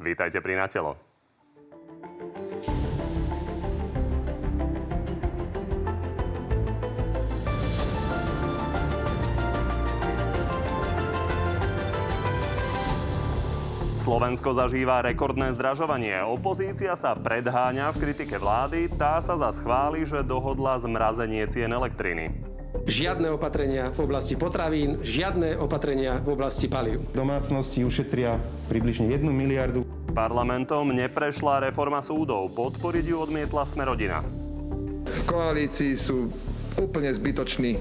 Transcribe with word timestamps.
Vítajte 0.00 0.40
pri 0.40 0.56
Natelo. 0.56 0.96
Slovensko 14.00 14.56
zažíva 14.56 15.04
rekordné 15.04 15.52
zdražovanie. 15.52 16.24
Opozícia 16.24 16.96
sa 16.96 17.12
predháňa 17.12 17.92
v 17.92 18.00
kritike 18.00 18.40
vlády, 18.40 18.88
tá 18.96 19.20
sa 19.20 19.36
za 19.36 19.52
schváli, 19.52 20.08
že 20.08 20.24
dohodla 20.24 20.80
zmrazenie 20.80 21.44
cien 21.52 21.68
elektriny. 21.68 22.49
Žiadne 22.70 23.34
opatrenia 23.34 23.90
v 23.90 23.98
oblasti 24.06 24.38
potravín, 24.38 25.02
žiadne 25.02 25.58
opatrenia 25.58 26.22
v 26.22 26.38
oblasti 26.38 26.70
palív. 26.70 27.02
Domácnosti 27.10 27.82
ušetria 27.82 28.38
približne 28.70 29.10
1 29.10 29.26
miliardu. 29.26 29.82
Parlamentom 30.14 30.94
neprešla 30.94 31.66
reforma 31.66 31.98
súdov. 31.98 32.54
Podporiť 32.54 33.04
ju 33.10 33.16
odmietla 33.18 33.66
Smerodina. 33.66 34.22
V 35.02 35.20
koalícii 35.26 35.98
sú 35.98 36.30
úplne 36.78 37.10
zbytoční, 37.10 37.74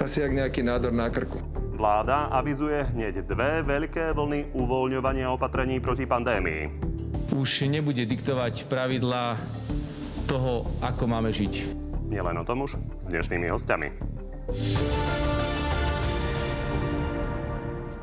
asi 0.00 0.20
jak 0.20 0.32
nejaký 0.36 0.60
nádor 0.60 0.92
na 0.92 1.08
krku. 1.08 1.40
Vláda 1.74 2.30
avizuje 2.30 2.84
hneď 2.94 3.24
dve 3.26 3.64
veľké 3.64 4.14
vlny 4.14 4.54
uvoľňovania 4.54 5.32
opatrení 5.32 5.82
proti 5.82 6.04
pandémii. 6.04 6.70
Už 7.34 7.66
nebude 7.66 8.04
diktovať 8.04 8.68
pravidlá 8.68 9.40
toho, 10.28 10.68
ako 10.84 11.04
máme 11.08 11.34
žiť. 11.34 11.74
Nielen 12.06 12.38
o 12.38 12.46
tom 12.46 12.62
už 12.62 12.78
s 13.00 13.10
dnešnými 13.10 13.50
hostiami. 13.50 14.13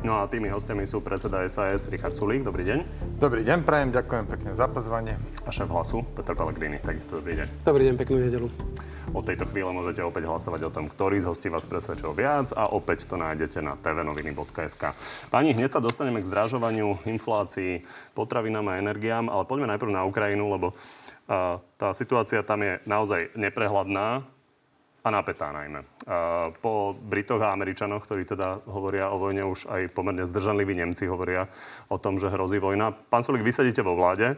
No 0.02 0.18
a 0.18 0.26
tými 0.26 0.50
hostiami 0.50 0.90
sú 0.90 0.98
predseda 1.06 1.46
SAS 1.46 1.86
Richard 1.86 2.18
Sulík. 2.18 2.42
Dobrý 2.42 2.66
deň. 2.66 2.80
Dobrý 3.22 3.46
deň, 3.46 3.62
prajem, 3.62 3.94
ďakujem 3.94 4.26
pekne 4.26 4.52
za 4.58 4.66
pozvanie. 4.66 5.22
A 5.46 5.54
šéf 5.54 5.70
hlasu 5.70 6.02
Peter 6.18 6.34
Pellegrini. 6.34 6.82
Takisto 6.82 7.22
dobrý 7.22 7.38
deň. 7.38 7.48
Dobrý 7.62 7.86
deň, 7.86 7.96
peknú 8.02 8.18
nedelu. 8.18 8.50
Od 9.14 9.22
tejto 9.22 9.46
chvíle 9.54 9.70
môžete 9.70 10.02
opäť 10.02 10.26
hlasovať 10.26 10.62
o 10.66 10.74
tom, 10.74 10.90
ktorý 10.90 11.22
z 11.22 11.30
hostí 11.30 11.54
vás 11.54 11.70
presvedčil 11.70 12.18
viac 12.18 12.50
a 12.58 12.74
opäť 12.74 13.06
to 13.06 13.14
nájdete 13.14 13.62
na 13.62 13.78
tvnoviny.sk. 13.78 14.98
Pani, 15.30 15.54
hneď 15.54 15.78
sa 15.78 15.82
dostaneme 15.86 16.26
k 16.26 16.30
zdražovaniu, 16.34 17.06
inflácii, 17.06 17.86
potravinám 18.18 18.74
a 18.74 18.82
energiám, 18.82 19.30
ale 19.30 19.46
poďme 19.46 19.78
najprv 19.78 19.92
na 19.94 20.02
Ukrajinu, 20.10 20.50
lebo 20.50 20.74
uh, 20.74 21.62
tá 21.78 21.94
situácia 21.94 22.42
tam 22.42 22.66
je 22.66 22.82
naozaj 22.90 23.38
neprehľadná 23.38 24.26
a 25.02 25.10
napätá 25.10 25.50
najmä. 25.50 25.82
Po 26.62 26.94
Britoch 26.94 27.42
a 27.42 27.54
Američanoch, 27.54 28.06
ktorí 28.06 28.26
teda 28.26 28.62
hovoria 28.70 29.10
o 29.10 29.18
vojne, 29.18 29.42
už 29.42 29.66
aj 29.66 29.90
pomerne 29.98 30.22
zdržanliví 30.30 30.78
Nemci 30.78 31.10
hovoria 31.10 31.50
o 31.90 31.98
tom, 31.98 32.22
že 32.22 32.30
hrozí 32.30 32.62
vojna. 32.62 32.94
Pán 32.94 33.26
Sulik, 33.26 33.42
vy 33.42 33.50
sedíte 33.50 33.82
vo 33.82 33.98
vláde. 33.98 34.38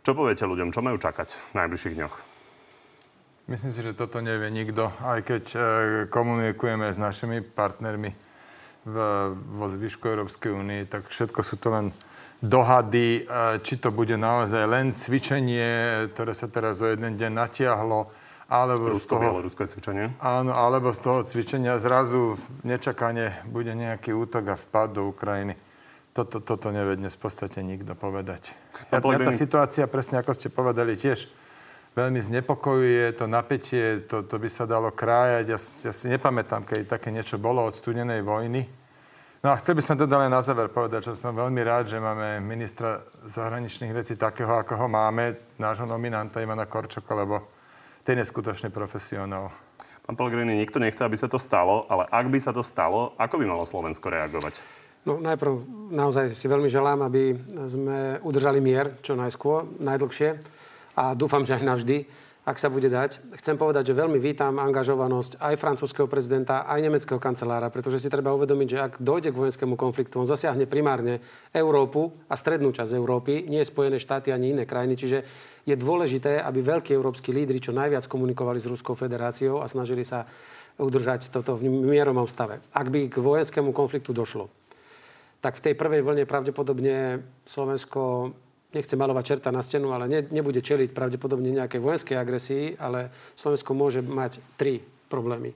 Čo 0.00 0.16
poviete 0.16 0.48
ľuďom? 0.48 0.72
Čo 0.72 0.80
majú 0.80 0.96
čakať 0.96 1.52
v 1.52 1.52
najbližších 1.60 1.96
dňoch? 2.00 2.14
Myslím 3.44 3.72
si, 3.76 3.84
že 3.84 3.92
toto 3.92 4.24
nevie 4.24 4.48
nikto, 4.48 4.88
aj 5.04 5.20
keď 5.20 5.44
e, 5.52 5.58
komunikujeme 6.08 6.88
s 6.88 6.96
našimi 6.96 7.44
partnermi 7.44 8.16
vo 8.84 9.66
zvyšku 9.68 10.04
Európskej 10.04 10.52
únie, 10.52 10.84
tak 10.84 11.08
všetko 11.08 11.40
sú 11.40 11.56
to 11.60 11.68
len 11.72 11.92
dohady, 12.40 13.24
e, 13.24 13.60
či 13.60 13.76
to 13.80 13.92
bude 13.92 14.16
naozaj 14.16 14.64
len 14.64 14.96
cvičenie, 14.96 16.08
ktoré 16.12 16.32
sa 16.32 16.48
teraz 16.48 16.80
o 16.80 16.88
jeden 16.88 17.20
deň 17.20 17.32
natiahlo, 17.32 18.08
alebo 18.48 18.92
Rusko, 18.92 19.16
z 19.16 19.20
toho, 19.20 19.40
ruské 19.40 19.64
cvičenie? 19.64 20.12
Áno, 20.20 20.52
alebo 20.52 20.92
z 20.92 21.00
toho 21.00 21.20
cvičenia 21.24 21.80
zrazu 21.80 22.36
nečakane 22.60 23.44
bude 23.48 23.72
nejaký 23.72 24.12
útok 24.12 24.44
a 24.52 24.56
vpad 24.60 24.88
do 24.92 25.02
Ukrajiny. 25.08 25.56
Toto, 26.14 26.38
toto 26.38 26.70
nevie 26.70 26.94
dnes 26.94 27.18
v 27.18 27.26
podstate 27.26 27.58
nikto 27.64 27.98
povedať. 27.98 28.54
Ja, 28.94 29.02
ja 29.02 29.18
tá 29.18 29.34
situácia, 29.34 29.90
presne 29.90 30.22
ako 30.22 30.30
ste 30.30 30.46
povedali, 30.46 30.94
tiež 30.94 31.26
veľmi 31.98 32.22
znepokojuje, 32.22 33.18
to 33.18 33.26
napätie, 33.26 34.06
to, 34.06 34.22
to 34.22 34.36
by 34.38 34.46
sa 34.46 34.62
dalo 34.66 34.94
krájať. 34.94 35.44
Ja, 35.50 35.58
ja 35.58 35.92
si 35.94 36.06
nepamätám, 36.06 36.66
keď 36.66 36.86
také 36.86 37.10
niečo 37.10 37.40
bolo 37.40 37.66
od 37.66 37.74
studenej 37.74 38.22
vojny. 38.22 38.62
No 39.44 39.52
a 39.52 39.60
chcel 39.60 39.76
by 39.76 39.82
som 39.84 39.98
to 40.00 40.08
len 40.08 40.32
na 40.32 40.40
záver 40.40 40.72
povedať, 40.72 41.12
že 41.12 41.20
som 41.20 41.36
veľmi 41.36 41.60
rád, 41.60 41.84
že 41.84 42.00
máme 42.00 42.40
ministra 42.40 43.04
zahraničných 43.28 43.92
vecí 43.92 44.16
takého, 44.16 44.56
ako 44.56 44.72
ho 44.80 44.88
máme, 44.88 45.58
nášho 45.60 45.84
nominanta 45.84 46.40
Ivana 46.40 46.64
Korčoka, 46.64 47.12
lebo 47.12 47.53
ten 48.04 48.20
je 48.20 48.28
skutočne 48.28 48.68
profesionál. 48.68 49.48
Pán 50.04 50.20
Pellegrini, 50.20 50.52
nikto 50.52 50.76
nechce, 50.76 51.00
aby 51.00 51.16
sa 51.16 51.32
to 51.32 51.40
stalo, 51.40 51.88
ale 51.88 52.04
ak 52.12 52.28
by 52.28 52.36
sa 52.36 52.52
to 52.52 52.60
stalo, 52.60 53.16
ako 53.16 53.40
by 53.40 53.44
malo 53.48 53.64
Slovensko 53.64 54.12
reagovať? 54.12 54.60
No 55.08 55.20
najprv 55.20 55.52
naozaj 55.92 56.36
si 56.36 56.44
veľmi 56.44 56.68
želám, 56.68 57.04
aby 57.04 57.36
sme 57.68 58.20
udržali 58.20 58.60
mier 58.60 59.00
čo 59.00 59.16
najskôr, 59.16 59.64
najdlhšie 59.80 60.36
a 60.96 61.16
dúfam, 61.16 61.44
že 61.44 61.56
aj 61.56 61.64
navždy, 61.64 61.96
ak 62.44 62.60
sa 62.60 62.68
bude 62.68 62.92
dať. 62.92 63.40
Chcem 63.40 63.56
povedať, 63.56 63.90
že 63.90 63.96
veľmi 63.96 64.20
vítam 64.20 64.60
angažovanosť 64.60 65.40
aj 65.40 65.54
francúzského 65.56 66.04
prezidenta, 66.04 66.68
aj 66.68 66.84
nemeckého 66.84 67.16
kancelára, 67.16 67.72
pretože 67.72 68.04
si 68.04 68.12
treba 68.12 68.36
uvedomiť, 68.36 68.68
že 68.68 68.78
ak 68.84 68.92
dojde 69.00 69.32
k 69.32 69.40
vojenskému 69.40 69.80
konfliktu, 69.80 70.20
on 70.20 70.28
zasiahne 70.28 70.68
primárne 70.68 71.24
Európu 71.56 72.12
a 72.28 72.36
strednú 72.36 72.68
časť 72.68 72.92
Európy, 72.92 73.48
nie 73.48 73.64
Spojené 73.64 73.96
štáty 73.96 74.28
ani 74.28 74.52
iné 74.52 74.68
krajiny. 74.68 74.92
Čiže 74.92 75.18
je 75.64 75.72
dôležité, 75.72 76.44
aby 76.44 76.60
veľkí 76.60 76.92
európsky 76.92 77.32
lídry 77.32 77.64
čo 77.64 77.72
najviac 77.72 78.04
komunikovali 78.04 78.60
s 78.60 78.68
Ruskou 78.68 78.92
federáciou 78.92 79.64
a 79.64 79.66
snažili 79.66 80.04
sa 80.04 80.28
udržať 80.76 81.32
toto 81.32 81.56
v 81.56 81.72
mierovom 81.72 82.28
stave. 82.28 82.60
Ak 82.76 82.92
by 82.92 83.08
k 83.08 83.24
vojenskému 83.24 83.72
konfliktu 83.72 84.12
došlo, 84.12 84.52
tak 85.40 85.56
v 85.60 85.64
tej 85.70 85.74
prvej 85.76 86.04
vlne 86.04 86.24
pravdepodobne 86.28 87.24
Slovensko 87.44 88.32
nechcem 88.74 88.98
malovať 88.98 89.24
čerta 89.24 89.54
na 89.54 89.62
stenu, 89.62 89.94
ale 89.94 90.10
ne, 90.10 90.20
nebude 90.28 90.58
čeliť 90.58 90.90
pravdepodobne 90.90 91.54
nejakej 91.54 91.80
vojenskej 91.80 92.16
agresii, 92.18 92.64
ale 92.76 93.14
Slovensko 93.38 93.72
môže 93.72 94.02
mať 94.02 94.42
tri 94.58 94.82
problémy. 95.08 95.54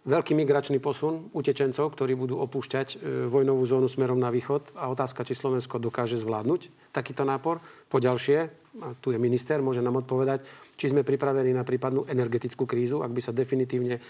Veľký 0.00 0.32
migračný 0.32 0.80
posun 0.80 1.28
utečencov, 1.36 1.92
ktorí 1.92 2.16
budú 2.16 2.40
opúšťať 2.40 2.88
e, 2.88 2.96
vojnovú 3.28 3.68
zónu 3.68 3.84
smerom 3.84 4.16
na 4.16 4.32
východ 4.32 4.72
a 4.72 4.88
otázka, 4.88 5.28
či 5.28 5.36
Slovensko 5.36 5.76
dokáže 5.76 6.16
zvládnuť 6.16 6.88
takýto 6.88 7.28
nápor. 7.28 7.60
Po 7.92 8.00
ďalšie, 8.00 8.38
a 8.80 8.96
tu 8.96 9.12
je 9.12 9.20
minister, 9.20 9.60
môže 9.60 9.84
nám 9.84 10.00
odpovedať, 10.00 10.40
či 10.80 10.88
sme 10.88 11.04
pripravení 11.04 11.52
na 11.52 11.68
prípadnú 11.68 12.08
energetickú 12.08 12.64
krízu, 12.64 13.04
ak 13.04 13.12
by 13.12 13.20
sa 13.20 13.36
definitívne 13.36 14.00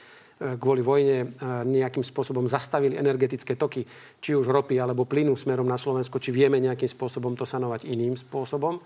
kvôli 0.40 0.80
vojne 0.80 1.36
nejakým 1.68 2.00
spôsobom 2.00 2.48
zastavili 2.48 2.96
energetické 2.96 3.60
toky, 3.60 3.84
či 4.24 4.32
už 4.32 4.48
ropy 4.48 4.80
alebo 4.80 5.04
plynu 5.04 5.36
smerom 5.36 5.68
na 5.68 5.76
Slovensko, 5.76 6.16
či 6.16 6.32
vieme 6.32 6.56
nejakým 6.56 6.88
spôsobom 6.88 7.36
to 7.36 7.44
sanovať 7.44 7.84
iným 7.84 8.16
spôsobom 8.16 8.80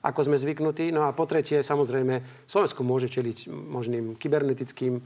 ako 0.00 0.32
sme 0.32 0.40
zvyknutí. 0.40 0.88
No 0.96 1.04
a 1.04 1.12
po 1.12 1.28
tretie, 1.28 1.60
samozrejme, 1.60 2.48
Slovensko 2.48 2.80
môže 2.80 3.12
čeliť 3.12 3.52
možným 3.52 4.16
kybernetickým 4.16 4.96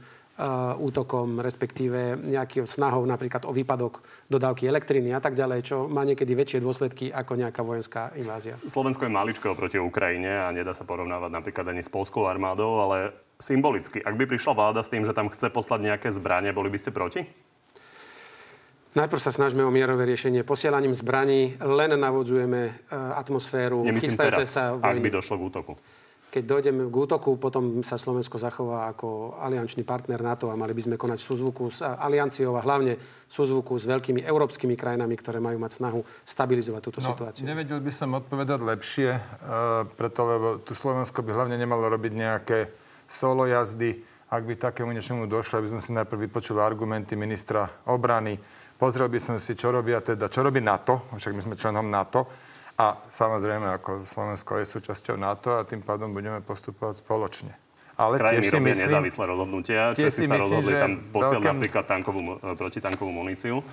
útokom, 0.83 1.39
respektíve 1.39 2.19
nejakým 2.19 2.67
snahou 2.67 3.07
napríklad 3.07 3.47
o 3.47 3.55
výpadok 3.55 4.03
dodávky 4.27 4.67
elektriny 4.67 5.15
a 5.15 5.23
tak 5.23 5.31
ďalej, 5.31 5.59
čo 5.63 5.87
má 5.87 6.03
niekedy 6.03 6.35
väčšie 6.35 6.59
dôsledky 6.59 7.07
ako 7.07 7.39
nejaká 7.39 7.63
vojenská 7.63 8.11
invázia. 8.19 8.59
Slovensko 8.67 9.07
je 9.07 9.15
maličko 9.15 9.55
oproti 9.55 9.79
Ukrajine 9.79 10.43
a 10.43 10.51
nedá 10.51 10.75
sa 10.75 10.83
porovnávať 10.83 11.31
napríklad 11.31 11.71
ani 11.71 11.79
s 11.79 11.87
polskou 11.87 12.27
armádou, 12.27 12.83
ale 12.83 13.15
symbolicky, 13.39 13.99
ak 13.99 14.15
by 14.15 14.25
prišla 14.27 14.53
vláda 14.55 14.81
s 14.83 14.91
tým, 14.91 15.03
že 15.03 15.11
tam 15.11 15.27
chce 15.27 15.51
poslať 15.51 15.79
nejaké 15.93 16.07
zbranie, 16.11 16.55
boli 16.55 16.71
by 16.71 16.79
ste 16.79 16.91
proti? 16.95 17.23
Najprv 18.95 19.19
sa 19.19 19.35
snažíme 19.35 19.59
o 19.67 19.75
mierové 19.75 20.07
riešenie. 20.07 20.47
Posielaním 20.47 20.95
zbraní 20.95 21.59
len 21.59 21.99
navodzujeme 21.99 22.61
e, 22.63 22.73
atmosféru 22.95 23.83
Nemyslím 23.83 24.15
teraz, 24.15 24.55
sa 24.55 24.79
vojny. 24.79 24.87
ak 24.87 24.97
by 25.03 25.09
došlo 25.11 25.35
k 25.35 25.41
útoku. 25.51 25.73
Keď 26.31 26.43
dojdeme 26.47 26.87
k 26.87 26.95
útoku, 26.95 27.35
potom 27.35 27.83
sa 27.83 27.99
Slovensko 27.99 28.39
zachová 28.39 28.87
ako 28.91 29.35
aliančný 29.39 29.83
partner 29.83 30.23
NATO 30.23 30.47
a 30.47 30.55
mali 30.55 30.71
by 30.71 30.87
sme 30.87 30.95
konať 30.95 31.19
súzvuku 31.19 31.75
s 31.75 31.83
alianciou 31.83 32.55
a 32.55 32.63
hlavne 32.63 32.95
súzvuku 33.27 33.75
s 33.75 33.83
veľkými 33.83 34.23
európskymi 34.23 34.79
krajinami, 34.79 35.15
ktoré 35.19 35.43
majú 35.43 35.59
mať 35.59 35.75
snahu 35.75 35.99
stabilizovať 36.23 36.81
túto 36.83 36.99
no, 37.03 37.07
situáciu. 37.11 37.43
Nevedel 37.43 37.83
by 37.83 37.91
som 37.91 38.15
odpovedať 38.15 38.59
lepšie, 38.63 39.11
uh, 39.15 39.87
preto 39.95 40.23
lebo 40.23 40.47
tu 40.63 40.71
Slovensko 40.71 41.19
by 41.19 41.31
hlavne 41.35 41.55
nemalo 41.59 41.87
robiť 41.87 42.11
nejaké 42.15 42.59
solo 43.07 43.45
jazdy. 43.45 44.01
Ak 44.25 44.41
by 44.41 44.57
takému 44.57 44.89
niečomu 44.91 45.29
došlo, 45.29 45.61
aby 45.61 45.69
som 45.69 45.79
si 45.79 45.93
najprv 45.93 46.27
vypočul 46.27 46.57
argumenty 46.57 47.13
ministra 47.13 47.69
obrany, 47.85 48.41
pozrel 48.75 49.07
by 49.07 49.21
som 49.21 49.35
si, 49.37 49.53
čo 49.53 49.69
robia 49.69 50.01
teda, 50.01 50.27
čo 50.27 50.41
robí 50.41 50.59
NATO, 50.59 51.07
však 51.13 51.33
my 51.33 51.41
sme 51.45 51.55
členom 51.55 51.87
NATO, 51.87 52.25
a 52.75 52.99
samozrejme, 53.07 53.71
ako 53.79 54.03
Slovensko 54.03 54.59
je 54.59 54.65
súčasťou 54.67 55.15
NATO 55.15 55.55
a 55.55 55.63
tým 55.63 55.79
pádom 55.79 56.11
budeme 56.11 56.43
postupovať 56.43 56.99
spoločne. 56.99 57.55
Ale 57.95 58.19
Krajiny 58.19 58.43
tiež 58.43 58.51
si 58.51 58.55
robia 58.59 58.75
myslím, 58.75 58.87
nezávislé 58.91 59.23
rozhodnutia. 59.23 59.79
Česi 59.95 60.27
sa 60.27 60.35
rozhodli 60.35 60.75
tam 60.75 60.99
posielať 61.07 61.39
veľkým... 61.39 61.55
napríklad 61.55 61.85
tankovú, 61.87 62.21
protitankovú 62.59 63.11
muníciu. 63.15 63.63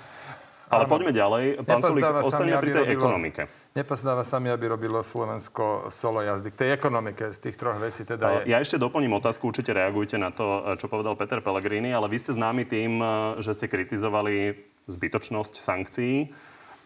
Ale 0.72 0.88
poďme 0.88 1.12
ďalej. 1.12 1.44
Pán 1.68 1.84
Sulik, 1.84 2.00
ostane 2.24 2.56
pri 2.56 2.72
tej 2.72 2.88
robilo... 2.88 3.04
ekonomike. 3.04 3.42
Nepozdáva 3.76 4.24
sa 4.24 4.40
mi, 4.40 4.48
aby 4.48 4.72
robilo 4.72 5.04
Slovensko 5.04 5.92
solo 5.92 6.24
jazdy. 6.24 6.48
K 6.48 6.56
tej 6.56 6.70
ekonomike 6.80 7.36
z 7.36 7.38
tých 7.38 7.60
troch 7.60 7.76
vecí 7.76 8.08
teda 8.08 8.48
je... 8.48 8.56
Ja 8.56 8.58
ešte 8.60 8.80
doplním 8.80 9.12
otázku, 9.20 9.52
určite 9.52 9.76
reagujte 9.76 10.16
na 10.16 10.32
to, 10.32 10.76
čo 10.80 10.88
povedal 10.88 11.12
Peter 11.16 11.44
Pellegrini, 11.44 11.92
ale 11.92 12.08
vy 12.08 12.16
ste 12.16 12.32
známi 12.32 12.64
tým, 12.64 13.04
že 13.44 13.52
ste 13.52 13.68
kritizovali 13.68 14.56
zbytočnosť 14.88 15.54
sankcií. 15.60 16.32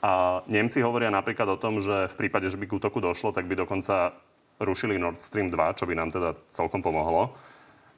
A 0.02 0.06
A 0.06 0.42
Nemci 0.46 0.78
hovoria 0.80 1.10
napríklad 1.10 1.48
o 1.50 1.60
tom, 1.60 1.82
že 1.82 2.06
v 2.06 2.14
prípade, 2.14 2.46
že 2.46 2.56
by 2.56 2.70
k 2.70 2.76
útoku 2.78 3.02
došlo, 3.02 3.34
tak 3.34 3.50
by 3.50 3.58
dokonca 3.58 4.14
rušili 4.62 4.96
Nord 4.96 5.20
Stream 5.20 5.50
2, 5.50 5.76
čo 5.76 5.84
by 5.84 5.94
nám 5.98 6.14
teda 6.14 6.38
celkom 6.48 6.80
pomohlo. 6.80 7.34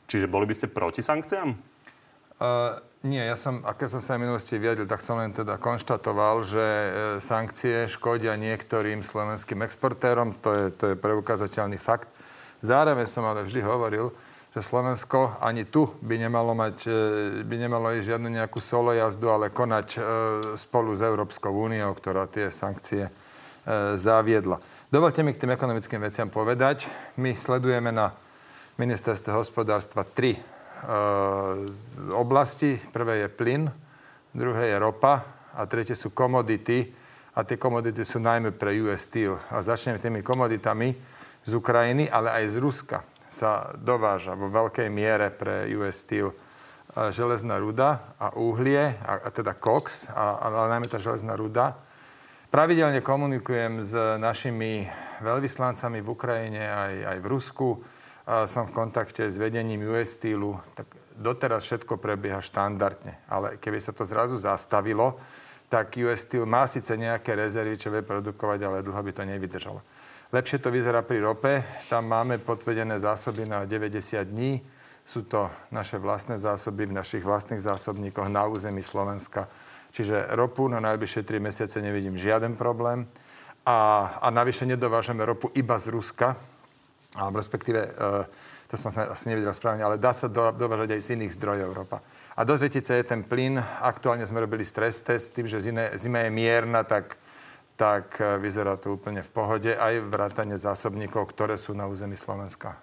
Čiže 0.08 0.26
boli 0.26 0.49
by 0.49 0.55
ste 0.56 0.73
proti 0.73 1.05
sankciám? 1.05 1.52
Uh, 2.38 2.81
nie, 3.06 3.23
ja 3.23 3.39
som, 3.39 3.62
aké 3.62 3.87
som 3.87 4.03
sa 4.03 4.19
v 4.19 4.27
minulosti 4.27 4.59
vyjadril, 4.59 4.91
tak 4.91 4.99
som 5.06 5.23
len 5.23 5.31
teda 5.31 5.55
konštatoval, 5.55 6.43
že 6.43 6.67
e, 6.67 6.89
sankcie 7.23 7.87
škodia 7.87 8.35
niektorým 8.35 9.06
slovenským 9.06 9.62
exportérom, 9.62 10.35
to 10.43 10.50
je, 10.50 10.65
to 10.75 10.85
je 10.91 10.95
preukázateľný 10.99 11.79
fakt. 11.79 12.11
Zároveň 12.59 13.06
som 13.06 13.23
ale 13.23 13.47
vždy 13.47 13.62
hovoril, 13.62 14.11
že 14.50 14.67
Slovensko 14.67 15.39
ani 15.39 15.62
tu 15.62 15.95
by 16.03 16.19
nemalo, 16.19 16.59
mať, 16.59 16.77
e, 16.91 16.99
by 17.47 17.56
nemalo 17.71 17.95
ísť 17.95 18.19
žiadnu 18.19 18.35
nejakú 18.35 18.59
solo 18.59 18.91
jazdu, 18.91 19.31
ale 19.31 19.55
konať 19.55 19.89
e, 19.95 19.99
spolu 20.59 20.91
s 20.99 21.03
Európskou 21.06 21.55
úniou, 21.55 21.95
ktorá 21.95 22.27
tie 22.27 22.50
sankcie 22.50 23.06
zaviedla. 24.00 24.56
Dovolte 24.89 25.21
mi 25.21 25.37
k 25.37 25.45
tým 25.45 25.53
ekonomickým 25.53 26.00
veciam 26.00 26.33
povedať. 26.33 26.89
My 27.21 27.37
sledujeme 27.37 27.93
na 27.93 28.17
ministerstve 28.81 29.37
hospodárstva 29.37 30.09
tri 30.09 30.41
oblasti. 32.15 32.79
Prvé 32.93 33.25
je 33.25 33.29
plyn, 33.29 33.71
druhé 34.35 34.73
je 34.73 34.77
ropa 34.79 35.25
a 35.55 35.67
tretie 35.67 35.99
sú 35.99 36.15
komodity. 36.15 36.91
A 37.39 37.47
tie 37.47 37.55
komodity 37.55 38.03
sú 38.03 38.19
najmä 38.19 38.51
pre 38.51 38.75
US 38.83 39.07
Steel. 39.07 39.39
A 39.55 39.63
začneme 39.63 40.03
tými 40.03 40.27
komoditami 40.27 40.91
z 41.47 41.53
Ukrajiny, 41.55 42.11
ale 42.11 42.35
aj 42.35 42.45
z 42.51 42.57
Ruska 42.59 42.99
sa 43.29 43.77
dováža 43.77 44.35
vo 44.35 44.49
veľkej 44.49 44.89
miere 44.89 45.31
pre 45.31 45.69
US 45.79 46.03
Steel 46.03 46.33
eh, 46.33 47.13
železná 47.13 47.61
ruda 47.61 48.17
a 48.19 48.35
uhlie, 48.35 48.97
a, 48.99 49.13
a 49.23 49.29
teda 49.31 49.55
koks, 49.55 50.11
a, 50.11 50.41
ale 50.43 50.77
najmä 50.77 50.87
tá 50.91 50.99
železná 50.99 51.37
ruda. 51.39 51.79
Pravidelne 52.49 53.05
komunikujem 53.05 53.85
s 53.85 53.93
našimi 54.17 54.89
veľvyslancami 55.21 56.01
v 56.01 56.09
Ukrajine 56.09 56.65
aj, 56.65 56.95
aj 57.13 57.19
v 57.21 57.27
Rusku 57.29 57.69
som 58.45 58.69
v 58.69 58.77
kontakte 58.77 59.25
s 59.25 59.41
vedením 59.41 59.89
US 59.89 60.21
Steelu, 60.21 60.61
tak 60.77 60.85
doteraz 61.17 61.65
všetko 61.65 61.97
prebieha 61.97 62.45
štandardne. 62.45 63.17
Ale 63.25 63.57
keby 63.57 63.81
sa 63.81 63.97
to 63.97 64.05
zrazu 64.05 64.37
zastavilo, 64.37 65.17
tak 65.69 65.97
US 66.01 66.29
Steel 66.29 66.45
má 66.45 66.69
síce 66.69 66.93
nejaké 66.97 67.33
rezervy, 67.33 67.77
čo 67.81 67.89
vie 67.89 68.05
produkovať, 68.05 68.59
ale 68.65 68.85
dlho 68.85 69.01
by 69.01 69.13
to 69.13 69.23
nevydržalo. 69.25 69.81
Lepšie 70.29 70.61
to 70.61 70.69
vyzerá 70.69 71.01
pri 71.01 71.25
rope. 71.25 71.65
Tam 71.89 72.05
máme 72.05 72.37
potvedené 72.37 73.01
zásoby 73.01 73.49
na 73.49 73.65
90 73.65 73.97
dní. 74.29 74.61
Sú 75.09 75.25
to 75.25 75.49
naše 75.73 75.97
vlastné 75.97 76.37
zásoby 76.37 76.85
v 76.85 77.01
našich 77.01 77.25
vlastných 77.25 77.65
zásobníkoch 77.65 78.29
na 78.29 78.45
území 78.45 78.85
Slovenska. 78.85 79.49
Čiže 79.89 80.37
ropu 80.37 80.69
na 80.69 80.85
najbližšie 80.85 81.25
3 81.25 81.41
mesiace 81.41 81.81
nevidím 81.81 82.21
žiaden 82.21 82.61
problém. 82.61 83.09
A, 83.65 84.21
a 84.21 84.29
navyše 84.29 84.69
nedovážame 84.69 85.25
ropu 85.25 85.49
iba 85.57 85.81
z 85.81 85.97
Ruska, 85.97 86.37
alebo 87.17 87.41
respektíve, 87.41 87.81
e, 87.81 87.91
to 88.69 88.77
som 88.77 88.93
sa 88.93 89.09
asi 89.09 89.33
nevedel 89.33 89.55
správne, 89.57 89.81
ale 89.81 89.97
dá 89.97 90.13
sa 90.13 90.29
do, 90.29 90.53
dovážať 90.53 90.97
aj 90.97 91.01
z 91.01 91.09
iných 91.17 91.35
zdrojov 91.41 91.65
Európa. 91.65 92.05
A 92.37 92.45
do 92.45 92.55
tretice 92.55 93.01
je 93.01 93.05
ten 93.05 93.25
plyn. 93.25 93.57
Aktuálne 93.81 94.29
sme 94.29 94.45
robili 94.45 94.63
stres 94.63 95.01
test, 95.01 95.33
tým, 95.33 95.49
že 95.49 95.65
zima 95.97 96.21
je 96.23 96.31
mierna, 96.31 96.85
tak, 96.85 97.17
tak 97.81 98.21
e, 98.21 98.37
vyzerá 98.39 98.77
to 98.77 98.95
úplne 98.95 99.25
v 99.25 99.31
pohode. 99.33 99.73
Aj 99.73 99.97
vrátane 100.05 100.61
zásobníkov, 100.61 101.33
ktoré 101.33 101.57
sú 101.57 101.73
na 101.73 101.89
území 101.89 102.15
Slovenska. 102.15 102.77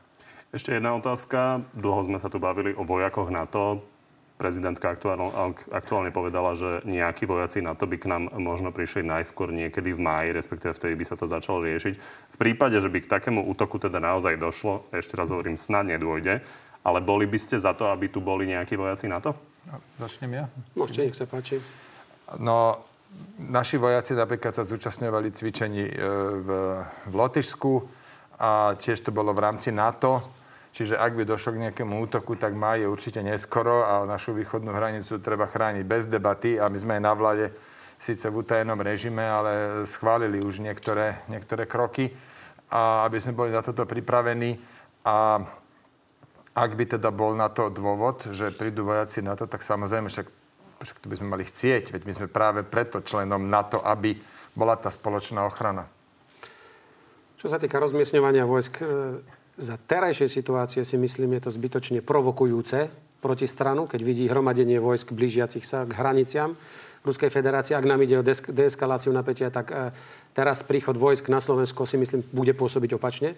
Ešte 0.49 0.73
jedna 0.73 0.95
otázka. 0.95 1.61
Dlho 1.75 2.01
sme 2.07 2.17
sa 2.17 2.31
tu 2.31 2.39
bavili 2.41 2.71
o 2.73 2.87
vojakoch 2.87 3.29
NATO 3.29 3.94
prezidentka 4.35 4.91
aktuálne, 4.91 5.31
aktuálne 5.71 6.11
povedala, 6.11 6.59
že 6.59 6.83
nejakí 6.83 7.23
vojaci 7.23 7.63
na 7.63 7.71
to 7.71 7.87
by 7.87 7.95
k 7.95 8.11
nám 8.11 8.27
možno 8.35 8.75
prišli 8.75 9.07
najskôr 9.07 9.55
niekedy 9.55 9.95
v 9.95 10.03
máji, 10.03 10.29
respektíve 10.35 10.75
vtedy 10.75 10.93
by 10.99 11.05
sa 11.07 11.15
to 11.15 11.23
začalo 11.23 11.63
riešiť. 11.63 11.93
V 12.35 12.37
prípade, 12.37 12.75
že 12.83 12.91
by 12.91 12.99
k 12.99 13.11
takému 13.11 13.47
útoku 13.47 13.79
teda 13.79 14.03
naozaj 14.03 14.35
došlo, 14.35 14.91
ešte 14.91 15.15
raz 15.15 15.31
hovorím, 15.31 15.55
snad 15.55 15.87
nedôjde, 15.87 16.43
ale 16.83 16.99
boli 16.99 17.23
by 17.23 17.39
ste 17.39 17.55
za 17.55 17.71
to, 17.71 17.87
aby 17.87 18.11
tu 18.11 18.19
boli 18.19 18.43
nejakí 18.43 18.75
vojaci 18.75 19.07
na 19.07 19.23
to? 19.23 19.31
No, 19.71 19.79
začnem 20.03 20.31
ja. 20.35 20.45
Môžete, 20.75 21.09
nech 21.09 21.17
sa 21.17 21.25
páči. 21.25 21.63
No, 22.37 22.83
naši 23.39 23.79
vojaci 23.79 24.19
napríklad 24.19 24.51
sa 24.51 24.67
zúčastňovali 24.67 25.31
cvičení 25.31 25.85
e, 25.87 25.93
v, 26.43 26.49
v 27.07 27.13
Lotyšsku 27.15 27.71
a 28.35 28.75
tiež 28.75 28.99
to 28.99 29.15
bolo 29.15 29.31
v 29.31 29.43
rámci 29.47 29.71
NATO 29.71 30.34
Čiže 30.75 30.99
ak 30.99 31.15
by 31.15 31.23
došlo 31.23 31.55
k 31.55 31.61
nejakému 31.71 32.03
útoku, 32.03 32.35
tak 32.35 32.51
má 32.51 32.75
je 32.75 32.83
určite 32.83 33.23
neskoro 33.23 33.87
a 33.87 34.03
našu 34.03 34.35
východnú 34.35 34.75
hranicu 34.75 35.23
treba 35.23 35.47
chrániť 35.47 35.87
bez 35.87 36.03
debaty 36.03 36.59
a 36.59 36.67
my 36.67 36.75
sme 36.75 36.99
aj 36.99 37.03
na 37.07 37.13
vláde 37.15 37.45
síce 37.95 38.27
v 38.27 38.43
utajenom 38.43 38.83
režime, 38.83 39.23
ale 39.23 39.87
schválili 39.87 40.43
už 40.43 40.59
niektoré, 40.59 41.23
niektoré 41.31 41.63
kroky, 41.63 42.11
a 42.67 43.07
aby 43.07 43.23
sme 43.23 43.39
boli 43.39 43.55
na 43.55 43.63
toto 43.63 43.87
pripravení. 43.87 44.59
A 45.07 45.47
ak 46.51 46.71
by 46.75 46.99
teda 46.99 47.07
bol 47.07 47.39
na 47.39 47.47
to 47.47 47.71
dôvod, 47.71 48.27
že 48.35 48.51
prídu 48.51 48.83
vojaci 48.83 49.23
na 49.23 49.39
to, 49.39 49.47
tak 49.47 49.63
samozrejme 49.63 50.11
však, 50.11 50.27
však 50.83 50.97
to 50.99 51.07
by 51.07 51.15
sme 51.15 51.27
mali 51.39 51.47
chcieť, 51.47 51.95
veď 51.95 52.01
my 52.03 52.13
sme 52.19 52.27
práve 52.27 52.67
preto 52.67 52.99
členom 52.99 53.47
NATO, 53.47 53.79
aby 53.79 54.19
bola 54.51 54.75
tá 54.75 54.91
spoločná 54.91 55.47
ochrana. 55.47 55.87
Čo 57.39 57.47
sa 57.47 57.63
týka 57.63 57.79
rozmiestňovania 57.79 58.43
vojsk, 58.43 58.83
za 59.55 59.79
terajšej 59.79 60.29
situácie 60.29 60.83
si 60.83 60.99
myslím, 60.99 61.39
je 61.39 61.47
to 61.47 61.51
zbytočne 61.51 61.99
provokujúce 62.03 62.91
proti 63.23 63.47
stranu, 63.47 63.87
keď 63.87 64.01
vidí 64.03 64.27
hromadenie 64.27 64.77
vojsk 64.77 65.15
blížiacich 65.15 65.63
sa 65.63 65.87
k 65.87 65.95
hraniciam 65.95 66.53
Ruskej 67.05 67.29
federácie. 67.29 67.77
Ak 67.77 67.85
nám 67.85 68.01
ide 68.01 68.19
o 68.19 68.25
deeskaláciu 68.25 69.13
napätia, 69.13 69.53
tak 69.53 69.69
e, 69.69 69.93
teraz 70.33 70.65
príchod 70.65 70.97
vojsk 70.97 71.29
na 71.29 71.37
Slovensko 71.37 71.85
si 71.85 72.01
myslím 72.01 72.25
bude 72.33 72.51
pôsobiť 72.57 72.97
opačne. 72.97 73.37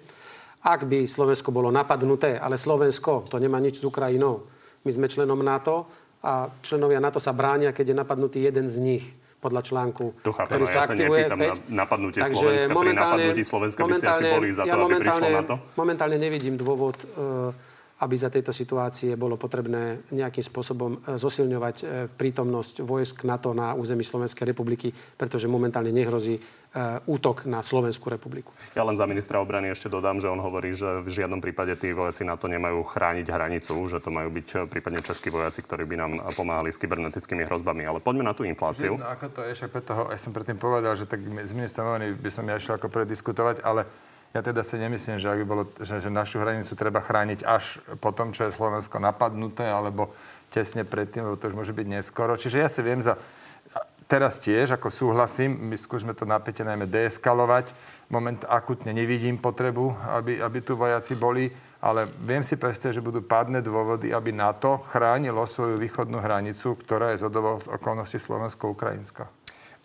Ak 0.63 0.87
by 0.87 1.05
Slovensko 1.05 1.51
bolo 1.51 1.69
napadnuté, 1.69 2.39
ale 2.39 2.57
Slovensko 2.57 3.27
to 3.27 3.37
nemá 3.37 3.59
nič 3.59 3.83
s 3.83 3.87
Ukrajinou. 3.87 4.47
My 4.87 4.91
sme 4.95 5.11
členom 5.11 5.39
NATO 5.43 5.85
a 6.23 6.49
členovia 6.63 7.03
NATO 7.03 7.19
sa 7.19 7.35
bránia, 7.35 7.75
keď 7.75 7.93
je 7.93 7.99
napadnutý 8.01 8.39
jeden 8.41 8.65
z 8.65 8.79
nich 8.79 9.05
podľa 9.37 9.61
článku, 9.61 10.05
to 10.25 10.33
chápem, 10.33 10.49
ktorý 10.49 10.65
sa 10.65 10.81
ja 10.81 10.83
aktivuje. 10.89 11.21
Ja 11.21 11.37
na 11.37 11.53
napadnutie 11.85 12.19
Takže 12.25 12.35
Slovenska. 12.41 12.73
Pri 12.73 12.93
napadnutí 12.97 13.43
Slovenska 13.45 13.81
by 13.85 13.93
ste 13.93 14.07
asi 14.09 14.23
boli 14.25 14.47
za 14.49 14.63
to, 14.65 14.73
ja 14.73 14.81
aby 14.81 14.95
prišlo 14.97 15.27
na 15.29 15.43
to? 15.45 15.55
Momentálne 15.77 16.17
nevidím 16.17 16.57
dôvod 16.57 16.97
uh, 16.97 17.53
aby 17.97 18.15
za 18.17 18.29
tejto 18.29 18.53
situácie 18.53 19.17
bolo 19.17 19.41
potrebné 19.41 20.05
nejakým 20.13 20.45
spôsobom 20.45 21.01
e, 21.01 21.17
zosilňovať 21.17 21.75
e, 21.81 21.85
prítomnosť 22.13 22.85
vojsk 22.85 23.25
NATO 23.25 23.57
na 23.57 23.73
území 23.73 24.05
Slovenskej 24.05 24.45
republiky, 24.45 24.93
pretože 24.93 25.49
momentálne 25.49 25.89
nehrozí 25.89 26.37
e, 26.37 26.41
útok 27.09 27.49
na 27.49 27.65
Slovenskú 27.65 28.13
republiku. 28.13 28.53
Ja 28.77 28.85
len 28.85 28.93
za 28.93 29.09
ministra 29.09 29.41
obrany 29.41 29.73
ešte 29.73 29.89
dodám, 29.89 30.21
že 30.21 30.29
on 30.29 30.37
hovorí, 30.37 30.77
že 30.77 31.01
v 31.01 31.09
žiadnom 31.09 31.41
prípade 31.41 31.73
tí 31.73 31.89
vojaci 31.89 32.21
NATO 32.21 32.45
nemajú 32.45 32.85
chrániť 32.85 33.25
hranicu, 33.33 33.73
že 33.89 33.97
to 33.97 34.13
majú 34.13 34.29
byť 34.29 34.69
prípadne 34.69 35.01
českí 35.01 35.33
vojaci, 35.33 35.65
ktorí 35.65 35.89
by 35.89 35.95
nám 35.97 36.11
pomáhali 36.37 36.69
s 36.69 36.77
kybernetickými 36.77 37.49
hrozbami. 37.49 37.81
Ale 37.89 37.97
poďme 37.97 38.29
na 38.29 38.37
tú 38.37 38.45
infláciu. 38.45 39.01
No, 39.01 39.09
ako 39.09 39.33
to 39.33 39.41
je, 39.49 39.57
však 39.57 39.73
preto, 39.73 40.13
ja 40.13 40.19
som 40.21 40.29
predtým 40.29 40.61
povedal, 40.61 40.93
že 40.93 41.09
tak 41.09 41.25
s 41.25 41.49
ministrom 41.49 41.89
obrany 41.89 42.13
by 42.13 42.29
som 42.29 42.45
ja 42.45 42.61
išiel 42.61 42.77
ako 42.77 42.93
prediskutovať, 42.93 43.65
ale 43.65 43.89
ja 44.35 44.41
teda 44.43 44.61
si 44.61 44.75
nemyslím, 44.75 45.17
že, 45.17 45.31
ak 45.31 45.39
by 45.43 45.47
bolo, 45.47 45.63
že, 45.79 46.03
že 46.03 46.11
našu 46.11 46.43
hranicu 46.43 46.75
treba 46.75 46.99
chrániť 46.99 47.47
až 47.47 47.79
po 48.03 48.11
tom, 48.11 48.35
čo 48.35 48.47
je 48.47 48.55
Slovensko 48.55 48.99
napadnuté, 48.99 49.63
alebo 49.65 50.11
tesne 50.51 50.83
predtým, 50.83 51.27
lebo 51.27 51.39
to 51.39 51.47
už 51.51 51.55
môže 51.55 51.73
byť 51.73 51.87
neskoro. 51.87 52.35
Čiže 52.35 52.57
ja 52.59 52.69
si 52.69 52.81
viem 52.83 52.99
za... 52.99 53.15
Teraz 54.07 54.39
tiež, 54.39 54.71
ako 54.71 54.87
súhlasím, 54.87 55.51
my 55.67 55.75
skúsme 55.75 56.15
to 56.15 56.23
napätie 56.23 56.63
najmä 56.63 56.87
deeskalovať. 56.87 57.75
Moment 58.07 58.39
akutne 58.47 58.95
nevidím 58.95 59.35
potrebu, 59.35 59.99
aby, 60.15 60.39
aby 60.39 60.63
tu 60.63 60.79
vojaci 60.79 61.19
boli, 61.19 61.51
ale 61.83 62.07
viem 62.23 62.39
si 62.39 62.55
predstaviť, 62.55 62.95
že 62.95 63.03
budú 63.03 63.19
pádne 63.19 63.59
dôvody, 63.59 64.15
aby 64.15 64.31
NATO 64.31 64.79
chránilo 64.87 65.43
svoju 65.43 65.75
východnú 65.75 66.23
hranicu, 66.23 66.79
ktorá 66.79 67.11
je 67.11 67.19
z 67.19 67.27
okolností 67.67 68.15
Slovensko-Ukrajinská. 68.15 69.27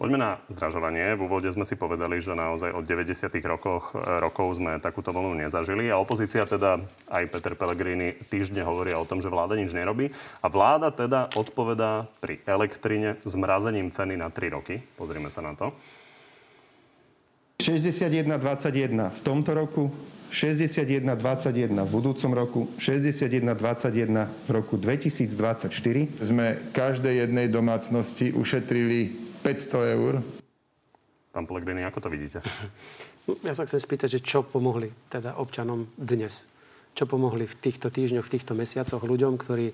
Poďme 0.00 0.18
na 0.18 0.30
zdražovanie. 0.50 1.14
V 1.14 1.28
úvode 1.28 1.46
sme 1.52 1.68
si 1.68 1.76
povedali, 1.78 2.18
že 2.18 2.34
naozaj 2.34 2.74
od 2.74 2.82
90. 2.82 3.28
rokoch, 3.44 3.92
rokov 3.94 4.56
sme 4.56 4.80
takúto 4.82 5.12
vlnu 5.12 5.46
nezažili 5.46 5.92
a 5.92 6.00
opozícia 6.00 6.42
teda, 6.48 6.80
aj 7.12 7.28
Peter 7.28 7.54
Pellegrini, 7.54 8.16
týždne 8.26 8.64
hovoria 8.64 8.98
o 8.98 9.06
tom, 9.06 9.20
že 9.20 9.30
vláda 9.30 9.54
nič 9.54 9.70
nerobí 9.70 10.10
a 10.42 10.46
vláda 10.50 10.90
teda 10.90 11.30
odpovedá 11.36 12.10
pri 12.18 12.40
elektrine 12.48 13.20
zmrazením 13.22 13.92
ceny 13.94 14.18
na 14.18 14.32
3 14.32 14.56
roky. 14.56 14.80
Pozrime 14.96 15.30
sa 15.30 15.44
na 15.44 15.54
to. 15.54 15.70
61,21 17.62 18.34
v 19.12 19.20
tomto 19.22 19.54
roku, 19.54 19.94
61,21 20.34 21.78
v 21.78 21.90
budúcom 21.92 22.30
roku, 22.34 22.60
61,21 22.80 24.26
v 24.26 24.50
roku 24.50 24.74
2024. 24.80 25.70
Sme 26.18 26.58
každej 26.74 27.28
jednej 27.28 27.46
domácnosti 27.46 28.34
ušetrili 28.34 29.31
500 29.42 29.98
eur. 29.98 30.14
Pán 31.34 31.44
Pellegrini, 31.50 31.82
ako 31.82 31.98
to 32.06 32.08
vidíte? 32.08 32.40
Ja 33.46 33.54
sa 33.54 33.62
chcem 33.62 33.78
spýtať, 33.78 34.18
že 34.18 34.20
čo 34.26 34.42
pomohli 34.42 34.90
teda 35.06 35.38
občanom 35.38 35.86
dnes? 35.94 36.42
Čo 36.98 37.06
pomohli 37.06 37.46
v 37.46 37.54
týchto 37.54 37.86
týždňoch, 37.86 38.26
v 38.26 38.34
týchto 38.34 38.58
mesiacoch 38.58 38.98
ľuďom, 38.98 39.38
ktorí 39.38 39.70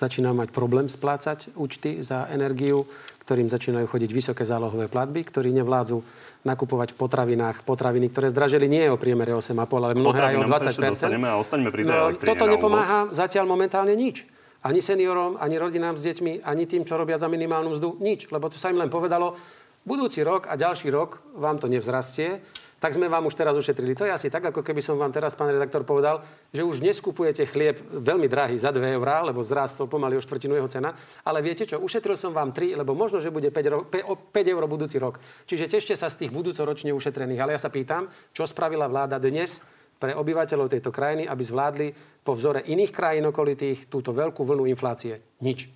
začínajú 0.00 0.32
mať 0.32 0.48
problém 0.48 0.88
splácať 0.88 1.52
účty 1.60 2.00
za 2.00 2.24
energiu, 2.32 2.88
ktorým 3.28 3.52
začínajú 3.52 3.84
chodiť 3.84 4.10
vysoké 4.16 4.48
zálohové 4.48 4.88
platby, 4.88 5.28
ktorí 5.28 5.52
nevládzu 5.52 6.00
nakupovať 6.48 6.94
v 6.94 6.96
potravinách 6.96 7.68
potraviny, 7.68 8.08
ktoré 8.08 8.32
zdražili 8.32 8.64
nie 8.64 8.88
o 8.88 8.96
priemere 8.96 9.36
8,5, 9.36 9.52
ale 9.76 9.98
mnohé 9.98 10.20
aj 10.32 10.36
o 10.40 10.44
20 10.48 11.20
a 11.20 11.36
ostaňme 11.36 11.68
pri 11.68 11.82
no, 11.84 12.16
Toto 12.16 12.48
nepomáha 12.48 13.12
zatiaľ 13.12 13.44
momentálne 13.44 13.92
nič. 13.92 14.24
Ani 14.66 14.82
seniorom, 14.82 15.38
ani 15.38 15.62
rodinám 15.62 15.94
s 15.94 16.02
deťmi, 16.02 16.42
ani 16.42 16.66
tým, 16.66 16.82
čo 16.82 16.98
robia 16.98 17.14
za 17.14 17.30
minimálnu 17.30 17.78
mzdu, 17.78 18.02
nič. 18.02 18.26
Lebo 18.34 18.50
to 18.50 18.58
sa 18.58 18.74
im 18.74 18.82
len 18.82 18.90
povedalo, 18.90 19.38
budúci 19.86 20.26
rok 20.26 20.50
a 20.50 20.58
ďalší 20.58 20.90
rok 20.90 21.22
vám 21.38 21.62
to 21.62 21.70
nevzrastie 21.70 22.42
tak 22.76 22.92
sme 22.92 23.08
vám 23.08 23.24
už 23.24 23.34
teraz 23.34 23.56
ušetrili. 23.56 23.96
To 23.96 24.04
je 24.04 24.12
asi 24.12 24.28
tak, 24.28 24.52
ako 24.52 24.60
keby 24.60 24.84
som 24.84 25.00
vám 25.00 25.08
teraz, 25.08 25.32
pán 25.32 25.48
redaktor, 25.48 25.80
povedal, 25.88 26.20
že 26.52 26.60
už 26.60 26.84
neskupujete 26.84 27.48
chlieb 27.48 27.80
veľmi 27.88 28.28
drahý 28.28 28.60
za 28.60 28.68
2 28.68 29.00
eurá, 29.00 29.24
lebo 29.24 29.40
zrástol 29.40 29.88
pomaly 29.88 30.20
o 30.20 30.22
štvrtinu 30.22 30.52
jeho 30.60 30.68
cena. 30.68 30.92
Ale 31.24 31.40
viete 31.40 31.64
čo, 31.64 31.80
ušetril 31.80 32.20
som 32.20 32.36
vám 32.36 32.52
3, 32.52 32.76
lebo 32.76 32.92
možno, 32.92 33.16
že 33.16 33.32
bude 33.32 33.48
5, 33.48 33.72
ro- 33.72 33.86
5, 33.88 34.28
5 34.28 34.52
eur 34.52 34.62
budúci 34.68 35.00
rok. 35.00 35.16
Čiže 35.48 35.72
tešte 35.72 35.96
sa 35.96 36.12
z 36.12 36.28
tých 36.28 36.30
budúcoročne 36.36 36.92
ušetrených. 36.92 37.40
Ale 37.40 37.56
ja 37.56 37.60
sa 37.60 37.72
pýtam, 37.72 38.12
čo 38.36 38.44
spravila 38.44 38.84
vláda 38.92 39.16
dnes 39.16 39.64
pre 39.96 40.12
obyvateľov 40.12 40.68
tejto 40.68 40.92
krajiny, 40.92 41.24
aby 41.24 41.42
zvládli 41.42 41.88
po 42.20 42.36
vzore 42.36 42.60
iných 42.64 42.92
krajín 42.92 43.24
okolitých 43.32 43.88
túto 43.88 44.12
veľkú 44.12 44.44
vlnu 44.44 44.68
inflácie? 44.68 45.20
Nič. 45.40 45.72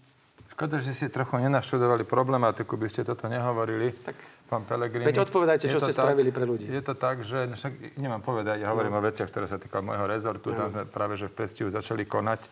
Škoda, 0.52 0.76
že 0.76 0.92
ste 0.92 1.08
trochu 1.08 1.40
nenaštudovali 1.40 2.04
problematiku, 2.04 2.76
by 2.76 2.88
ste 2.92 3.00
toto 3.00 3.32
nehovorili. 3.32 3.96
Tak 3.96 4.16
pán 4.44 4.68
Pelegrini. 4.68 5.08
Veď 5.08 5.24
odpovedajte, 5.24 5.72
čo 5.72 5.80
ste 5.80 5.96
tak, 5.96 6.04
spravili 6.04 6.28
pre 6.28 6.44
ľudí. 6.44 6.68
Je 6.68 6.84
to 6.84 6.92
tak, 6.92 7.24
že 7.24 7.48
však 7.56 7.96
nemám 7.96 8.20
povedať, 8.20 8.60
ja 8.60 8.68
hovorím 8.68 8.92
no. 8.92 9.00
o 9.00 9.06
veciach, 9.08 9.30
ktoré 9.32 9.48
sa 9.48 9.56
týkajú 9.56 9.80
môjho 9.80 10.04
rezortu, 10.04 10.52
no. 10.52 10.56
tam 10.60 10.68
sme 10.68 10.84
práve 10.84 11.16
že 11.16 11.32
v 11.32 11.34
Pestiu 11.38 11.72
začali 11.72 12.04
konať. 12.04 12.44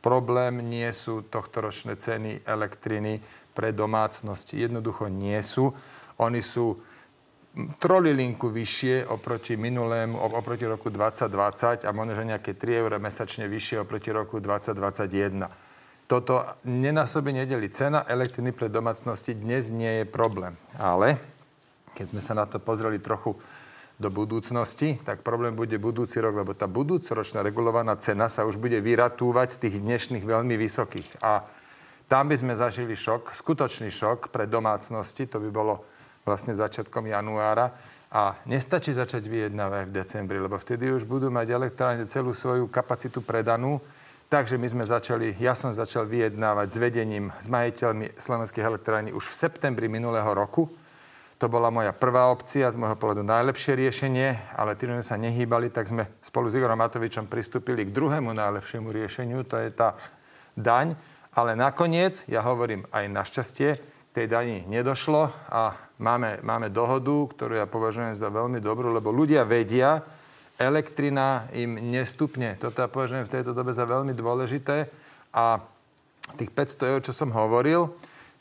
Problém 0.00 0.64
nie 0.64 0.88
sú 0.96 1.20
tohtoročné 1.28 2.00
ceny 2.00 2.48
elektriny 2.48 3.20
pre 3.52 3.76
domácnosti. 3.76 4.56
Jednoducho 4.56 5.12
nie 5.12 5.36
sú. 5.44 5.76
Oni 6.16 6.40
sú 6.40 6.80
trolilinku 7.54 8.46
vyššie 8.46 9.10
oproti 9.10 9.58
minulému, 9.58 10.14
oproti 10.14 10.66
roku 10.66 10.86
2020 10.90 11.82
a 11.82 11.90
možno, 11.90 12.14
že 12.14 12.24
nejaké 12.30 12.54
3 12.54 12.80
eur 12.86 12.92
mesačne 13.02 13.50
vyššie 13.50 13.82
oproti 13.82 14.14
roku 14.14 14.38
2021. 14.38 15.50
Toto 16.06 16.42
nenásobne 16.66 17.42
nedeli. 17.42 17.70
Cena 17.70 18.06
elektriny 18.06 18.50
pre 18.54 18.70
domácnosti 18.70 19.34
dnes 19.34 19.70
nie 19.70 20.02
je 20.02 20.04
problém. 20.06 20.54
Ale 20.78 21.18
keď 21.94 22.06
sme 22.14 22.22
sa 22.22 22.34
na 22.38 22.46
to 22.46 22.62
pozreli 22.62 23.02
trochu 23.02 23.34
do 24.00 24.08
budúcnosti, 24.08 24.96
tak 25.02 25.20
problém 25.20 25.52
bude 25.52 25.76
budúci 25.76 26.22
rok, 26.22 26.32
lebo 26.32 26.56
tá 26.56 26.64
budúcoročná 26.64 27.44
regulovaná 27.44 27.98
cena 28.00 28.32
sa 28.32 28.48
už 28.48 28.56
bude 28.56 28.80
vyratúvať 28.80 29.58
z 29.58 29.60
tých 29.68 29.76
dnešných 29.82 30.24
veľmi 30.24 30.56
vysokých. 30.56 31.20
A 31.20 31.44
tam 32.08 32.32
by 32.32 32.38
sme 32.40 32.58
zažili 32.58 32.96
šok, 32.96 33.36
skutočný 33.36 33.92
šok 33.92 34.32
pre 34.32 34.48
domácnosti, 34.48 35.28
to 35.28 35.38
by 35.38 35.50
bolo 35.52 35.84
vlastne 36.24 36.56
začiatkom 36.56 37.08
januára. 37.08 37.72
A 38.10 38.34
nestačí 38.42 38.90
začať 38.90 39.30
vyjednávať 39.30 39.86
v 39.86 39.94
decembri, 39.94 40.38
lebo 40.42 40.58
vtedy 40.58 40.90
už 40.90 41.06
budú 41.06 41.30
mať 41.30 41.54
elektrárne 41.54 42.04
celú 42.10 42.34
svoju 42.34 42.66
kapacitu 42.66 43.22
predanú. 43.22 43.78
Takže 44.26 44.58
my 44.58 44.66
sme 44.66 44.84
začali, 44.86 45.38
ja 45.38 45.54
som 45.54 45.70
začal 45.74 46.06
vyjednávať 46.06 46.68
s 46.70 46.76
vedením, 46.78 47.34
s 47.38 47.46
majiteľmi 47.50 48.14
slovenských 48.18 48.66
elektrární 48.66 49.10
už 49.10 49.30
v 49.30 49.38
septembri 49.46 49.86
minulého 49.90 50.30
roku 50.30 50.70
to 51.40 51.48
bola 51.48 51.72
moja 51.72 51.96
prvá 51.96 52.28
opcia, 52.28 52.68
z 52.68 52.76
môjho 52.76 53.00
pohľadu 53.00 53.24
najlepšie 53.24 53.72
riešenie, 53.72 54.36
ale 54.52 54.76
tým, 54.76 55.00
sme 55.00 55.04
sa 55.08 55.16
nehýbali, 55.16 55.72
tak 55.72 55.88
sme 55.88 56.04
spolu 56.20 56.52
s 56.52 56.56
Igorom 56.60 56.76
Matovičom 56.76 57.32
pristúpili 57.32 57.88
k 57.88 57.96
druhému 57.96 58.36
najlepšiemu 58.36 58.92
riešeniu, 58.92 59.40
to 59.48 59.56
je 59.56 59.72
tá 59.72 59.96
daň. 60.52 61.00
Ale 61.32 61.56
nakoniec, 61.56 62.28
ja 62.28 62.44
hovorím 62.44 62.84
aj 62.92 63.08
našťastie, 63.08 63.70
tej 64.10 64.26
dani 64.26 64.66
nedošlo 64.66 65.30
a 65.50 65.78
máme, 66.02 66.42
máme 66.42 66.68
dohodu, 66.72 67.30
ktorú 67.30 67.54
ja 67.54 67.66
považujem 67.70 68.14
za 68.18 68.26
veľmi 68.26 68.58
dobrú, 68.58 68.90
lebo 68.90 69.14
ľudia 69.14 69.46
vedia, 69.46 70.02
elektrina 70.60 71.48
im 71.56 71.78
nestupne. 71.78 72.58
Toto 72.60 72.84
ja 72.84 72.88
považujem 72.90 73.24
v 73.24 73.32
tejto 73.32 73.56
dobe 73.56 73.72
za 73.72 73.88
veľmi 73.88 74.12
dôležité 74.12 74.90
a 75.32 75.62
tých 76.36 76.50
500 76.52 76.90
eur, 76.90 77.00
čo 77.00 77.16
som 77.16 77.32
hovoril, 77.32 77.90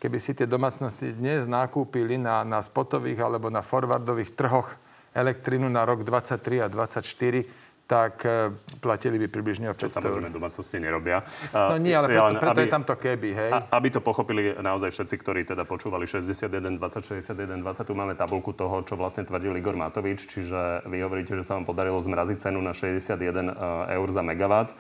keby 0.04 0.18
si 0.20 0.36
tie 0.36 0.50
domácnosti 0.50 1.16
dnes 1.16 1.48
nakúpili 1.48 2.20
na, 2.20 2.44
na 2.44 2.60
spotových 2.60 3.24
alebo 3.24 3.48
na 3.48 3.64
forwardových 3.64 4.36
trhoch 4.36 4.68
elektrinu 5.14 5.70
na 5.70 5.86
rok 5.86 6.06
23 6.06 6.66
a 6.66 6.68
24, 6.70 7.69
tak 7.90 8.22
e, 8.22 8.54
platili 8.78 9.18
by 9.18 9.28
približne 9.34 9.66
o 9.66 9.74
500 9.74 9.98
Samozrejme, 9.98 10.30
domácnosti 10.30 10.78
nerobia. 10.78 11.26
No 11.50 11.82
nie, 11.82 11.98
ale 11.98 12.14
preto, 12.14 12.38
preto 12.38 12.62
aby, 12.62 12.70
je 12.70 12.70
tam 12.70 12.84
to 12.86 12.94
keby, 12.94 13.30
hej. 13.34 13.50
A, 13.50 13.66
aby 13.82 13.90
to 13.90 13.98
pochopili 13.98 14.54
naozaj 14.62 14.94
všetci, 14.94 15.16
ktorí 15.18 15.42
teda 15.50 15.66
počúvali 15.66 16.06
61, 16.06 16.78
20, 16.78 17.26
61, 17.26 17.66
20, 17.66 17.90
tu 17.90 17.94
máme 17.98 18.14
tabulku 18.14 18.54
toho, 18.54 18.86
čo 18.86 18.94
vlastne 18.94 19.26
tvrdil 19.26 19.58
Igor 19.58 19.74
Matovič, 19.74 20.30
čiže 20.30 20.86
vy 20.86 21.02
hovoríte, 21.02 21.34
že 21.34 21.42
sa 21.42 21.58
vám 21.58 21.66
podarilo 21.66 21.98
zmraziť 21.98 22.38
cenu 22.38 22.62
na 22.62 22.78
61 22.78 23.18
e, 23.18 23.54
eur 23.98 24.08
za 24.14 24.22
megawatt 24.22 24.78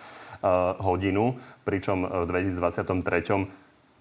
hodinu, 0.79 1.35
pričom 1.67 2.07
v 2.07 2.23
2023 2.31 3.51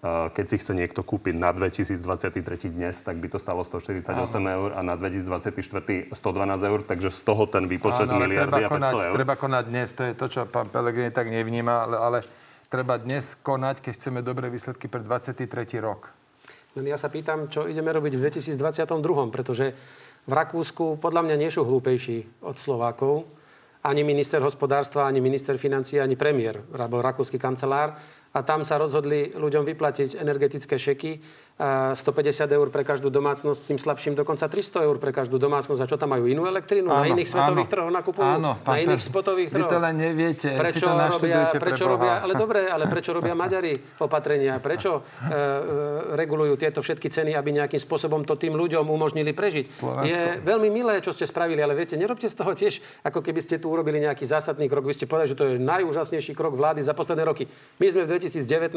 keď 0.07 0.45
si 0.47 0.55
chce 0.63 0.71
niekto 0.71 1.03
kúpiť 1.03 1.35
na 1.35 1.51
2023 1.51 2.39
dnes, 2.71 3.03
tak 3.03 3.19
by 3.19 3.27
to 3.27 3.35
stalo 3.35 3.67
148 3.67 4.15
Áno. 4.15 4.47
eur 4.47 4.69
a 4.71 4.79
na 4.79 4.95
2024 4.95 6.15
112 6.15 6.15
eur, 6.71 6.79
takže 6.87 7.11
z 7.11 7.21
toho 7.27 7.43
ten 7.51 7.67
výpočet 7.67 8.07
Áno, 8.07 8.23
miliardy 8.23 8.63
a 8.63 8.71
500 8.71 8.79
konať, 8.79 8.93
eur. 8.95 9.13
Treba 9.19 9.35
konať 9.35 9.63
dnes, 9.67 9.87
to 9.91 10.07
je 10.07 10.13
to, 10.15 10.25
čo 10.31 10.39
pán 10.47 10.71
Pelegrini 10.71 11.11
tak 11.11 11.27
nevníma, 11.27 11.83
ale, 11.83 11.97
ale 11.99 12.17
treba 12.71 12.95
dnes 12.95 13.35
konať, 13.43 13.83
keď 13.83 13.91
chceme 13.99 14.19
dobré 14.23 14.47
výsledky 14.47 14.87
pre 14.87 15.03
23. 15.03 15.43
rok. 15.83 16.15
Len 16.79 16.85
ja 16.87 16.95
sa 16.95 17.11
pýtam, 17.11 17.51
čo 17.51 17.67
ideme 17.67 17.91
robiť 17.91 18.15
v 18.15 18.31
2022, 18.31 19.35
pretože 19.35 19.75
v 20.23 20.31
Rakúsku 20.31 20.95
podľa 21.03 21.27
mňa 21.27 21.35
nie 21.35 21.51
sú 21.51 21.67
hlúpejší 21.67 22.45
od 22.45 22.55
Slovákov. 22.55 23.27
Ani 23.83 24.03
minister 24.03 24.39
hospodárstva, 24.43 25.07
ani 25.07 25.23
minister 25.23 25.55
financií, 25.59 26.03
ani 26.03 26.19
premiér, 26.19 26.63
alebo 26.75 26.99
rakúsky 26.99 27.39
kancelár 27.39 27.95
a 28.29 28.39
tam 28.45 28.61
sa 28.61 28.77
rozhodli 28.77 29.33
ľuďom 29.33 29.65
vyplatiť 29.65 30.21
energetické 30.21 30.77
šeky 30.77 31.11
150 31.59 32.47
eur 32.55 32.67
pre 32.71 32.87
každú 32.87 33.11
domácnosť, 33.11 33.67
tým 33.67 33.75
slabším 33.75 34.15
dokonca 34.15 34.47
300 34.47 34.87
eur 34.87 34.95
pre 34.95 35.11
každú 35.11 35.35
domácnosť. 35.35 35.83
A 35.83 35.85
čo 35.91 35.99
tam 35.99 36.15
majú 36.15 36.23
inú 36.23 36.47
elektrínu? 36.47 36.87
Áno, 36.87 37.03
na 37.03 37.11
iných 37.11 37.27
svetových 37.27 37.67
áno, 37.67 37.73
trhoch 37.75 37.91
nakupujú? 37.91 38.31
Áno, 38.39 38.51
na 38.63 38.77
iných 38.79 39.03
spotových 39.03 39.51
trhoch? 39.51 39.67
Vy 39.67 39.75
to 39.75 39.79
len 39.83 39.95
neviete. 39.99 40.49
Prečo 40.55 40.87
to 40.87 40.95
robia, 41.19 41.51
prečo 41.51 41.83
robia, 41.83 42.23
ale 42.23 42.33
dobre, 42.39 42.63
ale 42.71 42.87
prečo 42.87 43.11
robia 43.11 43.35
Maďari 43.35 43.75
opatrenia? 43.99 44.55
Prečo 44.63 45.03
e, 45.03 45.27
e, 45.27 46.15
regulujú 46.15 46.55
tieto 46.55 46.79
všetky 46.79 47.11
ceny, 47.11 47.35
aby 47.35 47.51
nejakým 47.51 47.81
spôsobom 47.83 48.23
to 48.23 48.39
tým 48.39 48.55
ľuďom 48.55 48.87
umožnili 48.87 49.35
prežiť? 49.35 49.65
Slovensko. 49.67 50.15
Je 50.15 50.39
veľmi 50.39 50.71
milé, 50.71 51.03
čo 51.03 51.11
ste 51.11 51.27
spravili, 51.27 51.59
ale 51.59 51.75
viete, 51.75 51.99
nerobte 51.99 52.31
z 52.31 52.39
toho 52.39 52.55
tiež, 52.55 52.79
ako 53.03 53.19
keby 53.19 53.43
ste 53.43 53.59
tu 53.59 53.67
urobili 53.67 53.99
nejaký 53.99 54.23
zásadný 54.23 54.71
krok. 54.71 54.87
Vy 54.87 54.95
ste 54.95 55.11
povedali, 55.11 55.27
že 55.27 55.35
to 55.35 55.43
je 55.43 55.53
najúžasnejší 55.59 56.31
krok 56.39 56.55
vlády 56.55 56.79
za 56.79 56.95
posledné 56.95 57.27
roky. 57.27 57.51
My 57.83 57.91
sme 57.91 58.07
v 58.07 58.15
2019, 58.15 58.71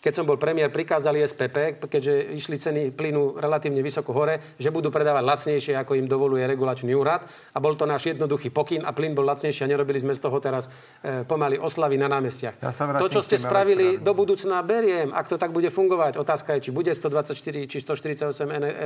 keď 0.00 0.12
som 0.16 0.24
bol 0.24 0.40
premiér, 0.40 0.72
prikázali 0.72 1.20
SPP, 1.20 1.76
keďže 1.90 2.32
išli 2.38 2.56
ceny 2.56 2.82
plynu 2.94 3.42
relatívne 3.42 3.82
vysoko 3.82 4.14
hore, 4.14 4.54
že 4.56 4.70
budú 4.70 4.94
predávať 4.94 5.26
lacnejšie, 5.26 5.74
ako 5.74 5.98
im 5.98 6.06
dovoluje 6.06 6.46
regulačný 6.46 6.94
úrad. 6.94 7.26
A 7.52 7.58
bol 7.58 7.74
to 7.74 7.84
náš 7.84 8.06
jednoduchý 8.06 8.54
pokyn 8.54 8.86
a 8.86 8.94
plyn 8.94 9.12
bol 9.12 9.26
lacnejší 9.26 9.66
a 9.66 9.68
nerobili 9.68 9.98
sme 9.98 10.14
z 10.14 10.22
toho 10.22 10.38
teraz 10.38 10.70
e, 11.02 11.26
pomaly 11.26 11.58
oslavy 11.58 11.98
na 11.98 12.06
námestiach. 12.06 12.62
Ja 12.62 12.70
to, 12.96 13.10
čo 13.10 13.20
ste 13.20 13.36
spravili 13.36 13.98
do 13.98 14.14
budúcna, 14.14 14.62
beriem, 14.62 15.10
ak 15.10 15.26
to 15.26 15.36
tak 15.36 15.50
bude 15.50 15.68
fungovať. 15.74 16.16
Otázka 16.16 16.56
je, 16.56 16.68
či 16.68 16.70
bude 16.70 16.94
124 16.94 17.66
či 17.66 17.78
148 17.82 18.30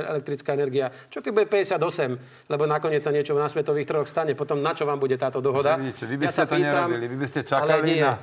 elektrická 0.09 0.57
energia. 0.57 0.89
Čo 1.11 1.21
keď 1.21 1.31
bude 1.35 1.47
58, 1.47 2.49
lebo 2.49 2.63
nakoniec 2.65 3.05
sa 3.05 3.13
niečo 3.13 3.37
na 3.37 3.45
svetových 3.45 3.85
trhoch 3.85 4.07
stane. 4.09 4.33
Potom 4.33 4.63
na 4.63 4.73
čo 4.73 4.89
vám 4.89 4.97
bude 4.97 5.19
táto 5.19 5.43
dohoda? 5.43 5.77
Vidíte, 5.77 6.09
vy 6.09 6.15
by 6.17 6.25
ja 6.25 6.31
ste 6.31 6.45
to 6.47 6.55
pýtam, 6.55 6.87
nerobili, 6.89 7.05
vy 7.05 7.17
by 7.19 7.27
ste 7.27 7.41
čakali 7.45 7.71
ale 7.71 7.85
nie. 7.85 8.01
na... 8.01 8.13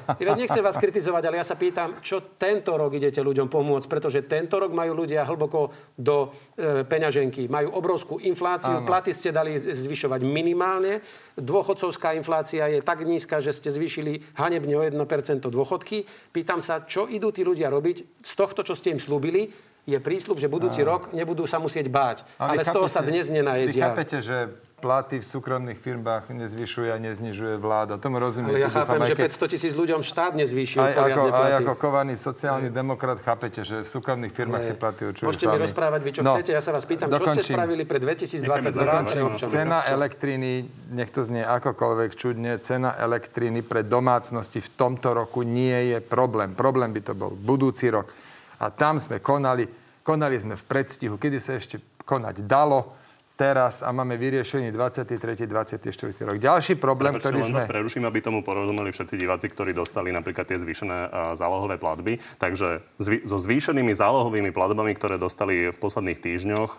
Nechcem 0.43 0.65
vás 0.65 0.77
kritizovať, 0.81 1.23
ale 1.29 1.37
ja 1.39 1.47
sa 1.47 1.55
pýtam, 1.55 2.03
čo 2.03 2.35
tento 2.35 2.75
rok 2.75 2.91
idete 2.97 3.21
ľuďom 3.21 3.47
pomôcť, 3.47 3.87
pretože 3.87 4.25
tento 4.27 4.57
rok 4.59 4.72
majú 4.73 5.05
ľudia 5.05 5.23
hlboko 5.29 5.71
do 5.95 6.33
e, 6.57 6.83
peňaženky. 6.83 7.47
Majú 7.47 7.77
obrovskú 7.77 8.19
infláciu, 8.19 8.81
Áno. 8.81 8.89
platy 8.89 9.13
ste 9.13 9.31
dali 9.31 9.55
zvyšovať 9.57 10.21
minimálne, 10.25 11.05
dôchodcovská 11.37 12.17
inflácia 12.17 12.67
je 12.73 12.81
tak 12.81 13.05
nízka, 13.05 13.39
že 13.39 13.53
ste 13.53 13.69
zvýšili 13.71 14.35
hanebne 14.37 14.75
o 14.77 14.83
1% 14.83 15.45
dôchodky. 15.45 16.05
Pýtam 16.33 16.65
sa, 16.65 16.83
čo 16.83 17.07
idú 17.07 17.31
tí 17.31 17.45
ľudia 17.45 17.69
robiť 17.69 18.25
z 18.25 18.33
tohto, 18.33 18.65
čo 18.65 18.73
ste 18.73 18.97
im 18.97 19.01
slúbili, 19.01 19.53
je 19.83 19.99
prísľub, 19.99 20.39
že 20.39 20.47
budúci 20.47 20.87
Áno. 20.87 20.95
rok 20.95 21.03
nebudú 21.11 21.43
sa 21.45 21.59
musieť 21.59 21.91
báť. 21.91 22.23
Ale, 22.39 22.59
ale 22.59 22.63
z 22.63 22.71
toho 22.71 22.87
sa 22.87 23.03
dnes 23.03 23.27
nenajedia. 23.27 23.83
Vy 23.83 23.89
chápete, 23.91 24.19
že 24.23 24.37
platy 24.83 25.23
v 25.23 25.27
súkromných 25.27 25.79
firmách 25.79 26.35
nezvyšuje 26.35 26.91
a 26.91 26.99
neznižuje 26.99 27.55
vláda. 27.55 28.03
Tomu 28.03 28.19
rozumiem. 28.19 28.51
Ale 28.51 28.67
ja 28.67 28.71
chápem, 28.75 29.07
že 29.07 29.15
500 29.15 29.55
tisíc 29.55 29.73
ľuďom 29.79 30.03
štát 30.03 30.35
nezvýšil 30.35 30.83
aj 30.83 30.95
ako, 30.99 31.21
platy. 31.31 31.43
aj 31.47 31.53
ako 31.63 31.73
kovaný 31.79 32.15
sociálny 32.19 32.69
aj. 32.69 32.75
demokrat 32.75 33.19
chápete, 33.23 33.63
že 33.63 33.87
v 33.87 33.89
súkromných 33.89 34.35
firmách 34.35 34.63
si 34.67 34.75
platy 34.75 35.01
určujú 35.07 35.27
Môžete 35.31 35.47
sami. 35.47 35.55
mi 35.55 35.59
rozprávať 35.63 36.01
vy, 36.03 36.11
čo 36.11 36.23
no, 36.27 36.35
chcete. 36.35 36.51
Ja 36.51 36.59
sa 36.59 36.75
vás 36.75 36.83
pýtam, 36.83 37.07
dokončím. 37.15 37.31
čo 37.31 37.47
ste 37.47 37.55
spravili 37.55 37.83
pre 37.87 38.03
2022 38.03 39.39
Cena 39.47 39.87
elektriny, 39.87 40.67
nech 40.91 41.15
to 41.15 41.23
znie 41.23 41.47
akokoľvek 41.47 42.11
čudne, 42.19 42.59
cena 42.59 42.99
elektriny 42.99 43.63
pre 43.63 43.87
domácnosti 43.87 44.59
v 44.59 44.71
tomto 44.75 45.15
roku 45.15 45.47
nie 45.47 45.95
je 45.95 46.03
problém. 46.03 46.59
Problém 46.59 46.91
by 46.91 47.01
to 47.07 47.15
bol 47.15 47.31
budúci 47.31 47.87
rok. 47.87 48.11
A 48.59 48.75
tam 48.75 48.99
sme 48.99 49.23
konali, 49.23 49.63
konali 50.03 50.35
sme 50.43 50.59
v 50.59 50.65
predstihu, 50.67 51.15
kedy 51.23 51.39
sa 51.39 51.55
ešte 51.55 51.79
konať 52.03 52.43
dalo 52.43 53.02
teraz 53.37 53.83
a 53.83 53.91
máme 53.91 54.15
vyriešený 54.21 54.71
23. 54.71 55.49
24. 55.49 55.83
rok. 56.29 56.37
Ďalší 56.39 56.79
problém, 56.79 57.17
Prepačte, 57.17 57.29
ktorý 57.33 57.39
len 57.43 57.51
sme... 57.51 57.59
vás 57.59 57.69
preruším, 57.69 58.05
aby 58.07 58.19
tomu 58.23 58.41
porozumeli 58.47 58.93
všetci 58.93 59.15
diváci, 59.19 59.47
ktorí 59.51 59.75
dostali 59.75 60.15
napríklad 60.15 60.47
tie 60.47 60.59
zvýšené 60.61 61.13
zálohové 61.35 61.77
platby. 61.81 62.23
Takže 62.39 62.85
zvý, 63.03 63.27
so 63.27 63.37
zvýšenými 63.41 63.93
zálohovými 63.93 64.55
platbami, 64.55 64.95
ktoré 64.95 65.19
dostali 65.19 65.73
v 65.73 65.79
posledných 65.79 66.19
týždňoch, 66.23 66.71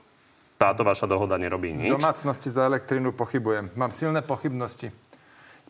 táto 0.55 0.87
vaša 0.87 1.09
dohoda 1.09 1.35
nerobí 1.35 1.75
nič. 1.75 1.91
Domácnosti 1.91 2.47
za 2.47 2.69
elektrínu 2.69 3.11
pochybujem. 3.11 3.73
Mám 3.75 3.91
silné 3.91 4.23
pochybnosti. 4.23 4.95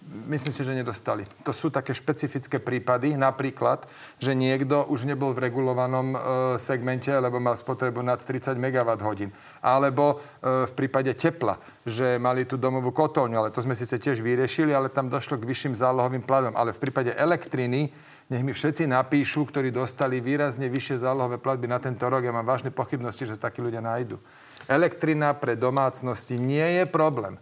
Myslím 0.04 0.52
si, 0.52 0.68
že 0.68 0.76
nedostali. 0.76 1.24
To 1.48 1.56
sú 1.56 1.72
také 1.72 1.96
špecifické 1.96 2.60
prípady, 2.60 3.16
napríklad, 3.16 3.88
že 4.20 4.36
niekto 4.36 4.84
už 4.92 5.08
nebol 5.08 5.32
v 5.32 5.48
regulovanom 5.48 6.08
e, 6.14 6.18
segmente, 6.60 7.10
lebo 7.10 7.40
mal 7.40 7.56
spotrebu 7.56 8.04
nad 8.04 8.20
30 8.20 8.60
MWh. 8.60 9.32
Alebo 9.64 10.20
e, 10.20 10.68
v 10.68 10.74
prípade 10.76 11.10
tepla, 11.16 11.56
že 11.88 12.20
mali 12.20 12.44
tú 12.44 12.60
domovú 12.60 12.92
kotolňu, 12.92 13.36
ale 13.40 13.54
to 13.56 13.64
sme 13.64 13.80
síce 13.80 13.96
tiež 13.96 14.20
vyriešili, 14.20 14.76
ale 14.76 14.92
tam 14.92 15.08
došlo 15.08 15.40
k 15.40 15.48
vyšším 15.48 15.74
zálohovým 15.74 16.28
platbám. 16.28 16.60
Ale 16.60 16.76
v 16.76 16.84
prípade 16.84 17.16
elektriny, 17.16 17.88
nech 18.28 18.44
mi 18.44 18.52
všetci 18.52 18.86
napíšu, 18.88 19.48
ktorí 19.50 19.72
dostali 19.72 20.20
výrazne 20.20 20.68
vyššie 20.68 21.04
zálohové 21.04 21.40
platby 21.40 21.68
na 21.72 21.80
tento 21.80 22.04
rok. 22.06 22.28
Ja 22.28 22.36
mám 22.36 22.48
vážne 22.48 22.76
pochybnosti, 22.76 23.24
že 23.24 23.40
takí 23.40 23.64
ľudia 23.64 23.80
nájdu. 23.80 24.20
Elektrina 24.68 25.36
pre 25.36 25.60
domácnosti 25.60 26.40
nie 26.40 26.82
je 26.82 26.84
problém. 26.88 27.40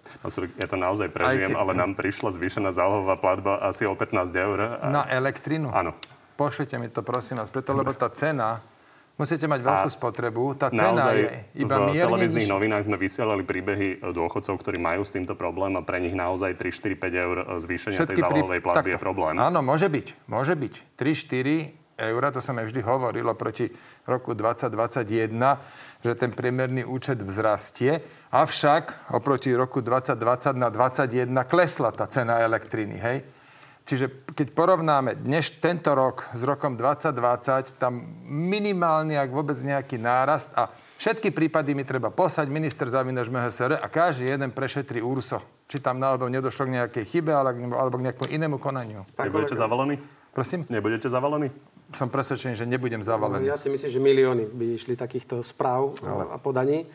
Ja 0.58 0.68
to 0.68 0.78
naozaj 0.78 1.14
prežijem, 1.14 1.54
ale 1.54 1.78
nám 1.78 1.94
prišla 1.94 2.34
zvýšená 2.34 2.74
zálohová 2.74 3.18
platba 3.22 3.62
asi 3.62 3.86
o 3.86 3.94
15 3.94 4.34
eur. 4.34 4.58
A... 4.82 4.90
Na 4.90 5.04
elektrinu? 5.06 5.70
Áno. 5.70 5.94
Pošlite 6.40 6.82
mi 6.82 6.90
to, 6.90 7.06
prosím 7.06 7.38
vás, 7.38 7.54
preto, 7.54 7.78
lebo 7.78 7.94
tá 7.94 8.10
cena 8.10 8.66
Musíte 9.20 9.46
mať 9.46 9.62
veľkú 9.62 9.90
a 9.92 9.94
spotrebu. 9.94 10.44
Tá 10.58 10.74
cena 10.74 11.14
je 11.14 11.46
iba 11.54 11.78
v 11.78 11.94
mierne 11.94 12.10
televíznych 12.10 12.48
niž... 12.50 12.56
novinách 12.58 12.84
sme 12.90 12.98
vysielali 12.98 13.44
príbehy 13.46 14.02
dôchodcov, 14.02 14.56
ktorí 14.58 14.82
majú 14.82 15.06
s 15.06 15.14
týmto 15.14 15.38
problém 15.38 15.78
a 15.78 15.86
pre 15.86 16.02
nich 16.02 16.18
naozaj 16.18 16.58
3, 16.58 16.98
4, 16.98 16.98
5 16.98 17.26
eur 17.30 17.38
zvýšenia 17.62 17.98
Všetky 18.02 18.18
tej 18.18 18.26
zálohovej 18.26 18.62
platby 18.66 18.90
je 18.96 18.98
problém. 18.98 19.38
Áno, 19.38 19.62
môže 19.62 19.86
byť. 19.92 20.26
Môže 20.26 20.58
byť. 20.58 20.74
3, 20.98 21.78
4 21.78 21.81
eur, 22.02 22.34
to 22.34 22.42
som 22.42 22.58
aj 22.58 22.74
vždy 22.74 22.82
hovoril 22.82 23.30
proti 23.38 23.70
roku 24.10 24.34
2021, 24.34 25.30
že 26.02 26.12
ten 26.18 26.34
priemerný 26.34 26.82
účet 26.84 27.22
vzrastie, 27.22 28.02
avšak 28.34 29.14
oproti 29.14 29.54
roku 29.54 29.86
2020 29.86 30.58
na 30.58 30.74
2021 30.74 31.30
klesla 31.46 31.94
tá 31.94 32.10
cena 32.10 32.42
elektriny, 32.42 32.98
hej? 32.98 33.18
Čiže 33.82 34.30
keď 34.38 34.48
porovnáme 34.54 35.18
dnes, 35.26 35.50
tento 35.58 35.90
rok 35.98 36.30
s 36.38 36.46
rokom 36.46 36.78
2020, 36.78 37.82
tam 37.82 37.98
minimálny, 38.30 39.18
ak 39.18 39.30
vôbec 39.34 39.58
nejaký 39.58 39.98
nárast 39.98 40.54
a 40.54 40.70
všetky 41.02 41.34
prípady 41.34 41.74
mi 41.74 41.82
treba 41.82 42.14
posať 42.14 42.46
minister 42.46 42.86
Zavinaš 42.86 43.34
MHSR 43.34 43.82
a 43.82 43.88
každý 43.90 44.30
jeden 44.30 44.54
prešetrí 44.54 45.02
úrso. 45.02 45.42
Či 45.66 45.82
tam 45.82 45.98
náhodou 45.98 46.30
nedošlo 46.30 46.70
k 46.70 46.76
nejakej 46.78 47.06
chybe 47.10 47.34
alebo 47.34 47.98
k 47.98 48.06
nejakému 48.06 48.30
inému 48.30 48.58
konaniu. 48.62 49.02
Nebudete 49.18 49.58
zavalení? 49.58 49.98
Prosím? 50.30 50.62
Nebudete 50.70 51.10
zavalení? 51.10 51.50
Som 51.96 52.08
presvedčený, 52.08 52.54
že 52.56 52.66
nebudem 52.68 53.04
zavalený. 53.04 53.48
Ja 53.48 53.60
si 53.60 53.68
myslím, 53.72 53.90
že 53.92 54.00
milióny 54.00 54.44
by 54.52 54.66
išli 54.76 54.94
takýchto 54.96 55.44
správ 55.44 55.96
Ale... 56.04 56.28
a 56.32 56.38
podaní. 56.40 56.88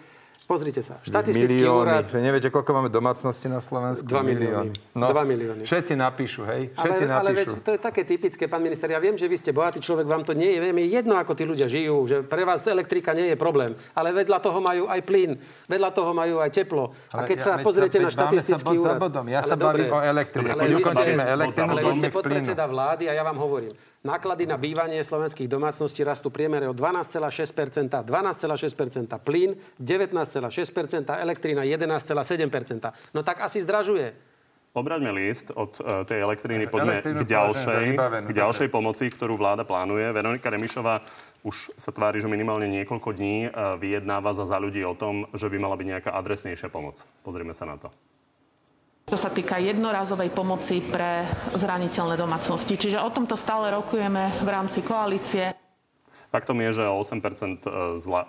Pozrite 0.46 0.78
sa. 0.78 1.02
Štatistický 1.02 1.58
milióny. 1.58 1.82
úrad... 1.82 2.04
Že 2.06 2.22
neviete, 2.22 2.48
koľko 2.54 2.70
máme 2.78 2.86
domácnosti 2.86 3.50
na 3.50 3.58
Slovensku? 3.58 4.06
2 4.06 4.22
milióny. 4.22 4.70
No, 4.94 5.10
2 5.10 5.26
milióny. 5.26 5.62
Všetci 5.66 5.98
napíšu, 5.98 6.46
hej? 6.46 6.70
Všetci 6.70 7.02
ale, 7.10 7.10
napíšu. 7.10 7.18
Ale 7.18 7.30
veď, 7.34 7.46
to 7.66 7.70
je 7.74 7.80
také 7.82 8.02
typické, 8.06 8.46
pán 8.46 8.62
minister. 8.62 8.86
Ja 8.86 9.02
viem, 9.02 9.18
že 9.18 9.26
vy 9.26 9.42
ste 9.42 9.50
bohatý 9.50 9.82
človek, 9.82 10.06
vám 10.06 10.22
to 10.22 10.38
nie 10.38 10.54
je. 10.54 10.62
Viem, 10.62 10.86
je 10.86 11.02
jedno, 11.02 11.18
ako 11.18 11.34
tí 11.34 11.42
ľudia 11.42 11.66
žijú, 11.66 11.98
že 12.06 12.22
pre 12.22 12.46
vás 12.46 12.62
elektrika 12.62 13.10
nie 13.10 13.34
je 13.34 13.34
problém. 13.34 13.74
Ale 13.90 14.14
vedľa 14.14 14.38
toho 14.38 14.62
majú 14.62 14.86
aj 14.86 15.00
plyn, 15.02 15.34
vedľa 15.66 15.90
toho 15.90 16.14
majú 16.14 16.38
aj 16.38 16.50
teplo. 16.54 16.94
A 17.10 17.26
keď 17.26 17.38
ja, 17.42 17.44
sa 17.50 17.52
pozriete 17.58 17.98
na 17.98 18.10
štatistický 18.14 18.78
úrad... 18.78 19.02
Ja 19.26 19.42
sa 19.42 19.58
bavím 19.58 19.90
o 19.90 19.98
elektrine. 19.98 20.54
Keď 20.54 20.70
ukončíme 20.78 21.22
elektrinu, 21.26 21.74
Ale 21.74 21.82
vy 21.82 21.92
ste 21.98 22.08
podpredseda 22.14 22.70
vlády 22.70 23.10
a 23.10 23.18
ja 23.18 23.26
vám 23.26 23.34
hovorím. 23.42 23.74
Náklady 24.06 24.46
na 24.46 24.54
bývanie 24.54 25.02
slovenských 25.02 25.50
domácností 25.50 26.06
rastú 26.06 26.30
priemere 26.30 26.70
o 26.70 26.74
12,6% 26.74 28.06
12,6% 28.06 29.10
plyn 29.26 29.58
19,6% 29.82 31.10
elektrina 31.10 31.66
11,7% 31.66 33.10
No 33.10 33.26
tak 33.26 33.42
asi 33.42 33.58
zdražuje. 33.58 34.14
Obraťme 34.76 35.08
list 35.10 35.50
od 35.56 35.72
uh, 35.80 36.04
tej 36.04 36.20
elektriny, 36.20 36.68
poďme 36.68 37.00
k 37.00 37.24
ďalšej, 37.24 37.86
k 38.28 38.30
ďalšej 38.30 38.68
pomoci, 38.68 39.08
ktorú 39.08 39.40
vláda 39.40 39.64
plánuje. 39.64 40.04
Veronika 40.12 40.52
Remišová 40.52 41.00
už 41.40 41.72
sa 41.80 41.90
tvári, 41.90 42.20
že 42.20 42.28
minimálne 42.28 42.68
niekoľko 42.68 43.10
dní 43.16 43.48
uh, 43.48 43.80
vyjednáva 43.80 44.36
za, 44.36 44.44
za 44.44 44.60
ľudí 44.60 44.84
o 44.84 44.92
tom, 44.92 45.26
že 45.32 45.48
by 45.48 45.56
mala 45.56 45.80
byť 45.80 45.86
nejaká 45.96 46.10
adresnejšia 46.12 46.68
pomoc. 46.68 47.02
Pozrime 47.24 47.56
sa 47.56 47.64
na 47.64 47.80
to. 47.80 47.88
To 49.06 49.14
sa 49.14 49.30
týka 49.30 49.62
jednorazovej 49.62 50.34
pomoci 50.34 50.82
pre 50.82 51.22
zraniteľné 51.54 52.18
domácnosti. 52.18 52.74
Čiže 52.74 52.98
o 52.98 53.14
tomto 53.14 53.38
stále 53.38 53.70
rokujeme 53.70 54.34
v 54.42 54.48
rámci 54.50 54.82
koalície. 54.82 55.54
Faktom 56.34 56.58
je, 56.58 56.82
že 56.82 56.90
o 56.90 56.98
8 56.98 57.22
e, 57.22 57.54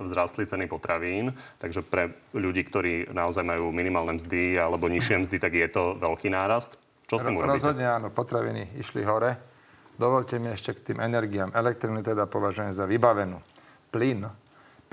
vzrástli 0.06 0.46
ceny 0.46 0.70
potravín, 0.70 1.34
takže 1.58 1.82
pre 1.82 2.13
ľudí, 2.38 2.62
ktorí 2.62 3.10
naozaj 3.10 3.42
majú 3.42 3.74
minimálne 3.74 4.22
mzdy 4.22 4.62
alebo 4.62 4.86
nižšie 4.86 5.26
mzdy, 5.26 5.38
tak 5.42 5.58
je 5.58 5.66
to 5.66 5.98
veľký 5.98 6.30
nárast. 6.30 6.78
Čo 7.10 7.18
s 7.18 7.26
tým 7.26 7.42
urobíte? 7.42 7.58
Rozhodne 7.58 7.90
áno, 7.90 8.13
potraviny 8.13 8.78
išli 8.78 9.02
hore. 9.02 9.34
Dovolte 9.98 10.38
mi 10.38 10.54
ešte 10.54 10.78
k 10.78 10.94
tým 10.94 11.02
energiám. 11.02 11.58
Elektrinu 11.58 12.06
teda 12.06 12.30
považujem 12.30 12.70
za 12.70 12.86
vybavenú. 12.86 13.42
Plyn. 13.90 14.30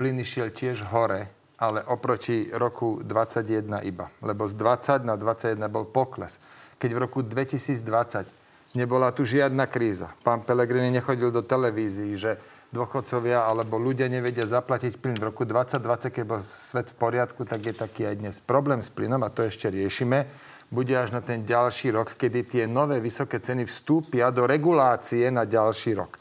Plyn 0.01 0.17
išiel 0.17 0.49
tiež 0.49 0.81
hore 0.89 1.44
ale 1.67 1.79
oproti 1.85 2.49
roku 2.53 3.01
21 3.01 3.81
iba. 3.85 4.11
Lebo 4.21 4.45
z 4.45 4.53
20 4.53 5.07
na 5.07 5.17
21 5.17 5.57
bol 5.67 5.89
pokles. 5.89 6.37
Keď 6.77 6.89
v 6.93 6.99
roku 6.99 7.19
2020 7.25 8.27
nebola 8.75 9.09
tu 9.15 9.23
žiadna 9.23 9.65
kríza, 9.65 10.11
pán 10.21 10.43
Pelegrini 10.43 10.91
nechodil 10.91 11.31
do 11.31 11.41
televízií, 11.41 12.13
že 12.19 12.37
dôchodcovia 12.75 13.47
alebo 13.47 13.79
ľudia 13.79 14.11
nevedia 14.11 14.43
zaplatiť 14.43 14.99
plyn. 14.99 15.15
V 15.15 15.31
roku 15.31 15.47
2020, 15.47 16.11
keď 16.11 16.23
bol 16.27 16.43
svet 16.43 16.91
v 16.91 16.97
poriadku, 16.99 17.47
tak 17.47 17.63
je 17.63 17.73
taký 17.73 18.03
aj 18.03 18.15
dnes. 18.19 18.35
Problém 18.43 18.83
s 18.83 18.91
plynom, 18.91 19.23
a 19.23 19.31
to 19.31 19.47
ešte 19.47 19.71
riešime, 19.71 20.27
bude 20.67 20.91
až 20.91 21.15
na 21.15 21.23
ten 21.23 21.47
ďalší 21.47 21.95
rok, 21.95 22.19
kedy 22.19 22.43
tie 22.43 22.63
nové 22.67 22.99
vysoké 22.99 23.39
ceny 23.39 23.63
vstúpia 23.69 24.33
do 24.33 24.43
regulácie 24.43 25.31
na 25.31 25.47
ďalší 25.47 25.95
rok. 25.95 26.19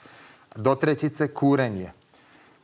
Do 0.55 0.79
tretice 0.79 1.35
kúrenie. 1.35 1.91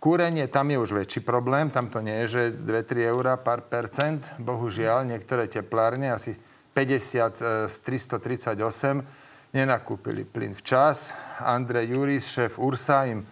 Kúrenie, 0.00 0.48
tam 0.48 0.72
je 0.72 0.80
už 0.80 0.96
väčší 0.96 1.20
problém, 1.20 1.68
tam 1.68 1.92
to 1.92 2.00
nie 2.00 2.24
je, 2.24 2.26
že 2.32 2.42
2-3 2.56 3.12
eur 3.12 3.36
pár 3.36 3.68
percent. 3.68 4.24
Bohužiaľ, 4.40 5.04
niektoré 5.04 5.44
teplárne, 5.44 6.08
asi 6.08 6.40
50 6.72 7.68
z 7.68 7.74
338, 7.84 8.56
nenakúpili 9.52 10.24
plyn 10.24 10.56
včas. 10.56 11.12
Andrej 11.44 11.92
Juris, 11.92 12.32
šéf 12.32 12.56
URSA, 12.56 13.12
im 13.12 13.20
e, 13.20 13.26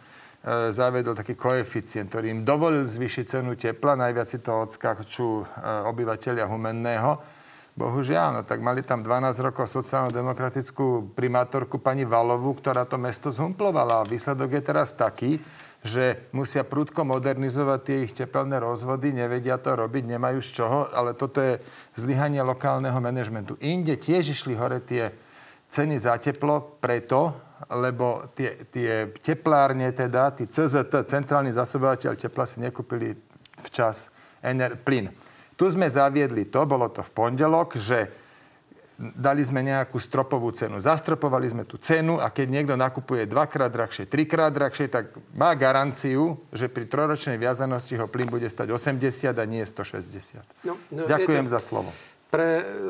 zavedol 0.69 1.17
taký 1.17 1.41
koeficient, 1.41 2.13
ktorý 2.13 2.37
im 2.37 2.45
dovolil 2.45 2.85
zvýšiť 2.85 3.25
cenu 3.25 3.57
tepla. 3.57 3.97
Najviac 3.97 4.29
si 4.29 4.45
to 4.45 4.69
odskáču 4.69 5.41
e, 5.41 5.45
obyvateľia 5.89 6.45
Humenného. 6.45 7.17
Bohužiaľ, 7.79 8.29
no 8.35 8.41
tak 8.45 8.61
mali 8.61 8.85
tam 8.85 9.01
12 9.01 9.39
rokov 9.41 9.73
sociálno-demokratickú 9.73 11.17
primátorku 11.17 11.81
pani 11.81 12.05
Valovú, 12.05 12.59
ktorá 12.61 12.85
to 12.85 13.01
mesto 13.01 13.33
zhumplovala. 13.33 14.03
A 14.03 14.09
výsledok 14.11 14.59
je 14.59 14.63
teraz 14.67 14.93
taký, 14.93 15.39
že 15.83 16.31
musia 16.35 16.67
prudko 16.67 17.07
modernizovať 17.07 17.81
tie 17.87 17.97
ich 18.03 18.13
tepelné 18.13 18.59
rozvody, 18.59 19.15
nevedia 19.15 19.63
to 19.63 19.79
robiť, 19.79 20.05
nemajú 20.11 20.41
z 20.43 20.51
čoho, 20.51 20.91
ale 20.91 21.15
toto 21.15 21.39
je 21.39 21.63
zlyhanie 21.95 22.43
lokálneho 22.43 22.99
manažmentu. 22.99 23.55
Inde 23.63 23.95
tiež 23.95 24.35
išli 24.35 24.59
hore 24.59 24.83
tie 24.83 25.15
ceny 25.71 25.97
za 26.03 26.19
teplo 26.19 26.79
preto, 26.83 27.37
lebo 27.71 28.31
tie, 28.35 28.67
tie 28.71 29.11
teplárne, 29.23 29.91
teda, 29.95 30.35
tí 30.35 30.47
CZT, 30.47 31.07
centrálny 31.07 31.55
zasobovateľ 31.55 32.15
tepla 32.15 32.45
si 32.47 32.59
nekúpili 32.63 33.15
včas 33.67 34.11
ener- 34.43 34.79
plyn. 34.79 35.11
Tu 35.59 35.65
sme 35.75 35.91
zaviedli 35.91 36.47
to, 36.47 36.63
bolo 36.67 36.87
to 36.91 37.03
v 37.03 37.11
pondelok, 37.11 37.75
že 37.75 38.28
dali 38.99 39.47
sme 39.47 39.63
nejakú 39.63 39.95
stropovú 40.03 40.51
cenu. 40.51 40.83
Zastropovali 40.83 41.47
sme 41.47 41.63
tú 41.63 41.79
cenu 41.79 42.19
a 42.19 42.35
keď 42.35 42.47
niekto 42.51 42.75
nakupuje 42.75 43.31
dvakrát 43.31 43.71
drahšie, 43.71 44.11
trikrát 44.11 44.51
drahšie, 44.51 44.91
tak 44.91 45.15
má 45.31 45.55
garanciu, 45.55 46.43
že 46.51 46.67
pri 46.67 46.91
troročnej 46.91 47.39
viazanosti 47.39 47.95
ho 47.95 48.11
plyn 48.11 48.27
bude 48.27 48.51
stať 48.51 48.75
80 48.75 49.31
a 49.39 49.45
nie 49.47 49.63
160. 49.63 50.43
No, 50.67 50.75
no, 50.91 51.07
Ďakujem 51.07 51.47
viete, 51.47 51.55
za 51.55 51.63
slovo. 51.63 51.95
Pre, 52.29 52.47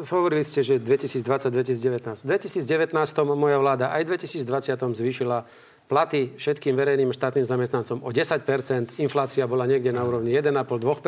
hovorili 0.09 0.43
ste, 0.43 0.65
že 0.65 0.81
2020-2019. 0.81 2.25
V 2.25 2.27
2019 2.27 2.97
moja 3.37 3.61
vláda 3.61 3.93
aj 3.93 4.03
v 4.09 4.09
2020 4.17 4.99
zvýšila 4.99 5.45
platy 5.89 6.37
všetkým 6.37 6.77
verejným 6.77 7.13
štátnym 7.13 7.49
zamestnancom 7.49 8.05
o 8.05 8.11
10% 8.13 9.01
Inflácia 9.01 9.49
bola 9.49 9.65
niekde 9.65 9.93
na 9.93 10.05
úrovni 10.05 10.37
1,5-2 10.37 11.01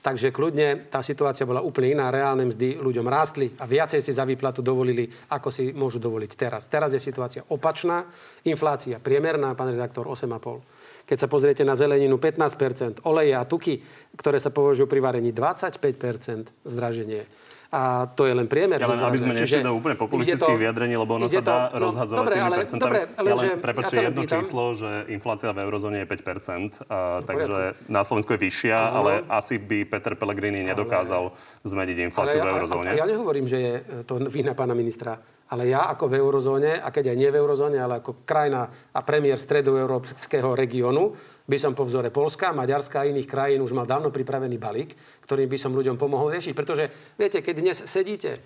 Takže 0.00 0.32
kľudne 0.32 0.88
tá 0.88 1.04
situácia 1.04 1.44
bola 1.44 1.60
úplne 1.60 1.92
iná. 1.92 2.08
Reálne 2.08 2.48
mzdy 2.48 2.80
ľuďom 2.80 3.04
rástli 3.04 3.52
a 3.60 3.68
viacej 3.68 4.00
si 4.00 4.16
za 4.16 4.24
výplatu 4.24 4.64
dovolili, 4.64 5.04
ako 5.28 5.52
si 5.52 5.76
môžu 5.76 6.00
dovoliť 6.00 6.30
teraz. 6.40 6.72
Teraz 6.72 6.96
je 6.96 7.00
situácia 7.00 7.44
opačná. 7.52 8.08
Inflácia 8.48 8.96
priemerná, 8.96 9.52
pán 9.52 9.76
redaktor, 9.76 10.08
8,5. 10.08 11.04
Keď 11.04 11.18
sa 11.20 11.28
pozriete 11.28 11.62
na 11.68 11.76
zeleninu 11.76 12.16
15% 12.16 13.04
oleje 13.04 13.36
a 13.36 13.44
tuky, 13.44 13.82
ktoré 14.16 14.40
sa 14.40 14.48
považujú 14.48 14.88
pri 14.88 15.00
varení 15.04 15.36
25% 15.36 16.64
zdraženie 16.64 17.49
a 17.70 18.10
to 18.18 18.26
je 18.26 18.34
len 18.34 18.50
priemer. 18.50 18.82
Ja 18.82 18.90
len, 18.90 18.98
aby 18.98 19.18
sme 19.22 19.34
nešli 19.38 19.62
do 19.62 19.78
úplne 19.78 19.94
populistických 19.94 20.58
to, 20.58 20.62
vyjadrení, 20.62 20.98
lebo 20.98 21.22
ono 21.22 21.30
sa 21.30 21.38
dá 21.38 21.70
to, 21.70 21.78
no, 21.78 21.86
rozhadzovať 21.86 22.18
dobre, 22.18 22.34
tými 22.34 22.46
ale, 22.50 22.56
percentami. 22.58 22.82
Dobre, 22.82 23.00
ale 23.14 23.26
ja 23.30 23.34
len, 23.38 23.48
prepačte, 23.62 23.94
ja 23.94 24.02
jedno 24.10 24.22
pýtam. 24.26 24.38
číslo, 24.42 24.62
že 24.74 24.90
inflácia 25.14 25.50
v 25.54 25.58
eurozóne 25.62 25.96
je 26.02 26.06
5%, 26.10 26.82
a, 26.90 27.22
takže 27.22 27.58
na 27.86 28.02
Slovensku 28.02 28.34
je 28.34 28.40
vyššia, 28.42 28.74
uh-huh. 28.74 28.98
ale 28.98 29.12
asi 29.30 29.54
by 29.62 29.78
Peter 29.86 30.18
Pellegrini 30.18 30.66
nedokázal 30.66 31.30
ale, 31.30 31.62
zmeniť 31.62 31.96
infláciu 32.10 32.42
ja, 32.42 32.44
v 32.44 32.48
eurozóne. 32.58 32.90
Ja, 32.90 33.06
ja 33.06 33.06
nehovorím, 33.06 33.46
že 33.46 33.58
je 33.62 33.74
to 34.02 34.18
vina 34.26 34.58
pána 34.58 34.74
ministra. 34.74 35.22
Ale 35.50 35.66
ja 35.66 35.90
ako 35.90 36.06
v 36.06 36.22
eurozóne, 36.22 36.78
a 36.78 36.94
keď 36.94 37.10
aj 37.10 37.16
nie 37.18 37.30
v 37.34 37.38
eurozóne, 37.42 37.78
ale 37.82 37.98
ako 37.98 38.22
krajina 38.22 38.70
a 38.94 39.00
premiér 39.02 39.34
stredoeurópskeho 39.34 40.54
regiónu, 40.54 41.18
by 41.50 41.58
som 41.58 41.74
po 41.74 41.82
vzore 41.82 42.14
Polska, 42.14 42.54
Maďarska 42.54 43.02
a 43.02 43.10
iných 43.10 43.26
krajín 43.26 43.66
už 43.66 43.74
mal 43.74 43.90
dávno 43.90 44.14
pripravený 44.14 44.54
balík, 44.54 44.94
ktorým 45.26 45.50
by 45.50 45.58
som 45.58 45.74
ľuďom 45.74 45.98
pomohol 45.98 46.30
riešiť. 46.30 46.54
Pretože, 46.54 46.86
viete, 47.18 47.42
keď 47.42 47.54
dnes 47.58 47.78
sedíte 47.82 48.38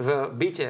v 0.00 0.32
byte 0.32 0.68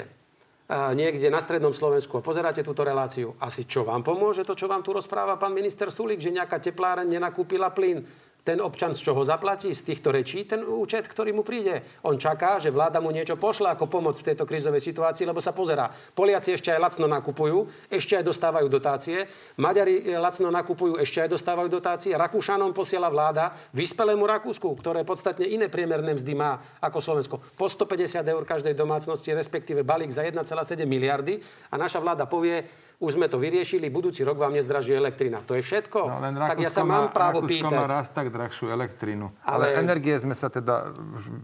niekde 0.99 1.31
na 1.31 1.39
strednom 1.39 1.71
Slovensku 1.71 2.19
a 2.19 2.27
pozeráte 2.27 2.67
túto 2.67 2.83
reláciu, 2.83 3.39
asi 3.39 3.71
čo 3.71 3.87
vám 3.87 4.03
pomôže 4.03 4.43
to, 4.43 4.59
čo 4.59 4.67
vám 4.67 4.83
tu 4.83 4.91
rozpráva 4.91 5.39
pán 5.39 5.55
minister 5.55 5.95
Sulik, 5.95 6.19
že 6.19 6.35
nejaká 6.35 6.59
tepláreň 6.59 7.07
nenakúpila 7.07 7.71
plyn 7.71 8.03
ten 8.47 8.63
občan 8.63 8.95
z 8.95 9.03
čoho 9.11 9.27
zaplatí? 9.27 9.75
Z 9.75 9.83
týchto 9.83 10.15
rečí 10.15 10.47
ten 10.47 10.63
účet, 10.63 11.11
ktorý 11.11 11.35
mu 11.35 11.43
príde. 11.43 11.83
On 12.07 12.15
čaká, 12.15 12.63
že 12.63 12.71
vláda 12.71 13.03
mu 13.03 13.11
niečo 13.11 13.35
pošla 13.35 13.75
ako 13.75 13.91
pomoc 13.91 14.15
v 14.23 14.31
tejto 14.31 14.47
krízovej 14.47 14.79
situácii, 14.79 15.27
lebo 15.27 15.43
sa 15.43 15.51
pozerá. 15.51 15.91
Poliaci 15.91 16.55
ešte 16.55 16.71
aj 16.71 16.79
lacno 16.79 17.11
nakupujú, 17.11 17.91
ešte 17.91 18.15
aj 18.15 18.23
dostávajú 18.23 18.71
dotácie. 18.71 19.27
Maďari 19.59 20.07
eh, 20.07 20.15
lacno 20.15 20.47
nakupujú, 20.55 21.03
ešte 21.03 21.27
aj 21.27 21.35
dostávajú 21.35 21.67
dotácie. 21.67 22.15
Rakúšanom 22.15 22.71
posiela 22.71 23.11
vláda 23.11 23.51
vyspelému 23.75 24.23
Rakúsku, 24.23 24.71
ktoré 24.79 25.03
podstatne 25.03 25.51
iné 25.51 25.67
priemerné 25.67 26.15
mzdy 26.15 26.39
má 26.39 26.63
ako 26.79 27.03
Slovensko. 27.03 27.43
Po 27.59 27.67
150 27.67 28.23
eur 28.23 28.47
každej 28.47 28.79
domácnosti, 28.79 29.35
respektíve 29.35 29.83
balík 29.83 30.15
za 30.15 30.23
1,7 30.23 30.47
miliardy. 30.87 31.43
A 31.73 31.75
naša 31.75 31.99
vláda 31.99 32.31
povie, 32.31 32.86
už 32.97 33.21
sme 33.21 33.29
to 33.29 33.37
vyriešili, 33.37 33.93
budúci 33.93 34.25
rok 34.25 34.41
vám 34.41 34.57
nezdraží 34.57 34.97
elektrina. 34.97 35.45
To 35.45 35.53
je 35.53 35.61
všetko. 35.61 36.01
No, 36.09 36.17
len 36.17 36.33
tak 36.33 36.57
ja 36.65 36.73
sa 36.73 36.81
mám 36.81 37.13
právo 37.13 37.45
Rakúsko 37.45 37.69
pýtať. 37.69 37.77
má 37.77 37.85
raz 37.85 38.09
tak 38.09 38.33
drahšiu 38.33 38.73
elektrinu. 38.73 39.37
Ale... 39.45 39.77
Ale 39.77 39.85
energie 39.85 40.17
sme 40.17 40.33
sa 40.33 40.49
teda 40.49 40.97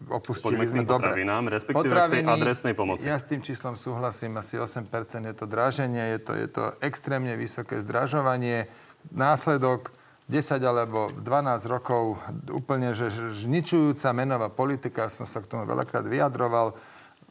opustili. 0.08 0.56
Poďme 0.56 0.64
k 0.64 0.72
tým 0.80 0.88
potravinám, 0.88 1.44
respektíve 1.52 1.92
Potraviny, 1.92 2.24
k 2.24 2.28
tej 2.28 2.36
adresnej 2.40 2.72
pomoci. 2.72 3.04
Ja 3.04 3.20
s 3.20 3.28
tým 3.28 3.44
číslom 3.44 3.76
súhlasím, 3.76 4.40
asi 4.40 4.56
8% 4.56 4.88
je 5.28 5.34
to 5.36 5.44
draženie, 5.44 6.16
je 6.16 6.20
to, 6.24 6.32
je 6.32 6.48
to 6.48 6.62
extrémne 6.80 7.36
vysoké 7.36 7.76
zdražovanie. 7.84 8.72
Následok 9.12 9.92
10 10.32 10.56
alebo 10.64 11.12
12 11.12 11.68
rokov 11.68 12.16
úplne 12.48 12.96
že 12.96 13.12
žničujúca 13.12 14.08
menová 14.16 14.48
politika, 14.48 15.12
som 15.12 15.28
sa 15.28 15.44
k 15.44 15.52
tomu 15.52 15.68
veľakrát 15.68 16.08
vyjadroval 16.08 16.72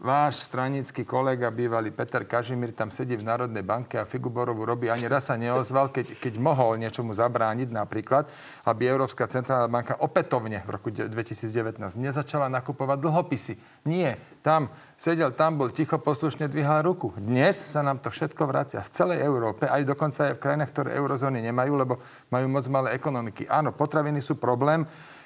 váš 0.02 0.50
stranický 0.50 1.06
kolega, 1.06 1.54
bývalý 1.54 1.94
Peter 1.94 2.26
Kažimír, 2.26 2.74
tam 2.74 2.90
sedí 2.90 3.14
v 3.14 3.22
Národnej 3.22 3.62
banke 3.62 4.02
a 4.02 4.10
Figuborovu 4.10 4.66
robí, 4.66 4.90
ani 4.90 5.06
raz 5.06 5.30
sa 5.30 5.38
neozval, 5.38 5.94
keď, 5.94 6.18
keď 6.18 6.42
mohol 6.42 6.82
niečomu 6.82 7.14
zabrániť 7.14 7.70
napríklad, 7.70 8.26
aby 8.66 8.90
Európska 8.90 9.30
centrálna 9.30 9.70
banka 9.70 9.94
opätovne 10.02 10.66
v 10.66 10.70
roku 10.74 10.90
2019 10.90 11.78
nezačala 12.02 12.50
nakupovať 12.50 12.98
dlhopisy. 12.98 13.54
Nie, 13.86 14.18
tam 14.42 14.74
sedel, 14.98 15.38
tam 15.38 15.62
bol 15.62 15.70
ticho, 15.70 16.02
poslušne 16.02 16.50
dvíhal 16.50 16.82
ruku. 16.82 17.14
Dnes 17.22 17.62
sa 17.62 17.86
nám 17.86 18.02
to 18.02 18.10
všetko 18.10 18.42
vracia 18.50 18.82
v 18.82 18.90
celej 18.90 19.22
Európe, 19.22 19.70
aj 19.70 19.86
dokonca 19.86 20.34
aj 20.34 20.42
v 20.42 20.42
krajinách, 20.42 20.72
ktoré 20.74 20.90
eurozóny 20.98 21.46
nemajú, 21.46 21.78
lebo 21.78 22.02
majú 22.34 22.46
moc 22.50 22.66
malé 22.74 22.98
ekonomiky. 22.98 23.46
Áno, 23.46 23.70
potraviny 23.70 24.18
sú 24.18 24.34
problém, 24.42 24.82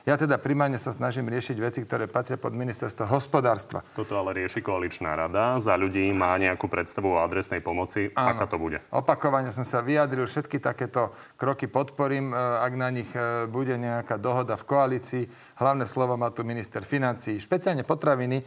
ja 0.05 0.15
teda 0.21 0.37
primárne 0.37 0.77
sa 0.77 0.93
snažím 0.93 1.25
riešiť 1.33 1.57
veci, 1.57 1.81
ktoré 1.81 2.05
patria 2.05 2.37
pod 2.37 2.53
ministerstvo 2.53 3.09
hospodárstva. 3.09 3.81
Toto 3.97 4.13
ale 4.21 4.37
rieši 4.37 4.61
koaličná 4.61 5.17
rada. 5.17 5.57
Za 5.57 5.73
ľudí 5.73 6.13
má 6.13 6.37
nejakú 6.37 6.69
predstavu 6.69 7.17
o 7.17 7.21
adresnej 7.25 7.65
pomoci. 7.65 8.13
Áno. 8.13 8.37
Aká 8.37 8.45
to 8.45 8.61
bude? 8.61 8.85
Opakovane 8.93 9.49
som 9.49 9.65
sa 9.65 9.81
vyjadril, 9.81 10.29
všetky 10.29 10.61
takéto 10.61 11.09
kroky 11.41 11.65
podporím, 11.65 12.31
e, 12.31 12.37
ak 12.37 12.73
na 12.77 12.89
nich 12.93 13.09
e, 13.17 13.49
bude 13.49 13.73
nejaká 13.81 14.21
dohoda 14.21 14.53
v 14.61 14.67
koalícii. 14.69 15.23
Hlavné 15.57 15.89
slovo 15.89 16.13
má 16.15 16.29
tu 16.29 16.45
minister 16.45 16.85
financí. 16.85 17.41
Špeciálne 17.41 17.81
potraviny 17.81 18.45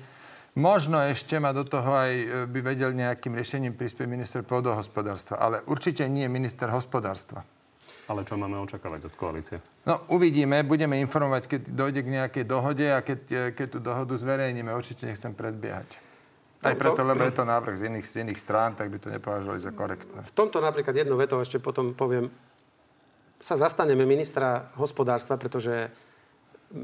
Možno 0.59 0.99
ešte 0.99 1.39
ma 1.39 1.55
do 1.55 1.63
toho 1.63 1.87
aj 1.95 2.11
e, 2.11 2.27
by 2.51 2.61
vedel 2.75 2.91
nejakým 2.91 3.31
riešením 3.31 3.79
prispieť 3.79 4.11
minister 4.11 4.41
pôdohospodárstva, 4.43 5.39
ale 5.39 5.63
určite 5.71 6.03
nie 6.11 6.27
minister 6.27 6.67
hospodárstva. 6.73 7.47
Ale 8.09 8.25
čo 8.25 8.41
máme 8.41 8.57
očakávať 8.65 9.13
od 9.13 9.15
koalície? 9.21 9.61
No, 9.85 10.09
uvidíme, 10.09 10.65
budeme 10.65 10.97
informovať, 11.05 11.45
keď 11.45 11.61
dojde 11.69 12.01
k 12.01 12.13
nejakej 12.17 12.45
dohode 12.49 12.89
a 12.89 13.05
keď, 13.05 13.21
e, 13.29 13.43
keď 13.53 13.67
tú 13.69 13.79
dohodu 13.85 14.17
zverejníme. 14.17 14.73
Určite 14.73 15.05
nechcem 15.05 15.37
predbiehať. 15.37 16.09
Aj 16.65 16.75
no, 16.75 16.81
preto, 16.81 17.05
lebo 17.05 17.23
je 17.23 17.37
to 17.37 17.45
návrh 17.47 17.75
z 17.77 17.83
iných, 17.93 18.07
z 18.09 18.15
iných 18.27 18.41
strán, 18.41 18.75
tak 18.75 18.91
by 18.91 18.99
to 18.99 19.13
nepovažovali 19.13 19.61
za 19.61 19.71
korektné. 19.71 20.25
V 20.25 20.33
tomto 20.35 20.59
napríklad 20.59 20.97
jedno 20.97 21.15
veto 21.15 21.39
ešte 21.39 21.63
potom 21.63 21.95
poviem. 21.95 22.33
Sa 23.39 23.55
zastaneme 23.55 24.03
ministra 24.03 24.73
hospodárstva, 24.75 25.39
pretože 25.39 25.93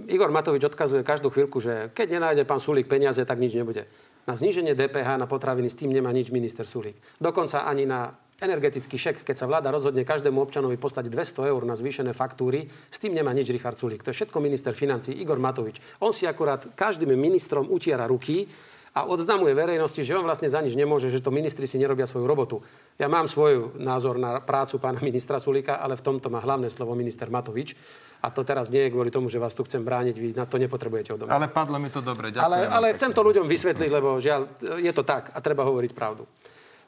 Igor 0.06 0.30
Matovič 0.30 0.62
odkazuje 0.62 1.02
každú 1.02 1.34
chvíľku, 1.34 1.58
že 1.58 1.90
keď 1.90 2.20
nenájde 2.20 2.46
pán 2.46 2.62
Sulík 2.62 2.86
peniaze, 2.86 3.18
tak 3.26 3.42
nič 3.42 3.58
nebude. 3.58 3.90
Na 4.24 4.38
zníženie 4.38 4.72
DPH 4.78 5.18
na 5.18 5.26
potraviny 5.26 5.66
s 5.66 5.76
tým 5.76 5.90
nemá 5.90 6.14
nič 6.14 6.30
minister 6.30 6.64
Sulík. 6.64 6.96
Dokonca 7.18 7.66
ani 7.66 7.84
na 7.84 8.14
energetický 8.44 9.00
šek, 9.00 9.16
keď 9.24 9.36
sa 9.40 9.48
vláda 9.48 9.72
rozhodne 9.72 10.04
každému 10.04 10.38
občanovi 10.38 10.76
postať 10.76 11.08
200 11.08 11.50
eur 11.50 11.62
na 11.64 11.74
zvýšené 11.74 12.12
faktúry, 12.12 12.68
s 12.92 13.00
tým 13.00 13.16
nemá 13.16 13.32
nič 13.32 13.48
Richard 13.48 13.80
Sulík. 13.80 14.04
To 14.04 14.12
je 14.12 14.18
všetko 14.22 14.38
minister 14.44 14.76
financí 14.76 15.16
Igor 15.16 15.40
Matovič. 15.40 15.80
On 16.04 16.12
si 16.12 16.28
akurát 16.28 16.62
každým 16.76 17.16
ministrom 17.16 17.66
utiera 17.72 18.04
ruky 18.04 18.46
a 18.94 19.10
odznamuje 19.10 19.58
verejnosti, 19.58 20.06
že 20.06 20.14
on 20.14 20.22
vlastne 20.22 20.46
za 20.46 20.62
nič 20.62 20.78
nemôže, 20.78 21.10
že 21.10 21.18
to 21.18 21.34
ministri 21.34 21.66
si 21.66 21.82
nerobia 21.82 22.06
svoju 22.06 22.30
robotu. 22.30 22.62
Ja 22.94 23.10
mám 23.10 23.26
svoj 23.26 23.74
názor 23.74 24.22
na 24.22 24.38
prácu 24.38 24.78
pána 24.78 25.02
ministra 25.02 25.42
Sulíka, 25.42 25.82
ale 25.82 25.98
v 25.98 26.06
tomto 26.06 26.30
má 26.30 26.38
hlavné 26.38 26.70
slovo 26.70 26.94
minister 26.94 27.26
Matovič. 27.26 27.74
A 28.22 28.30
to 28.30 28.46
teraz 28.46 28.70
nie 28.70 28.86
je 28.86 28.94
kvôli 28.94 29.10
tomu, 29.10 29.28
že 29.28 29.42
vás 29.42 29.52
tu 29.52 29.66
chcem 29.66 29.82
brániť, 29.82 30.14
vy 30.16 30.28
na 30.32 30.46
to 30.46 30.56
nepotrebujete 30.56 31.12
odo 31.12 31.26
mňa. 31.26 31.34
Ale 31.34 31.50
padlo 31.50 31.76
mi 31.76 31.90
to 31.90 32.00
dobre, 32.00 32.32
ďakujem. 32.32 32.46
Ale, 32.46 32.58
ale 32.70 32.86
chcem 32.94 33.12
to 33.12 33.20
ľuďom 33.20 33.44
vysvetliť, 33.50 33.90
lebo 33.90 34.16
žiaľ, 34.16 34.48
je 34.80 34.92
to 34.94 35.02
tak 35.02 35.34
a 35.34 35.38
treba 35.42 35.66
hovoriť 35.66 35.92
pravdu. 35.92 36.24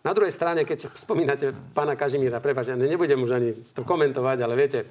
Na 0.06 0.14
druhej 0.14 0.30
strane, 0.30 0.62
keď 0.62 0.94
spomínate 0.94 1.50
pána 1.74 1.98
Kažimíra, 1.98 2.38
prepáč, 2.38 2.70
ja 2.70 2.78
nebudem 2.78 3.18
už 3.26 3.32
ani 3.42 3.50
to 3.74 3.82
komentovať, 3.82 4.38
ale 4.38 4.54
viete, 4.54 4.86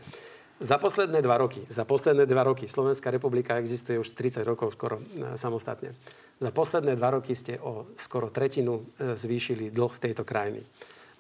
za 0.60 0.76
posledné 0.76 1.24
dva 1.24 1.40
roky, 1.40 1.64
za 1.72 1.88
posledné 1.88 2.28
dva 2.28 2.44
roky, 2.44 2.68
Slovenská 2.68 3.16
republika 3.16 3.56
existuje 3.56 3.96
už 3.96 4.12
30 4.12 4.44
rokov 4.44 4.76
skoro 4.76 5.00
e, 5.00 5.36
samostatne. 5.40 5.96
Za 6.40 6.52
posledné 6.52 7.00
dva 7.00 7.16
roky 7.16 7.32
ste 7.32 7.56
o 7.64 7.88
skoro 7.96 8.28
tretinu 8.28 8.84
e, 9.00 9.16
zvýšili 9.16 9.72
dlh 9.72 9.94
tejto 10.00 10.28
krajiny. 10.28 10.68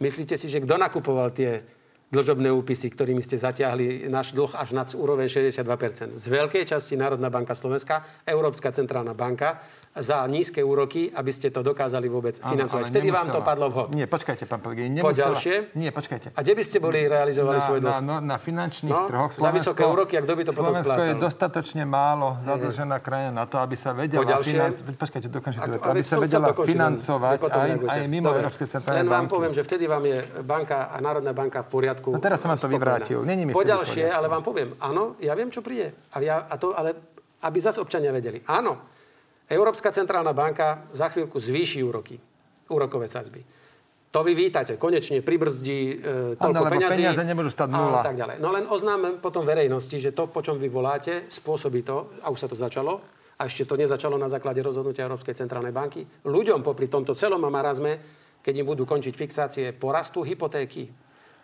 Myslíte 0.03 0.35
si, 0.35 0.51
že 0.51 0.59
kto 0.59 0.75
nakupoval 0.75 1.31
tie 1.31 1.63
dlžobné 2.15 2.51
úpisy, 2.51 2.91
ktorými 2.91 3.23
ste 3.23 3.39
zatiahli 3.39 4.07
náš 4.07 4.31
dlh 4.31 4.55
až 4.55 4.71
nad 4.71 4.87
úroveň 4.95 5.27
62%. 5.27 6.15
Z 6.15 6.25
veľkej 6.31 6.63
časti 6.63 6.95
Národná 6.95 7.27
banka 7.27 7.55
Slovenska, 7.55 8.03
Európska 8.23 8.71
centrálna 8.71 9.11
banka 9.11 9.63
za 9.95 10.27
nízke 10.27 10.59
úroky, 10.59 11.07
aby 11.07 11.31
ste 11.31 11.47
to 11.47 11.63
dokázali 11.63 12.11
vôbec 12.11 12.35
áno, 12.43 12.51
financovať. 12.51 12.91
Vtedy 12.91 13.07
nemusela. 13.07 13.23
vám 13.23 13.27
to 13.31 13.39
padlo 13.47 13.65
vhod. 13.71 13.87
Nie, 13.95 14.11
počkajte, 14.11 14.43
pán 14.43 14.59
Pellegrini. 14.59 14.99
Po 14.99 15.15
ďalšie? 15.15 15.71
Nie, 15.79 15.95
počkajte. 15.95 16.35
A 16.35 16.39
kde 16.43 16.53
by 16.59 16.63
ste 16.67 16.77
boli 16.83 17.07
realizovali 17.07 17.57
na, 17.57 17.63
svoj 17.63 17.79
dlh? 17.79 17.91
Na, 17.95 17.99
no, 18.03 18.15
na 18.19 18.35
finančných 18.35 18.91
no, 18.91 19.07
trhoch. 19.07 19.31
Slovensko, 19.31 19.47
za 19.47 19.51
vysoké 19.55 19.83
úroky, 19.87 20.13
a 20.19 20.21
kto 20.27 20.33
by 20.35 20.43
to 20.43 20.51
potom 20.51 20.75
Slovensko 20.75 20.91
splácal? 20.91 21.07
je 21.07 21.15
dostatočne 21.15 21.83
málo 21.87 22.27
zadlžená 22.43 22.97
krajina 22.99 23.31
na 23.31 23.45
to, 23.47 23.55
aby 23.55 23.75
sa 23.79 23.95
vedela 23.95 24.27
financovať. 24.27 24.95
Počkajte, 24.99 25.27
dokončite, 25.31 25.69
aby 25.79 26.03
sa 26.03 26.15
vedela 26.19 26.51
financovať 26.51 27.37
aj, 27.47 27.69
aj 27.87 27.99
mimo 28.11 28.35
Európskej 28.35 28.67
centrálnej 28.67 28.99
Len 28.99 29.07
vám 29.07 29.25
poviem, 29.31 29.55
že 29.55 29.63
vtedy 29.63 29.87
vám 29.87 30.03
je 30.03 30.19
banka 30.43 30.91
a 30.91 30.99
Národná 30.99 31.31
banka 31.31 31.63
v 31.63 31.69
poriadku. 31.71 32.11
No 32.11 32.19
teraz 32.19 32.43
sa 32.43 32.51
vám 32.51 32.59
to 32.59 32.67
vyvrátil. 32.67 33.23
Není 33.23 33.47
mi 33.47 33.55
ale 33.55 34.27
vám 34.27 34.43
poviem, 34.43 34.75
áno, 34.83 35.15
ja 35.23 35.31
viem, 35.35 35.47
čo 35.47 35.63
príde. 35.63 35.95
A, 36.11 36.19
ja, 36.19 36.43
a 36.51 36.55
to, 36.59 36.75
ale 36.75 36.95
aby 37.45 37.57
zase 37.61 37.79
občania 37.79 38.09
vedeli. 38.09 38.41
Áno, 38.49 38.94
Európska 39.45 39.93
centrálna 39.93 40.33
banka 40.33 40.89
za 40.89 41.09
chvíľku 41.13 41.37
zvýši 41.37 41.85
úroky, 41.85 42.17
úrokové 42.69 43.05
sadzby. 43.05 43.45
To 44.15 44.23
vy 44.23 44.31
vítate, 44.31 44.79
konečne 44.79 45.19
pribrzdí 45.19 45.79
e, 45.91 45.95
toľko 46.39 46.63
ano, 46.63 46.71
peňazí. 46.71 47.03
peniaze 47.03 47.21
nebudú 47.27 47.51
stať 47.51 47.67
nula. 47.67 47.99
A 47.99 48.07
tak 48.07 48.15
ďalej. 48.15 48.39
No 48.39 48.55
len 48.55 48.63
oznámem 48.63 49.19
potom 49.19 49.43
verejnosti, 49.43 49.99
že 49.99 50.15
to, 50.15 50.31
po 50.31 50.39
čom 50.39 50.55
vy 50.55 50.71
voláte, 50.71 51.27
spôsobí 51.27 51.83
to, 51.83 52.15
a 52.23 52.31
už 52.31 52.39
sa 52.39 52.47
to 52.47 52.55
začalo, 52.55 53.03
a 53.35 53.41
ešte 53.43 53.67
to 53.67 53.75
nezačalo 53.75 54.15
na 54.15 54.31
základe 54.31 54.63
rozhodnutia 54.63 55.03
Európskej 55.03 55.35
centrálnej 55.35 55.75
banky. 55.75 56.07
Ľuďom 56.23 56.63
popri 56.63 56.87
tomto 56.87 57.11
celom 57.11 57.43
marazme, 57.43 57.99
keď 58.39 58.63
im 58.63 58.67
budú 58.71 58.87
končiť 58.87 59.11
fixácie, 59.11 59.75
porastú 59.75 60.23
hypotéky, 60.23 60.87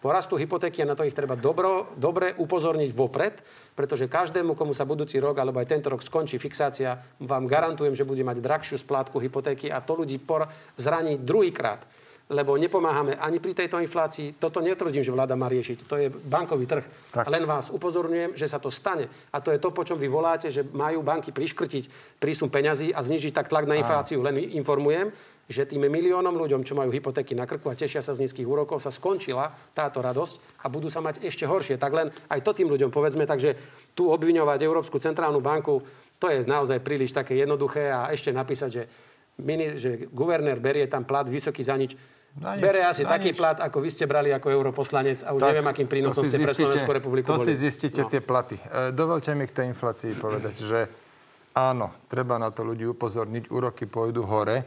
porastú 0.01 0.35
hypotéky 0.35 0.81
a 0.81 0.89
na 0.89 0.97
to 0.97 1.05
ich 1.05 1.13
treba 1.13 1.37
dobro, 1.37 1.93
dobre 1.95 2.33
upozorniť 2.33 2.89
vopred, 2.91 3.37
pretože 3.77 4.09
každému, 4.09 4.57
komu 4.57 4.73
sa 4.73 4.83
budúci 4.83 5.21
rok 5.21 5.37
alebo 5.37 5.61
aj 5.61 5.69
tento 5.69 5.93
rok 5.93 6.01
skončí 6.01 6.41
fixácia, 6.41 6.97
vám 7.21 7.45
garantujem, 7.45 7.93
že 7.93 8.03
bude 8.03 8.25
mať 8.25 8.41
drahšiu 8.41 8.81
splátku 8.81 9.21
hypotéky 9.21 9.69
a 9.69 9.79
to 9.79 10.01
ľudí 10.01 10.17
por- 10.17 10.49
zraní 10.75 11.21
druhýkrát 11.21 11.85
lebo 12.31 12.55
nepomáhame 12.55 13.19
ani 13.19 13.43
pri 13.43 13.51
tejto 13.51 13.83
inflácii. 13.83 14.39
Toto 14.39 14.63
netvrdím, 14.63 15.03
že 15.03 15.11
vláda 15.11 15.35
má 15.35 15.51
riešiť. 15.51 15.77
To 15.83 15.99
je 15.99 16.07
bankový 16.07 16.63
trh. 16.63 16.87
Tak. 17.11 17.27
Len 17.27 17.43
vás 17.43 17.67
upozorňujem, 17.67 18.39
že 18.39 18.47
sa 18.47 18.55
to 18.55 18.71
stane. 18.71 19.11
A 19.35 19.43
to 19.43 19.51
je 19.51 19.59
to, 19.59 19.75
po 19.75 19.83
čom 19.83 19.99
vy 19.99 20.07
voláte, 20.07 20.47
že 20.47 20.63
majú 20.63 21.03
banky 21.03 21.35
priškrtiť 21.35 22.15
prísun 22.23 22.47
peňazí 22.47 22.95
a 22.95 23.03
znižiť 23.03 23.35
tak 23.35 23.51
tlak 23.51 23.67
na 23.67 23.75
infláciu. 23.75 24.23
Len 24.23 24.39
informujem, 24.55 25.11
že 25.51 25.67
tým 25.67 25.85
miliónom 25.85 26.33
ľuďom, 26.33 26.63
čo 26.63 26.73
majú 26.73 26.89
hypotéky 26.89 27.35
na 27.35 27.43
krku 27.43 27.67
a 27.67 27.75
tešia 27.75 27.99
sa 27.99 28.15
z 28.15 28.23
nízkych 28.23 28.47
úrokov, 28.47 28.79
sa 28.79 28.89
skončila 28.89 29.51
táto 29.75 29.99
radosť 29.99 30.63
a 30.63 30.71
budú 30.71 30.87
sa 30.87 31.03
mať 31.03 31.21
ešte 31.21 31.43
horšie. 31.43 31.75
Tak 31.75 31.91
len 31.91 32.07
aj 32.31 32.39
to 32.41 32.51
tým 32.55 32.71
ľuďom 32.71 32.89
povedzme, 32.89 33.27
takže 33.27 33.53
tu 33.93 34.07
obviňovať 34.07 34.59
Európsku 34.63 34.97
centrálnu 34.97 35.43
banku, 35.43 35.83
to 36.21 36.25
je 36.29 36.47
naozaj 36.47 36.79
príliš 36.79 37.11
také 37.11 37.35
jednoduché 37.35 37.91
a 37.91 38.09
ešte 38.13 38.29
napísať, 38.31 38.69
že, 38.69 38.83
mini, 39.41 39.75
že 39.75 40.07
guvernér 40.09 40.61
berie 40.61 40.85
tam 40.85 41.03
plat 41.03 41.25
vysoký 41.25 41.65
za 41.65 41.75
nič. 41.75 41.97
Na 42.31 42.55
nič, 42.55 42.63
Bere 42.63 42.87
asi 42.87 43.03
taký 43.03 43.35
nič. 43.35 43.39
plat, 43.43 43.59
ako 43.59 43.83
vy 43.83 43.89
ste 43.91 44.07
brali 44.07 44.31
ako 44.31 44.47
europoslanec 44.55 45.19
a 45.27 45.35
už 45.35 45.41
tak, 45.43 45.51
neviem, 45.51 45.67
akým 45.67 45.87
prínosom 45.91 46.23
ste 46.23 46.39
pre 46.39 46.55
Slovenskú 46.55 46.91
republiku 46.95 47.27
To 47.27 47.43
boli. 47.43 47.51
si 47.51 47.59
zistíte 47.59 48.07
no. 48.07 48.07
tie 48.07 48.23
platy. 48.23 48.55
E, 48.55 48.95
dovolte 48.95 49.35
mi 49.35 49.43
k 49.43 49.51
tej 49.51 49.65
inflácii 49.75 50.15
povedať, 50.15 50.55
že 50.63 50.79
áno, 51.51 51.91
treba 52.07 52.39
na 52.39 52.47
to 52.47 52.63
ľudí 52.63 52.87
upozorniť, 52.87 53.51
úroky 53.51 53.83
pôjdu 53.83 54.23
hore, 54.23 54.63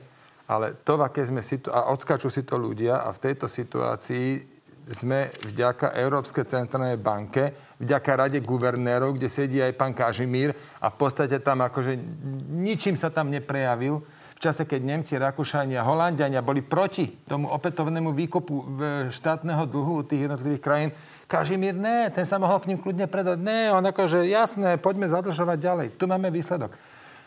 ale 0.48 0.76
to, 0.85 1.00
aké 1.00 1.24
sme 1.24 1.40
situ- 1.40 1.72
a 1.72 1.88
odskačú 1.92 2.28
si 2.28 2.44
to 2.44 2.61
ľudia 2.61 3.00
a 3.00 3.12
v 3.12 3.22
tejto 3.30 3.48
situácii 3.48 4.54
sme 4.85 5.33
vďaka 5.48 5.96
Európskej 5.96 6.44
centrálnej 6.44 7.00
banke, 7.00 7.57
vďaka 7.80 8.11
Rade 8.20 8.40
guvernérov, 8.44 9.16
kde 9.16 9.33
sedí 9.33 9.57
aj 9.64 9.72
pán 9.80 9.96
Kažimír 9.96 10.52
a 10.76 10.92
v 10.92 10.96
podstate 11.00 11.40
tam 11.40 11.64
akože 11.64 11.96
ničím 12.52 12.92
sa 12.92 13.09
tam 13.09 13.33
neprejavil, 13.33 14.04
v 14.35 14.42
čase, 14.42 14.68
keď 14.68 14.80
Nemci, 14.83 15.16
Rakúšania, 15.16 15.87
Holandiania 15.87 16.44
boli 16.44 16.61
proti 16.61 17.07
tomu 17.24 17.48
opätovnému 17.48 18.12
výkopu 18.12 18.54
štátneho 19.09 19.64
dlhu 19.64 20.04
tých 20.04 20.28
jednotlivých 20.28 20.61
krajín, 20.61 20.90
Kažimír, 21.24 21.72
ne, 21.72 22.12
ten 22.12 22.28
sa 22.28 22.37
mohol 22.37 22.61
k 22.61 22.68
ním 22.68 22.78
kľudne 22.83 23.09
predať. 23.09 23.40
Ne, 23.40 23.72
on 23.72 23.80
akože, 23.80 24.28
jasné, 24.28 24.76
poďme 24.76 25.09
zadržovať 25.09 25.57
ďalej. 25.57 25.87
Tu 25.96 26.04
máme 26.04 26.28
výsledok. 26.28 26.76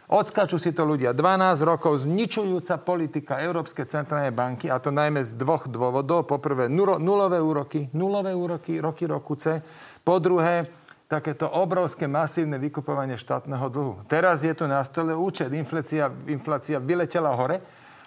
Odskačú 0.07 0.55
si 0.55 0.71
to 0.71 0.87
ľudia. 0.87 1.11
12 1.11 1.67
rokov 1.67 2.07
zničujúca 2.07 2.79
politika 2.79 3.43
Európskej 3.43 3.91
centrálnej 3.91 4.31
banky, 4.31 4.71
a 4.71 4.79
to 4.79 4.87
najmä 4.87 5.19
z 5.19 5.35
dvoch 5.35 5.67
dôvodov. 5.67 6.23
Poprvé, 6.23 6.71
nulové 6.71 7.43
úroky, 7.43 7.91
nulové 7.91 8.31
úroky, 8.31 8.79
roky 8.79 9.03
rokuce. 9.03 9.59
Po 10.07 10.15
druhé, 10.23 10.63
takéto 11.11 11.51
obrovské 11.51 12.07
masívne 12.07 12.55
vykupovanie 12.55 13.19
štátneho 13.19 13.67
dlhu. 13.67 14.07
Teraz 14.07 14.47
je 14.47 14.55
tu 14.55 14.63
na 14.63 14.79
stole 14.87 15.11
účet, 15.11 15.51
inflácia, 15.51 16.07
inflácia 16.27 16.79
vyletela 16.79 17.35
hore 17.35 17.59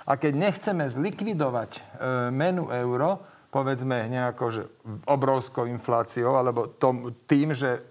a 0.08 0.16
keď 0.16 0.32
nechceme 0.36 0.84
zlikvidovať 0.88 1.70
e, 1.76 1.80
menu 2.32 2.68
euro, 2.68 3.24
povedzme 3.50 4.06
nejako, 4.06 4.44
že 4.50 4.62
obrovskou 5.10 5.66
infláciou, 5.66 6.38
alebo 6.38 6.70
tom, 6.70 7.14
tým, 7.26 7.50
že 7.50 7.82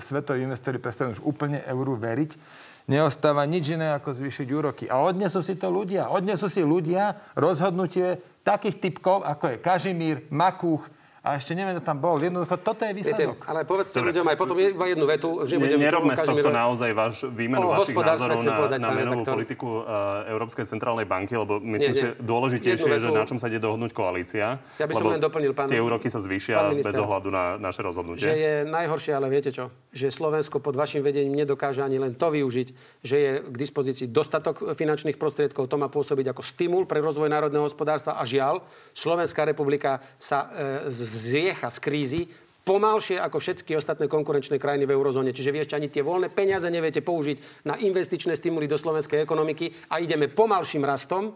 svetoví 0.00 0.44
investori 0.44 0.76
prestanú 0.76 1.16
už 1.16 1.24
úplne 1.24 1.64
euru 1.64 1.96
veriť, 1.96 2.36
neostáva 2.84 3.48
nič 3.48 3.72
iné 3.74 3.96
ako 3.96 4.12
zvýšiť 4.12 4.48
úroky. 4.52 4.84
A 4.92 5.00
odnesú 5.00 5.40
si 5.40 5.56
to 5.56 5.72
ľudia. 5.72 6.12
Odnesú 6.12 6.52
si 6.52 6.60
ľudia 6.60 7.16
rozhodnutie 7.32 8.20
takých 8.44 8.76
typkov, 8.76 9.24
ako 9.24 9.56
je 9.56 9.62
Kažimír, 9.64 10.16
Makúch, 10.28 10.84
a 11.20 11.36
ešte 11.36 11.52
neviem, 11.52 11.76
kto 11.76 11.84
tam 11.84 12.00
bol. 12.00 12.16
Jednoducho, 12.16 12.56
toto 12.64 12.80
je 12.80 12.96
výsledok. 12.96 13.36
Viete, 13.36 13.50
ale 13.52 13.68
povedzte 13.68 14.00
Dobre. 14.00 14.08
ľuďom 14.16 14.26
aj 14.32 14.36
potom 14.40 14.56
iba 14.56 14.86
jednu 14.88 15.04
vetu. 15.04 15.28
Že 15.44 15.54
ne, 15.60 15.76
nerobme 15.76 16.16
z 16.16 16.24
tohto 16.24 16.48
naozaj 16.48 16.90
váš 16.96 17.28
výmenu 17.28 17.68
vašich 17.68 17.92
názorov 17.92 18.40
na, 18.40 18.56
povedať, 18.56 18.78
na 18.80 18.90
menovú 18.96 19.22
politiku 19.28 19.84
uh, 19.84 20.24
Európskej 20.32 20.64
centrálnej 20.64 21.04
banky, 21.04 21.36
lebo 21.36 21.60
myslím, 21.60 21.92
nie, 21.92 22.00
nie. 22.00 22.04
že 22.08 22.08
dôležitejšie 22.24 22.88
je, 22.88 23.00
že 23.04 23.08
na 23.12 23.28
čom 23.28 23.36
sa 23.36 23.52
ide 23.52 23.60
dohodnúť 23.60 23.92
koalícia. 23.92 24.56
Ja 24.80 24.88
by 24.88 24.94
som 24.96 25.12
len 25.12 25.20
doplnil, 25.20 25.52
pán... 25.52 25.68
Tie 25.68 25.76
úroky 25.76 26.08
sa 26.08 26.24
zvýšia 26.24 26.72
minister, 26.72 26.88
bez 26.88 26.96
ohľadu 26.96 27.28
na 27.28 27.60
naše 27.60 27.84
rozhodnutie. 27.84 28.24
Že 28.24 28.34
je 28.40 28.54
najhoršie, 28.64 29.12
ale 29.12 29.28
viete 29.28 29.52
čo? 29.52 29.68
Že 29.92 30.08
Slovensko 30.08 30.56
pod 30.64 30.72
vašim 30.72 31.04
vedením 31.04 31.36
nedokáže 31.36 31.84
ani 31.84 32.00
len 32.00 32.16
to 32.16 32.32
využiť, 32.32 32.68
že 33.04 33.16
je 33.20 33.30
k 33.44 33.56
dispozícii 33.60 34.08
dostatok 34.08 34.72
finančných 34.72 35.20
prostriedkov. 35.20 35.68
To 35.68 35.76
má 35.76 35.92
pôsobiť 35.92 36.32
ako 36.32 36.40
stimul 36.40 36.88
pre 36.88 37.04
rozvoj 37.04 37.28
národného 37.28 37.68
hospodárstva. 37.68 38.16
A 38.16 38.24
žiaľ, 38.24 38.64
Slovenská 38.96 39.44
republika 39.44 40.00
sa 40.16 40.48
e, 40.48 40.88
zriecha 41.10 41.68
z 41.70 41.78
krízy 41.82 42.22
pomalšie 42.60 43.18
ako 43.18 43.40
všetky 43.40 43.74
ostatné 43.74 44.06
konkurenčné 44.06 44.60
krajiny 44.60 44.84
v 44.86 44.94
eurozóne. 44.94 45.34
Čiže 45.34 45.50
vy 45.50 45.58
ešte 45.64 45.76
ani 45.76 45.88
tie 45.90 46.04
voľné 46.04 46.30
peniaze 46.30 46.68
neviete 46.68 47.00
použiť 47.00 47.66
na 47.66 47.74
investičné 47.80 48.36
stimuly 48.36 48.68
do 48.70 48.76
slovenskej 48.76 49.24
ekonomiky 49.24 49.90
a 49.90 49.98
ideme 49.98 50.28
pomalším 50.30 50.84
rastom, 50.84 51.34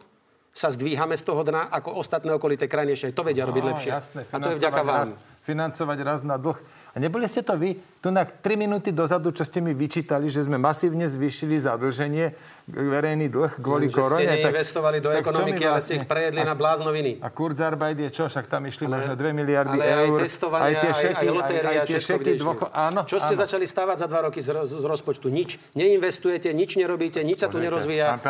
sa 0.54 0.70
zdvíhame 0.70 1.18
z 1.18 1.26
toho 1.26 1.42
dna, 1.42 1.66
ako 1.66 1.98
ostatné 1.98 2.30
okolité 2.30 2.70
krajiny 2.70 2.94
ešte 2.94 3.10
to 3.10 3.26
vedia 3.26 3.42
robiť 3.42 3.62
no, 3.66 3.68
lepšie. 3.74 3.90
Jasné, 3.90 4.20
a 4.30 4.37
to 4.38 4.54
je 4.54 4.58
vďaka 4.62 4.82
vám. 4.87 5.10
Rast, 5.10 5.18
financovať 5.42 5.98
raz 6.06 6.20
na 6.22 6.38
dlh. 6.38 6.58
A 6.94 7.02
neboli 7.02 7.26
ste 7.26 7.42
to 7.42 7.59
vy, 7.59 7.74
tu 7.98 8.14
na 8.14 8.22
3 8.22 8.54
minúty 8.54 8.94
dozadu, 8.94 9.35
čo 9.35 9.42
ste 9.42 9.59
mi 9.59 9.74
vyčítali, 9.74 10.30
že 10.30 10.46
sme 10.46 10.62
masívne 10.62 11.11
zvýšili 11.11 11.59
zadlženie, 11.59 12.38
verejný 12.70 13.26
dlh 13.33 13.59
kvôli 13.59 13.90
že 13.90 13.98
korone. 13.98 14.30
Ste 14.30 14.46
investovali 14.46 15.02
do 15.02 15.11
ekonomiky, 15.11 15.66
vlastne... 15.66 15.72
ale 15.74 15.78
ste 15.83 15.92
ich 15.98 16.07
prejedli 16.07 16.44
a, 16.44 16.52
na 16.52 16.54
bláznoviny. 16.54 17.18
A 17.18 17.35
Kurzarbeit 17.35 17.98
je 17.98 18.11
čo? 18.14 18.30
Však 18.30 18.46
tam 18.46 18.68
išli 18.70 18.87
ale, 18.87 19.02
možno 19.02 19.12
2 19.18 19.35
miliardy 19.35 19.74
ale 19.80 19.85
eur. 19.90 20.20
aj 20.20 20.22
testovania, 20.22 20.66
aj 20.68 20.74
tie 20.78 20.92
šeky, 20.94 21.11
aj, 21.11 21.24
aj 21.24 21.35
lotéria, 21.35 21.64
aj, 21.66 21.74
aj 21.74 21.87
tie 21.88 21.98
šeky 21.98 22.30
dôcho... 22.38 22.66
áno, 22.70 23.00
Čo 23.09 23.18
ste 23.18 23.35
áno. 23.35 23.42
začali 23.42 23.64
stávať 23.66 23.96
za 23.98 24.07
dva 24.07 24.20
roky 24.30 24.38
z, 24.38 24.48
z 24.68 24.85
rozpočtu? 24.87 25.26
Nič. 25.33 25.59
Neinvestujete, 25.74 26.54
nič 26.54 26.78
nerobíte, 26.78 27.24
nič 27.26 27.42
sa 27.42 27.48
tu 27.50 27.59
nerozvíja. 27.59 28.20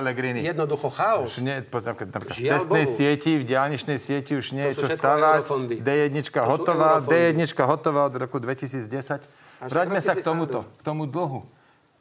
Jednoducho 0.40 0.88
chaos. 0.88 1.36
Už 1.36 1.44
nie, 1.44 1.60
v 1.60 2.30
cestnej 2.32 2.86
sieti, 2.88 3.36
v 3.36 3.44
diálničnej 3.44 4.00
sieti 4.00 4.38
už 4.38 4.56
nie 4.56 4.72
je 4.72 4.80
čo 4.80 4.88
stavať. 4.88 5.44
D1 5.82 6.16
hotová, 6.46 7.02
D1 7.02 7.42
hotová 7.66 8.08
od 8.08 8.14
roku 8.22 8.38
2010. 8.54 9.26
Vráťme 9.66 9.98
sa 9.98 10.14
k 10.14 10.22
tomuto, 10.22 10.64
k 10.78 10.82
tomu 10.86 11.10
dlhu. 11.10 11.42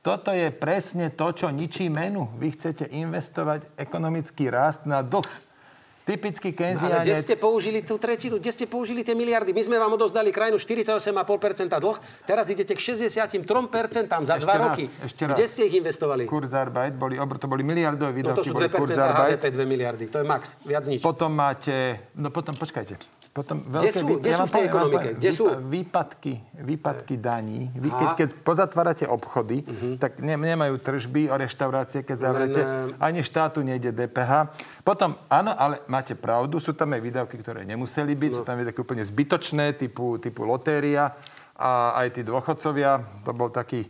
Toto 0.04 0.36
je 0.36 0.52
presne 0.52 1.08
to, 1.16 1.32
čo 1.32 1.48
ničí 1.48 1.88
menu. 1.88 2.28
Vy 2.36 2.60
chcete 2.60 2.92
investovať 2.92 3.72
ekonomický 3.80 4.52
rast 4.52 4.84
na 4.84 5.00
dlh. 5.00 5.26
Typický 6.04 6.52
kenzianec... 6.52 6.84
No, 6.84 7.00
ale 7.00 7.08
kde 7.08 7.16
ste 7.16 7.40
použili 7.40 7.80
tú 7.80 7.96
tretinu? 7.96 8.36
Kde 8.36 8.52
ste 8.52 8.68
použili 8.68 9.08
tie 9.08 9.16
miliardy? 9.16 9.56
My 9.56 9.64
sme 9.64 9.80
vám 9.80 9.96
odozdali 9.96 10.36
krajinu 10.36 10.60
48,5% 10.60 11.08
dlh. 11.80 11.98
Teraz 12.28 12.52
idete 12.52 12.76
k 12.76 12.82
63% 12.84 13.48
za 14.28 14.36
ešte 14.36 14.44
dva 14.44 14.56
raz, 14.60 14.76
roky. 14.76 14.92
Ešte 15.00 15.24
raz. 15.24 15.40
Kde 15.40 15.46
ste 15.48 15.62
ich 15.72 15.80
investovali? 15.80 16.28
Kurzarbeit, 16.28 17.00
boli, 17.00 17.16
to 17.16 17.48
boli 17.48 17.64
miliardové 17.64 18.12
výdavky. 18.12 18.44
No 18.44 18.44
to 18.44 18.52
sú 18.52 18.60
2% 18.60 19.00
HDP, 19.00 19.56
2 19.56 19.64
miliardy. 19.64 20.12
To 20.12 20.20
je 20.20 20.26
max. 20.28 20.60
Viac 20.68 20.84
nič. 20.92 21.00
Potom 21.00 21.32
máte... 21.32 22.12
No 22.20 22.28
potom, 22.28 22.52
počkajte. 22.52 23.00
Potom 23.34 23.66
veľké, 23.66 23.90
kde 23.90 23.92
sú, 23.98 24.06
kde 24.22 24.30
ja 24.30 24.38
sú 24.38 24.46
v 24.46 24.54
tej 24.54 24.64
ekonomike? 24.70 25.10
Kde 25.18 25.32
sú? 25.34 25.46
Výpadky, 25.50 26.34
výpadky 26.54 27.18
daní. 27.18 27.74
Vy, 27.74 27.90
keď, 27.90 28.10
keď 28.14 28.30
pozatvárate 28.46 29.10
obchody, 29.10 29.66
uh-huh. 29.66 29.98
tak 29.98 30.22
ne, 30.22 30.38
nemajú 30.38 30.78
tržby 30.78 31.34
o 31.34 31.36
reštaurácie, 31.42 32.06
keď 32.06 32.18
zavrete. 32.30 32.62
Len, 32.62 32.94
ani 33.02 33.26
štátu 33.26 33.66
nejde 33.66 33.90
DPH. 33.90 34.54
Potom, 34.86 35.18
áno, 35.34 35.50
ale 35.58 35.82
máte 35.90 36.14
pravdu, 36.14 36.62
sú 36.62 36.78
tam 36.78 36.94
aj 36.94 37.02
výdavky, 37.02 37.42
ktoré 37.42 37.66
nemuseli 37.66 38.14
byť. 38.14 38.32
No. 38.38 38.38
Sú 38.38 38.44
tam 38.46 38.62
také 38.62 38.80
úplne 38.86 39.02
zbytočné, 39.02 39.82
typu, 39.82 40.22
typu 40.22 40.46
lotéria. 40.46 41.18
A 41.58 42.06
aj 42.06 42.14
tí 42.14 42.22
dôchodcovia, 42.22 43.02
to 43.26 43.34
bol 43.34 43.50
taký 43.50 43.90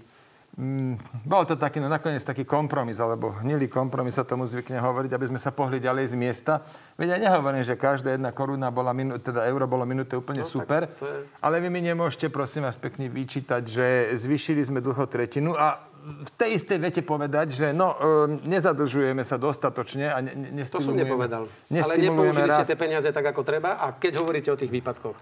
Mm, 0.54 1.02
bol 1.26 1.50
to 1.50 1.58
taký, 1.58 1.82
no 1.82 1.90
nakoniec 1.90 2.22
taký 2.22 2.46
kompromis, 2.46 3.02
alebo 3.02 3.34
hnilý 3.42 3.66
kompromis 3.66 4.14
sa 4.14 4.22
tomu 4.22 4.46
zvykne 4.46 4.78
hovoriť, 4.78 5.10
aby 5.10 5.26
sme 5.34 5.40
sa 5.42 5.50
pohli 5.50 5.82
ďalej 5.82 6.14
z 6.14 6.16
miesta. 6.16 6.62
Veď 6.94 7.18
ja 7.18 7.26
nehovorím, 7.26 7.66
že 7.66 7.74
každá 7.74 8.14
jedna 8.14 8.30
koruna 8.30 8.70
bola 8.70 8.94
minú, 8.94 9.18
teda 9.18 9.50
euro 9.50 9.66
bolo 9.66 9.82
minúte 9.82 10.14
úplne 10.14 10.46
no, 10.46 10.50
super, 10.50 10.94
je... 10.94 11.26
ale 11.42 11.58
vy 11.58 11.74
mi 11.74 11.82
nemôžete, 11.82 12.30
prosím 12.30 12.70
vás, 12.70 12.78
pekne 12.78 13.10
vyčítať, 13.10 13.66
že 13.66 14.14
zvýšili 14.14 14.62
sme 14.62 14.78
dlho 14.78 15.10
tretinu 15.10 15.58
a 15.58 15.90
v 16.04 16.32
tej 16.38 16.62
istej 16.62 16.78
vete 16.78 17.02
povedať, 17.02 17.50
že 17.50 17.68
no, 17.74 17.98
e, 17.98 18.46
nezadržujeme 18.46 19.26
sa 19.26 19.42
dostatočne 19.42 20.06
a 20.14 20.22
ne, 20.22 20.54
ne, 20.54 20.64
To 20.70 20.78
som 20.78 20.94
nepovedal. 20.94 21.50
Ale 21.50 21.94
nepoužili 21.98 22.50
ste 22.62 22.70
tie 22.70 22.78
peniaze 22.78 23.10
tak, 23.10 23.26
ako 23.26 23.42
treba 23.42 23.82
a 23.82 23.98
keď 23.98 24.22
hovoríte 24.22 24.54
o 24.54 24.58
tých 24.60 24.70
výpadkoch, 24.70 25.18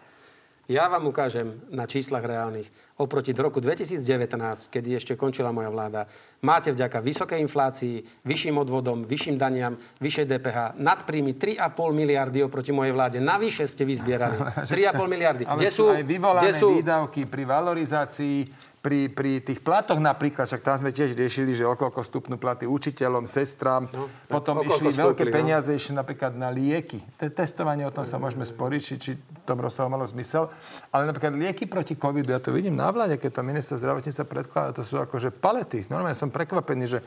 ja 0.71 0.87
vám 0.87 1.11
ukážem 1.11 1.59
na 1.67 1.83
číslach 1.83 2.23
reálnych. 2.23 2.71
Oproti 2.95 3.35
roku 3.35 3.59
2019, 3.59 4.71
kedy 4.71 4.95
ešte 4.95 5.13
končila 5.19 5.51
moja 5.51 5.67
vláda, 5.67 6.07
máte 6.39 6.71
vďaka 6.71 7.03
vysokej 7.03 7.43
inflácii, 7.43 8.23
vyšším 8.23 8.55
odvodom, 8.61 9.03
vyšším 9.03 9.35
daniam, 9.35 9.75
vyššej 9.99 10.25
DPH, 10.31 10.57
nad 10.79 11.03
príjmy 11.03 11.35
3,5 11.35 11.75
miliardy 11.91 12.39
oproti 12.45 12.71
mojej 12.71 12.93
vláde. 12.95 13.17
Navyše 13.19 13.67
ste 13.67 13.83
vyzbierali 13.83 14.37
3,5 14.71 14.95
miliardy. 15.09 15.43
Ale 15.43 15.59
kde 15.59 15.69
sú, 15.73 15.91
aj 15.91 16.05
vyvolané 16.07 16.43
kde 16.47 16.53
sú... 16.55 16.67
výdavky 16.79 17.21
pri 17.27 17.43
valorizácii 17.43 18.37
pri, 18.81 19.13
pri 19.13 19.45
tých 19.45 19.61
platoch 19.61 20.01
napríklad, 20.01 20.49
však 20.49 20.65
tam 20.65 20.75
sme 20.81 20.89
tiež 20.89 21.13
riešili, 21.13 21.53
že 21.53 21.69
okolko 21.69 22.01
stupnú 22.01 22.41
platy 22.41 22.65
učiteľom, 22.65 23.29
sestrám, 23.29 23.85
no, 23.93 24.09
potom 24.25 24.65
išli 24.65 24.89
veľké 24.89 25.29
no. 25.29 25.31
peniaze, 25.31 25.69
išli 25.69 25.93
napríklad 25.93 26.33
na 26.33 26.49
lieky. 26.49 26.97
Te, 27.21 27.29
testovanie, 27.29 27.85
o 27.85 27.93
tom 27.93 28.09
sa 28.09 28.17
môžeme 28.17 28.41
sporiť, 28.41 28.81
či, 28.81 28.93
či 28.97 29.11
to 29.45 29.53
rozsahu 29.53 29.85
malo 29.85 30.01
zmysel. 30.09 30.49
Ale 30.89 31.05
napríklad 31.05 31.37
lieky 31.37 31.69
proti 31.69 31.93
covidu, 31.93 32.33
ja 32.33 32.41
to 32.41 32.49
vidím 32.49 32.73
na 32.73 32.89
vláde, 32.89 33.21
keď 33.21 33.37
to 33.37 33.41
minister 33.45 33.77
zdravotníctva 33.77 34.25
predkladá, 34.25 34.69
to 34.73 34.81
sú 34.81 34.97
akože 34.97 35.29
palety. 35.29 35.85
Normálne 35.85 36.17
som 36.17 36.33
prekvapený, 36.33 36.85
že 36.89 36.99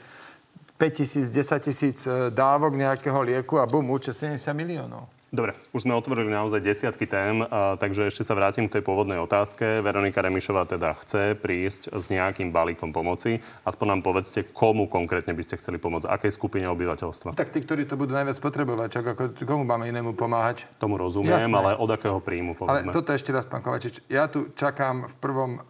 5 0.79 0.91
tisíc, 0.95 1.27
10 1.31 1.59
tisíc 1.59 1.99
e, 2.07 2.31
dávok 2.35 2.75
nejakého 2.75 3.19
lieku 3.23 3.63
a 3.63 3.67
bum, 3.67 3.87
účet 3.95 4.15
70 4.15 4.51
miliónov. 4.55 5.07
Dobre, 5.35 5.59
už 5.75 5.83
sme 5.83 5.99
otvorili 5.99 6.31
naozaj 6.31 6.63
desiatky 6.63 7.11
tém, 7.11 7.43
a, 7.43 7.75
takže 7.75 8.07
ešte 8.07 8.23
sa 8.23 8.39
vrátim 8.39 8.71
k 8.71 8.79
tej 8.79 8.87
pôvodnej 8.87 9.19
otázke. 9.19 9.83
Veronika 9.83 10.23
Remišová 10.23 10.63
teda 10.63 10.95
chce 11.03 11.35
prísť 11.35 11.91
s 11.91 12.07
nejakým 12.07 12.55
balíkom 12.55 12.95
pomoci. 12.95 13.43
Aspoň 13.67 13.99
nám 13.99 14.01
povedzte, 14.07 14.47
komu 14.47 14.87
konkrétne 14.87 15.35
by 15.35 15.43
ste 15.43 15.59
chceli 15.59 15.83
pomôcť, 15.83 16.07
akej 16.07 16.39
skupine 16.39 16.71
obyvateľstva. 16.71 17.35
Tak 17.35 17.51
tí, 17.51 17.67
ktorí 17.67 17.83
to 17.83 17.99
budú 17.99 18.15
najviac 18.15 18.39
potrebovať, 18.39 18.89
čak 18.95 19.05
ako 19.19 19.23
komu 19.43 19.67
máme 19.67 19.91
inému 19.91 20.15
pomáhať? 20.15 20.71
Tomu 20.79 21.03
rozumiem, 21.03 21.35
Jasné. 21.35 21.59
ale 21.59 21.75
od 21.83 21.91
akého 21.91 22.23
príjmu 22.23 22.55
povedzme. 22.55 22.95
Ale 22.95 22.95
toto 22.95 23.11
ešte 23.11 23.35
raz, 23.35 23.51
pán 23.51 23.59
Kovačič. 23.59 24.07
Ja 24.07 24.31
tu 24.31 24.55
čakám 24.55 25.11
v 25.11 25.15
prvom 25.19 25.53
e, 25.59 25.61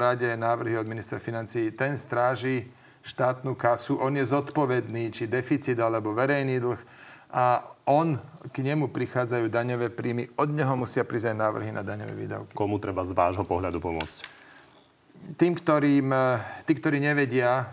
rade 0.00 0.32
návrhy 0.32 0.80
od 0.80 0.88
ministra 0.88 1.20
financí. 1.20 1.76
Ten 1.76 2.00
stráži 2.00 2.72
štátnu 3.04 3.52
kasu, 3.52 4.00
on 4.00 4.16
je 4.16 4.24
zodpovedný, 4.24 5.12
či 5.12 5.28
deficit 5.28 5.76
alebo 5.76 6.16
verejný 6.16 6.56
dlh 6.56 6.80
a 7.32 7.64
on, 7.88 8.20
k 8.52 8.56
nemu 8.60 8.92
prichádzajú 8.92 9.48
daňové 9.48 9.88
príjmy, 9.88 10.28
od 10.36 10.52
neho 10.52 10.76
musia 10.76 11.02
prísť 11.02 11.32
aj 11.32 11.36
návrhy 11.40 11.70
na 11.72 11.80
daňové 11.80 12.14
výdavky. 12.14 12.52
Komu 12.52 12.76
treba 12.76 13.02
z 13.02 13.16
vášho 13.16 13.48
pohľadu 13.48 13.80
pomôcť? 13.80 14.44
Tým, 15.22 15.54
ktorým, 15.54 16.10
e, 16.10 16.24
tí, 16.66 16.74
ktorí 16.74 16.98
nevedia, 16.98 17.62
e, 17.62 17.64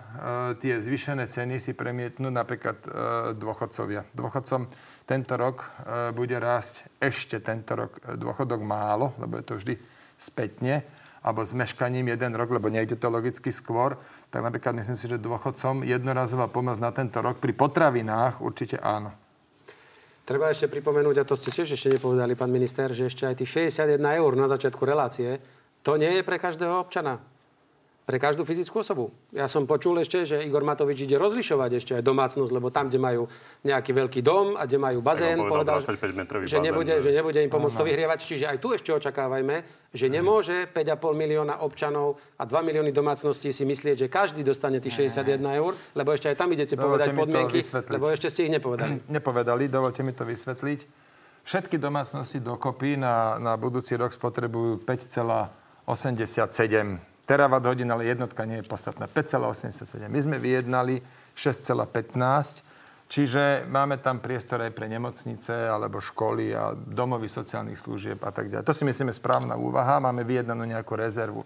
tie 0.61 0.77
zvýšené 0.77 1.25
ceny 1.25 1.57
si 1.57 1.73
premietnú 1.73 2.29
napríklad 2.29 2.77
e, 2.85 2.89
dôchodcovia. 3.35 4.05
Dôchodcom 4.13 4.69
tento 5.09 5.33
rok 5.33 5.65
bude 6.13 6.37
rásť 6.37 6.85
ešte 7.01 7.41
tento 7.41 7.73
rok 7.73 7.97
dôchodok 8.13 8.61
málo, 8.61 9.17
lebo 9.17 9.41
je 9.41 9.45
to 9.49 9.57
vždy 9.57 9.73
spätne, 10.21 10.85
alebo 11.25 11.41
s 11.41 11.49
meškaním 11.57 12.13
jeden 12.13 12.37
rok, 12.37 12.53
lebo 12.53 12.69
nejde 12.69 12.93
to 12.93 13.09
logicky 13.09 13.49
skôr. 13.49 13.97
Tak 14.29 14.45
napríklad 14.45 14.77
myslím 14.77 14.93
si, 14.93 15.09
že 15.09 15.17
dôchodcom 15.17 15.81
jednorazová 15.81 16.45
pomoc 16.53 16.77
na 16.77 16.93
tento 16.93 17.25
rok 17.25 17.41
pri 17.41 17.57
potravinách 17.57 18.37
určite 18.45 18.77
áno. 18.77 19.09
Treba 20.29 20.53
ešte 20.53 20.69
pripomenúť, 20.69 21.25
a 21.25 21.25
to 21.25 21.33
ste 21.33 21.49
tiež 21.49 21.73
ešte 21.73 21.97
nepovedali, 21.97 22.37
pán 22.37 22.53
minister, 22.53 22.93
že 22.93 23.09
ešte 23.09 23.25
aj 23.25 23.41
tých 23.41 23.73
61 23.73 23.97
eur 23.97 24.37
na 24.37 24.45
začiatku 24.45 24.85
relácie, 24.85 25.41
to 25.81 25.97
nie 25.97 26.21
je 26.21 26.21
pre 26.21 26.37
každého 26.37 26.77
občana 26.77 27.17
pre 28.09 28.17
každú 28.17 28.41
fyzickú 28.41 28.81
osobu. 28.81 29.13
Ja 29.29 29.45
som 29.45 29.69
počul 29.69 30.01
ešte, 30.01 30.25
že 30.25 30.41
Igor 30.41 30.65
Matovič 30.65 31.05
ide 31.05 31.13
rozlišovať 31.21 31.77
ešte 31.77 31.93
aj 31.93 32.01
domácnosť, 32.01 32.49
lebo 32.49 32.73
tam, 32.73 32.89
kde 32.89 32.97
majú 32.97 33.29
nejaký 33.61 33.93
veľký 33.93 34.25
dom 34.25 34.57
a 34.57 34.65
kde 34.65 34.81
majú 34.81 35.05
bazén, 35.05 35.37
povedal, 35.37 35.77
povedal 35.77 36.49
že, 36.49 36.57
nebude, 36.57 37.05
že 37.05 37.13
nebude 37.13 37.37
im 37.37 37.53
pomôcť 37.53 37.77
to 37.77 37.85
vyhrievať. 37.85 38.17
Čiže 38.25 38.49
aj 38.49 38.57
tu 38.57 38.73
ešte 38.73 38.89
očakávajme, 38.97 39.61
že 39.93 40.09
nemôže 40.09 40.65
5,5 40.73 41.05
milióna 41.05 41.61
občanov 41.61 42.17
a 42.41 42.49
2 42.49 42.57
milióny 42.65 42.89
domácností 42.89 43.53
si 43.53 43.61
myslieť, 43.61 44.01
že 44.01 44.09
každý 44.09 44.41
dostane 44.41 44.81
tých 44.81 45.13
61 45.13 45.61
eur, 45.61 45.77
lebo 45.93 46.09
ešte 46.09 46.33
aj 46.33 46.37
tam 46.41 46.49
idete 46.49 46.73
dovolte 46.73 47.13
povedať 47.13 47.15
podmienky, 47.21 47.61
lebo 47.93 48.09
ešte 48.09 48.33
ste 48.33 48.49
ich 48.49 48.53
nepovedali. 48.57 49.05
Nepovedali, 49.21 49.69
dovolte 49.69 50.01
mi 50.01 50.17
to 50.17 50.25
vysvetliť. 50.25 50.79
Všetky 51.45 51.77
domácnosti 51.77 52.41
dokopy 52.41 52.97
na, 52.97 53.37
na 53.37 53.53
budúci 53.53 53.93
rok 53.93 54.09
spotrebujú 54.09 54.81
5,87 54.81 57.08
terawatt 57.29 57.61
hodín, 57.69 57.93
ale 57.93 58.09
jednotka 58.09 58.41
nie 58.49 58.57
je 58.57 58.65
podstatná. 58.65 59.05
5,87. 59.05 60.09
My 60.09 60.17
sme 60.17 60.41
vyjednali 60.41 60.97
6,15, 61.37 62.65
čiže 63.05 63.69
máme 63.69 64.01
tam 64.01 64.17
priestor 64.17 64.65
aj 64.65 64.73
pre 64.73 64.89
nemocnice 64.89 65.69
alebo 65.69 66.01
školy 66.01 66.57
a 66.57 66.73
domovy 66.73 67.29
sociálnych 67.29 67.77
služieb 67.77 68.17
a 68.25 68.33
tak 68.33 68.49
ďalej. 68.49 68.65
To 68.65 68.73
si 68.73 68.81
myslíme 68.81 69.13
správna 69.13 69.53
úvaha, 69.53 70.01
máme 70.01 70.25
vyjednanú 70.25 70.65
nejakú 70.65 70.97
rezervu. 70.97 71.45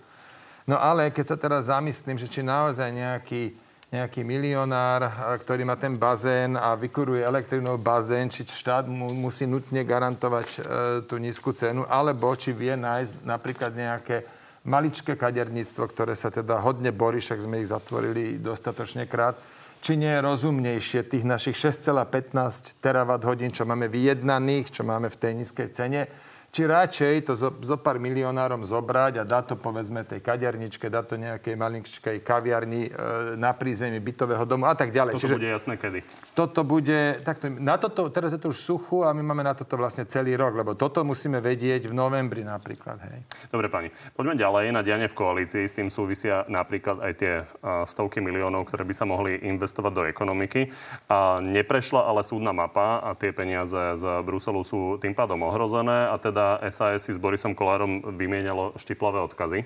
No 0.63 0.79
ale 0.79 1.11
keď 1.11 1.35
sa 1.35 1.37
teraz 1.37 1.67
zamyslím, 1.67 2.15
že 2.15 2.31
či 2.31 2.39
naozaj 2.39 2.87
nejaký, 2.87 3.51
nejaký 3.91 4.23
milionár, 4.23 5.11
ktorý 5.43 5.67
má 5.67 5.75
ten 5.75 5.99
bazén 5.99 6.55
a 6.55 6.71
vykuruje 6.79 7.19
elektrinou 7.19 7.75
bazén, 7.75 8.31
či 8.31 8.47
štát 8.47 8.87
mu 8.87 9.11
musí 9.11 9.43
nutne 9.43 9.83
garantovať 9.83 10.47
e, 10.47 10.59
tú 11.03 11.19
nízku 11.19 11.51
cenu, 11.51 11.83
alebo 11.91 12.31
či 12.39 12.55
vie 12.55 12.79
nájsť 12.79 13.27
napríklad 13.27 13.75
nejaké 13.75 14.23
maličké 14.63 15.19
kaderníctvo, 15.19 15.83
ktoré 15.91 16.15
sa 16.15 16.31
teda 16.31 16.63
hodne 16.63 16.95
borí, 16.95 17.19
však 17.19 17.43
sme 17.43 17.59
ich 17.59 17.71
zatvorili 17.71 18.39
dostatočne 18.39 19.07
krát, 19.11 19.35
či 19.83 19.99
nie 19.99 20.07
je 20.07 20.23
rozumnejšie 20.23 21.11
tých 21.11 21.27
našich 21.27 21.59
6,15 21.59 22.79
terawatt 22.79 23.27
hodín, 23.27 23.51
čo 23.51 23.67
máme 23.67 23.91
vyjednaných, 23.91 24.79
čo 24.79 24.87
máme 24.87 25.11
v 25.11 25.19
tej 25.19 25.33
nízkej 25.43 25.67
cene, 25.75 26.07
či 26.53 26.69
radšej 26.69 27.25
to 27.25 27.33
zo, 27.33 27.49
zo 27.65 27.81
pár 27.81 27.97
milionárom 27.97 28.61
zobrať 28.61 29.17
a 29.17 29.23
dá 29.25 29.41
to 29.41 29.57
povedzme 29.57 30.05
tej 30.05 30.21
kaderničke, 30.21 30.85
dá 30.85 31.01
to 31.01 31.17
nejakej 31.17 31.57
malinčkej 31.57 32.21
kaviarni 32.21 32.93
e, 32.93 33.01
na 33.41 33.57
prízemí 33.57 33.97
bytového 33.97 34.45
domu 34.45 34.69
a 34.69 34.77
tak 34.77 34.93
ďalej. 34.93 35.17
Toto 35.17 35.25
Čiže 35.25 35.37
bude 35.41 35.49
jasné 35.49 35.73
kedy? 35.81 35.99
Toto 36.37 36.61
bude, 36.61 37.17
takto, 37.25 37.49
na 37.49 37.81
toto, 37.81 38.05
teraz 38.13 38.37
je 38.37 38.39
to 38.39 38.53
už 38.53 38.61
suchu 38.61 39.01
a 39.01 39.09
my 39.17 39.25
máme 39.25 39.41
na 39.41 39.57
toto 39.57 39.73
vlastne 39.81 40.05
celý 40.05 40.37
rok, 40.37 40.53
lebo 40.53 40.77
toto 40.77 41.01
musíme 41.01 41.41
vedieť 41.41 41.89
v 41.89 41.93
novembri 41.97 42.45
napríklad. 42.45 43.01
Hej. 43.01 43.25
Dobre 43.49 43.73
pani, 43.73 43.89
poďme 44.13 44.37
ďalej 44.37 44.77
na 44.77 44.85
dianie 44.85 45.09
v 45.09 45.17
koalícii. 45.17 45.65
S 45.65 45.73
tým 45.73 45.89
súvisia 45.89 46.45
napríklad 46.45 47.01
aj 47.01 47.13
tie 47.17 47.33
uh, 47.41 47.81
stovky 47.89 48.21
miliónov, 48.21 48.69
ktoré 48.69 48.85
by 48.85 48.93
sa 48.93 49.09
mohli 49.09 49.41
investovať 49.41 49.91
do 49.97 50.03
ekonomiky. 50.05 50.69
A 51.09 51.41
neprešla 51.41 52.05
ale 52.05 52.21
súdna 52.21 52.53
mapa 52.53 53.01
a 53.01 53.17
tie 53.17 53.33
peniaze 53.33 53.97
z 53.97 54.03
Bruselu 54.21 54.61
sú 54.61 55.01
tým 55.01 55.17
pádom 55.17 55.41
ohrozené 55.49 56.13
a 56.13 56.21
teda 56.21 56.42
teda 56.43 56.59
SAS 56.67 57.07
si 57.07 57.15
s 57.15 57.19
Borisom 57.19 57.55
Kolárom 57.55 58.03
vymienialo 58.19 58.75
štiplavé 58.75 59.23
odkazy. 59.23 59.63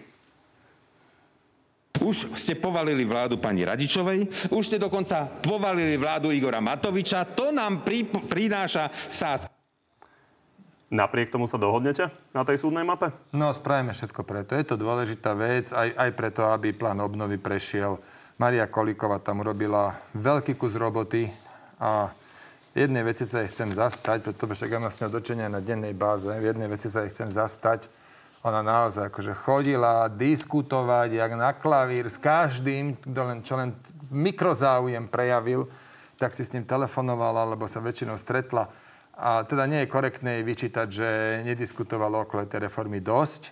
Už 1.98 2.38
ste 2.38 2.54
povalili 2.54 3.02
vládu 3.02 3.42
pani 3.42 3.66
Radičovej, 3.66 4.54
už 4.54 4.64
ste 4.70 4.78
dokonca 4.78 5.26
povalili 5.42 5.98
vládu 5.98 6.30
Igora 6.30 6.62
Matoviča. 6.62 7.26
To 7.34 7.50
nám 7.50 7.82
pri, 7.82 8.06
prináša 8.06 8.94
SAS. 9.10 9.50
Napriek 10.94 11.34
tomu 11.34 11.50
sa 11.50 11.58
dohodnete 11.58 12.14
na 12.32 12.46
tej 12.46 12.62
súdnej 12.62 12.86
mape? 12.86 13.10
No, 13.34 13.50
spravíme 13.50 13.98
všetko 13.98 14.22
preto. 14.22 14.54
Je 14.54 14.70
to 14.70 14.78
dôležitá 14.78 15.34
vec, 15.34 15.74
aj, 15.74 15.90
aj 15.98 16.10
preto, 16.14 16.46
aby 16.46 16.78
plán 16.78 17.02
obnovy 17.02 17.42
prešiel. 17.42 17.98
Maria 18.38 18.70
Kolíková 18.70 19.18
tam 19.20 19.42
urobila 19.42 19.98
veľký 20.14 20.54
kus 20.54 20.78
roboty 20.78 21.26
a 21.82 22.14
jednej 22.86 23.02
veci 23.02 23.26
sa 23.26 23.42
jej 23.42 23.50
chcem 23.50 23.74
zastať, 23.74 24.22
pretože 24.22 24.54
však 24.62 24.70
ja 24.70 24.78
mám 24.78 24.94
s 24.94 25.02
ňou 25.02 25.10
dočenia 25.10 25.50
na 25.50 25.58
dennej 25.58 25.98
báze. 25.98 26.30
V 26.30 26.46
jednej 26.46 26.70
veci 26.70 26.94
sa 26.94 27.02
jej 27.02 27.10
chcem 27.10 27.34
zastať. 27.34 27.90
Ona 28.46 28.62
naozaj 28.62 29.10
akože 29.10 29.34
chodila 29.34 30.06
diskutovať, 30.06 31.18
jak 31.18 31.32
na 31.34 31.58
klavír 31.58 32.06
s 32.06 32.22
každým, 32.22 32.94
kto 33.02 33.22
len, 33.26 33.40
čo 33.42 33.58
len 33.58 33.74
mikrozáujem 34.14 35.10
prejavil, 35.10 35.66
tak 36.22 36.38
si 36.38 36.46
s 36.46 36.54
ním 36.54 36.70
telefonovala, 36.70 37.50
alebo 37.50 37.66
sa 37.66 37.82
väčšinou 37.82 38.18
stretla. 38.18 38.70
A 39.18 39.42
teda 39.42 39.66
nie 39.66 39.82
je 39.82 39.90
korektné 39.90 40.40
jej 40.40 40.46
vyčítať, 40.46 40.88
že 40.88 41.08
nediskutovala 41.50 42.30
okolo 42.30 42.46
tej 42.46 42.70
reformy 42.70 43.02
dosť. 43.02 43.50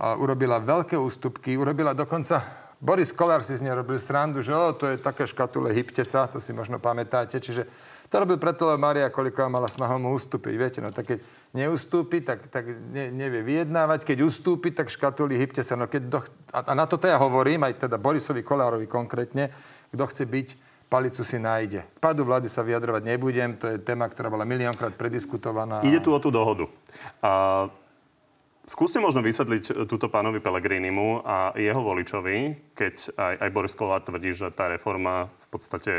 A 0.00 0.16
urobila 0.16 0.56
veľké 0.56 0.96
ústupky, 0.96 1.60
urobila 1.60 1.92
dokonca 1.92 2.61
Boris 2.82 3.14
Kolár 3.14 3.46
si 3.46 3.54
z 3.54 3.62
nej 3.62 3.70
robil 3.78 3.94
srandu, 3.94 4.42
že 4.42 4.50
o, 4.50 4.74
to 4.74 4.90
je 4.90 4.98
také 4.98 5.22
škatule, 5.22 5.70
hybte 5.70 6.02
sa, 6.02 6.26
to 6.26 6.42
si 6.42 6.50
možno 6.50 6.82
pamätáte. 6.82 7.38
Čiže 7.38 7.70
to 8.10 8.14
robil 8.18 8.42
preto, 8.42 8.66
lebo 8.66 8.82
Maria 8.82 9.06
Koliková 9.06 9.46
mala 9.46 9.70
snahu 9.70 10.02
mu 10.02 10.10
ustúpiť. 10.18 10.54
Viete, 10.58 10.78
no 10.82 10.90
tak 10.90 11.14
keď 11.14 11.18
neustúpi, 11.54 12.26
tak, 12.26 12.50
tak 12.50 12.66
ne, 12.90 13.14
nevie 13.14 13.46
vyjednávať. 13.46 14.02
Keď 14.02 14.18
ustúpi, 14.26 14.74
tak 14.74 14.90
škatuli, 14.90 15.38
hybte 15.38 15.62
sa. 15.62 15.78
No 15.78 15.86
keď 15.86 16.02
do, 16.10 16.18
a, 16.50 16.58
a 16.66 16.72
na 16.74 16.90
toto 16.90 17.06
ja 17.06 17.22
hovorím, 17.22 17.62
aj 17.70 17.86
teda 17.86 18.02
Borisovi 18.02 18.42
Kolárovi 18.42 18.90
konkrétne, 18.90 19.54
kto 19.94 20.02
chce 20.10 20.26
byť, 20.26 20.48
palicu 20.90 21.22
si 21.22 21.38
nájde. 21.38 21.86
K 21.86 21.98
padu 22.02 22.26
vlády 22.26 22.50
sa 22.50 22.66
vyjadrovať 22.66 23.06
nebudem, 23.06 23.62
to 23.62 23.70
je 23.70 23.78
téma, 23.78 24.10
ktorá 24.10 24.26
bola 24.26 24.42
miliónkrát 24.42 24.92
prediskutovaná. 24.92 25.86
Ide 25.86 26.02
tu 26.02 26.10
o 26.10 26.18
tú 26.18 26.34
dohodu. 26.34 26.66
A 27.22 27.70
Skúste 28.62 29.02
možno 29.02 29.26
vysvetliť 29.26 29.90
túto 29.90 30.06
pánovi 30.06 30.38
Pelegrinimu 30.38 31.26
a 31.26 31.50
jeho 31.58 31.82
voličovi, 31.82 32.70
keď 32.78 32.94
aj, 33.18 33.34
aj 33.42 33.50
Boris 33.50 33.74
Kolár 33.74 34.06
tvrdí, 34.06 34.30
že 34.30 34.54
tá 34.54 34.70
reforma 34.70 35.26
v 35.26 35.46
podstate 35.50 35.92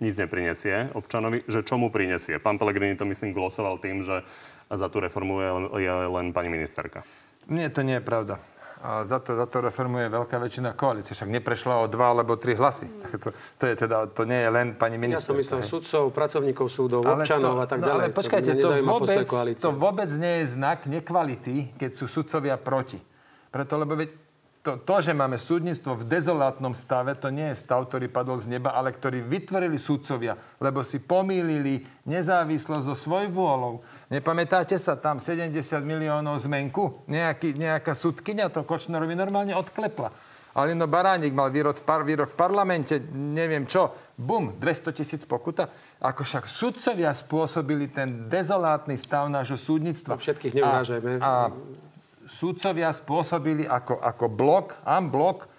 nič 0.00 0.16
neprinesie 0.16 0.92
občanovi, 0.96 1.44
že 1.44 1.60
čo 1.60 1.76
mu 1.76 1.92
prinesie. 1.92 2.40
Pán 2.40 2.56
Pellegrini 2.56 2.96
to 2.96 3.04
myslím 3.04 3.36
glosoval 3.36 3.76
tým, 3.76 4.00
že 4.00 4.24
za 4.72 4.88
tú 4.88 5.04
reformu 5.04 5.44
je, 5.44 5.50
je 5.84 5.92
len 5.92 6.32
pani 6.32 6.48
ministerka. 6.48 7.04
Nie, 7.52 7.68
to 7.68 7.84
nie 7.84 8.00
je 8.00 8.04
pravda. 8.04 8.40
A 8.84 9.00
za 9.08 9.16
to, 9.24 9.32
za 9.32 9.48
to 9.48 9.64
reformuje 9.64 10.12
veľká 10.12 10.36
väčšina 10.36 10.76
koalície. 10.76 11.16
Však 11.16 11.32
neprešla 11.32 11.80
o 11.80 11.86
dva 11.88 12.12
alebo 12.12 12.36
tri 12.36 12.52
hlasy. 12.52 12.84
Tak 13.00 13.10
to, 13.16 13.28
to, 13.32 13.64
je 13.64 13.74
teda, 13.74 14.04
to 14.12 14.28
nie 14.28 14.36
je 14.36 14.50
len 14.52 14.76
pani 14.76 15.00
ministerka. 15.00 15.32
Ja 15.32 15.32
som 15.32 15.40
myslel 15.40 15.62
sudcov, 15.64 16.02
pracovníkov 16.12 16.66
súdov, 16.68 17.00
ale 17.08 17.24
občanov 17.24 17.56
to, 17.56 17.62
a 17.62 17.66
tak 17.66 17.80
no, 17.80 17.86
ďalej. 17.88 18.04
Ale 18.04 18.12
počkajte, 18.12 18.50
to 18.60 18.70
vôbec, 18.84 19.18
to 19.56 19.70
vôbec 19.72 20.10
nie 20.20 20.34
je 20.44 20.44
znak 20.60 20.84
nekvality, 20.84 21.72
keď 21.80 21.90
sú 21.96 22.04
sudcovia 22.04 22.60
proti. 22.60 23.00
Preto, 23.48 23.80
lebo 23.80 23.96
veď 23.96 24.25
to, 24.66 24.82
to, 24.82 24.98
že 24.98 25.14
máme 25.14 25.38
súdnictvo 25.38 26.02
v 26.02 26.10
dezolátnom 26.10 26.74
stave, 26.74 27.14
to 27.14 27.30
nie 27.30 27.54
je 27.54 27.62
stav, 27.62 27.86
ktorý 27.86 28.10
padol 28.10 28.42
z 28.42 28.50
neba, 28.50 28.74
ale 28.74 28.90
ktorý 28.90 29.22
vytvorili 29.22 29.78
súdcovia, 29.78 30.34
lebo 30.58 30.82
si 30.82 30.98
pomýlili 30.98 31.86
nezávislosť 32.02 32.90
so 32.90 32.98
svojvôľou. 32.98 33.86
Nepamätáte 34.10 34.74
sa 34.74 34.98
tam 34.98 35.22
70 35.22 35.54
miliónov 35.86 36.42
zmenku? 36.42 37.06
Nejaký, 37.06 37.54
nejaká 37.54 37.94
súdkynia 37.94 38.50
to 38.50 38.66
Kočnerovi 38.66 39.14
normálne 39.14 39.54
odklepla. 39.54 40.10
Alino 40.56 40.88
Baránik 40.90 41.36
mal 41.36 41.52
výrok 41.52 41.78
v, 41.78 41.84
par, 41.84 42.02
výrok 42.02 42.32
v 42.32 42.40
parlamente, 42.40 42.96
neviem 43.12 43.68
čo, 43.68 43.92
bum, 44.16 44.56
200 44.56 44.98
tisíc 44.98 45.22
pokuta. 45.28 45.68
Ako 46.00 46.24
však 46.24 46.48
sudcovia 46.48 47.12
spôsobili 47.12 47.92
ten 47.92 48.26
dezolátny 48.26 48.96
stav 48.96 49.28
nášho 49.28 49.60
súdnictva. 49.60 50.16
A 50.16 50.18
všetkých 50.18 50.56
neurážajme. 50.56 51.20
A, 51.20 51.52
a 51.52 51.52
sudcovia 52.26 52.90
spôsobili 52.92 53.64
ako, 53.66 53.98
ako 54.02 54.26
blok, 54.30 54.66
blok, 55.10 55.50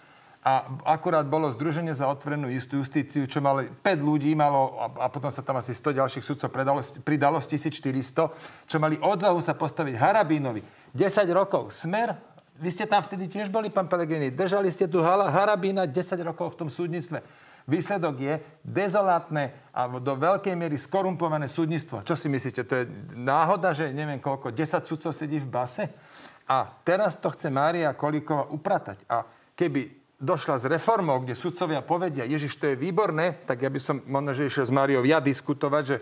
a 0.48 0.64
akurát 0.88 1.28
bolo 1.28 1.52
Združenie 1.52 1.92
za 1.92 2.08
otvorenú 2.08 2.48
justíciu, 2.48 3.28
čo 3.28 3.44
malo 3.44 3.68
5 3.68 3.84
ľudí, 4.00 4.32
malo, 4.32 4.80
a, 4.80 4.88
a 5.04 5.08
potom 5.12 5.28
sa 5.28 5.44
tam 5.44 5.60
asi 5.60 5.76
100 5.76 6.00
ďalších 6.00 6.24
sudcov 6.24 6.48
pridalo, 6.48 6.80
pridalo 7.04 7.38
z 7.44 7.60
1400, 7.60 8.32
čo 8.64 8.78
mali 8.80 8.96
odvahu 8.96 9.44
sa 9.44 9.52
postaviť 9.52 10.00
Harabínovi. 10.00 10.64
10 10.96 11.28
rokov. 11.36 11.76
Smer 11.76 12.16
vy 12.58 12.70
ste 12.74 12.90
tam 12.90 13.06
vtedy 13.06 13.30
tiež 13.30 13.54
boli, 13.54 13.70
pán 13.70 13.86
Pelegrini. 13.86 14.34
Držali 14.34 14.74
ste 14.74 14.90
tu 14.90 15.04
Harabína 15.06 15.86
10 15.86 16.18
rokov 16.26 16.58
v 16.58 16.60
tom 16.66 16.70
súdnictve. 16.74 17.22
Výsledok 17.68 18.16
je 18.16 18.34
dezolátne 18.64 19.52
a 19.76 19.92
do 20.00 20.14
veľkej 20.16 20.56
miery 20.56 20.80
skorumpované 20.80 21.52
súdnictvo. 21.52 22.00
Čo 22.08 22.16
si 22.16 22.32
myslíte? 22.32 22.64
To 22.64 22.74
je 22.80 22.84
náhoda, 23.14 23.76
že 23.76 23.92
neviem 23.92 24.24
koľko, 24.24 24.56
10 24.56 24.88
sudcov 24.88 25.12
sedí 25.12 25.44
v 25.44 25.52
base? 25.52 25.92
A 26.48 26.72
teraz 26.88 27.20
to 27.20 27.28
chce 27.32 27.52
Mária 27.52 27.92
Kolíková 27.92 28.48
upratať. 28.48 29.04
A 29.12 29.28
keby 29.54 29.92
došla 30.18 30.58
s 30.58 30.66
reformou, 30.66 31.22
kde 31.22 31.38
sudcovia 31.38 31.84
povedia, 31.84 32.26
Ježiš, 32.26 32.58
to 32.58 32.74
je 32.74 32.80
výborné, 32.80 33.44
tak 33.46 33.62
ja 33.62 33.70
by 33.70 33.80
som 33.80 34.02
možno, 34.08 34.32
že 34.34 34.50
išiel 34.50 34.66
s 34.66 34.74
Máriou 34.74 35.04
ja 35.06 35.22
diskutovať, 35.22 35.84
že 35.86 35.98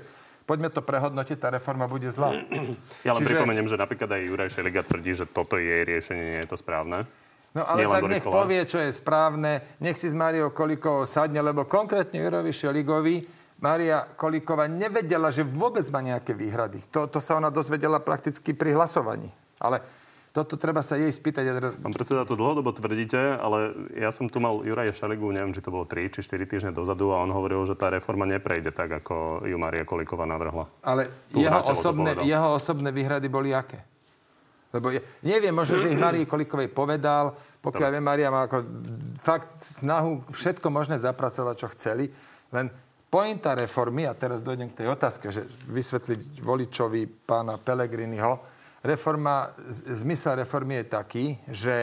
poďme 0.46 0.70
to 0.72 0.86
prehodnotiť, 0.86 1.38
tá 1.42 1.50
reforma 1.52 1.90
bude 1.90 2.08
zlá. 2.14 2.32
Ja 3.06 3.18
len 3.18 3.22
Čiže... 3.26 3.36
pripomeniem, 3.36 3.68
že 3.68 3.76
napríklad 3.76 4.10
aj 4.16 4.22
Juraj 4.24 4.50
Šeliga 4.54 4.82
tvrdí, 4.86 5.12
že 5.18 5.26
toto 5.28 5.58
je 5.60 5.66
jej 5.68 5.84
riešenie, 5.84 6.24
nie 6.38 6.42
je 6.46 6.50
to 6.50 6.58
správne. 6.58 7.10
No 7.56 7.64
ale 7.64 7.88
tak 7.88 8.12
nech 8.12 8.26
povie, 8.28 8.62
čo 8.68 8.84
je 8.84 8.92
správne, 8.92 9.80
nech 9.80 9.96
si 9.96 10.12
s 10.12 10.16
Máriou 10.16 10.52
Kolikovou 10.52 11.08
sadne, 11.08 11.40
lebo 11.40 11.64
konkrétne 11.64 12.20
Jurovi 12.20 12.52
Šeligovi 12.52 13.16
Mária 13.56 14.04
Kolíková 14.04 14.68
nevedela, 14.68 15.32
že 15.32 15.48
vôbec 15.48 15.88
má 15.88 16.04
nejaké 16.04 16.36
výhrady. 16.36 16.84
To, 16.92 17.08
to 17.08 17.24
sa 17.24 17.40
ona 17.40 17.48
dozvedela 17.48 18.04
prakticky 18.04 18.52
pri 18.52 18.76
hlasovaní. 18.76 19.32
Ale 19.56 19.80
toto 20.36 20.60
treba 20.60 20.84
sa 20.84 21.00
jej 21.00 21.08
spýtať. 21.08 21.44
teraz... 21.48 21.74
Pán 21.80 21.96
predseda, 21.96 22.28
to 22.28 22.36
dlhodobo 22.36 22.76
tvrdíte, 22.76 23.40
ale 23.40 23.72
ja 23.96 24.12
som 24.12 24.28
tu 24.28 24.44
mal 24.44 24.60
Juraja 24.68 24.92
Šaligu, 24.92 25.32
neviem, 25.32 25.56
či 25.56 25.64
to 25.64 25.72
bolo 25.72 25.88
3 25.88 26.12
či 26.12 26.20
4 26.20 26.44
týždne 26.44 26.72
dozadu 26.76 27.16
a 27.16 27.24
on 27.24 27.32
hovoril, 27.32 27.64
že 27.64 27.80
tá 27.80 27.88
reforma 27.88 28.28
neprejde 28.28 28.76
tak, 28.76 28.92
ako 29.00 29.48
ju 29.48 29.56
Maria 29.56 29.88
Kolíková 29.88 30.28
navrhla. 30.28 30.68
Ale 30.84 31.08
jeho 31.32 31.64
osobné, 31.72 32.20
jeho 32.28 32.52
osobné 32.52 32.92
výhrady 32.92 33.32
boli 33.32 33.56
aké? 33.56 33.80
Lebo 34.76 34.92
ja, 34.92 35.00
neviem, 35.24 35.56
možno, 35.56 35.80
že 35.80 35.88
ich 35.88 35.96
Marii 35.96 36.28
Kolíkovej 36.28 36.68
povedal, 36.68 37.32
pokiaľ 37.64 37.90
viem, 37.96 38.04
Maria 38.04 38.28
má 38.28 38.44
ako 38.44 38.68
fakt 39.24 39.64
snahu 39.64 40.28
všetko 40.36 40.68
možné 40.68 41.00
zapracovať, 41.00 41.56
čo 41.56 41.72
chceli, 41.72 42.12
len 42.52 42.68
pointa 43.08 43.56
reformy, 43.56 44.04
a 44.04 44.12
teraz 44.12 44.44
dojdem 44.44 44.76
k 44.76 44.84
tej 44.84 44.92
otázke, 44.92 45.32
že 45.32 45.48
vysvetliť 45.72 46.44
voličovi 46.44 47.08
pána 47.24 47.56
Pelegriniho, 47.56 48.55
reforma, 48.86 49.52
zmysel 49.74 50.40
reformy 50.46 50.82
je 50.82 50.86
taký, 50.86 51.26
že 51.50 51.76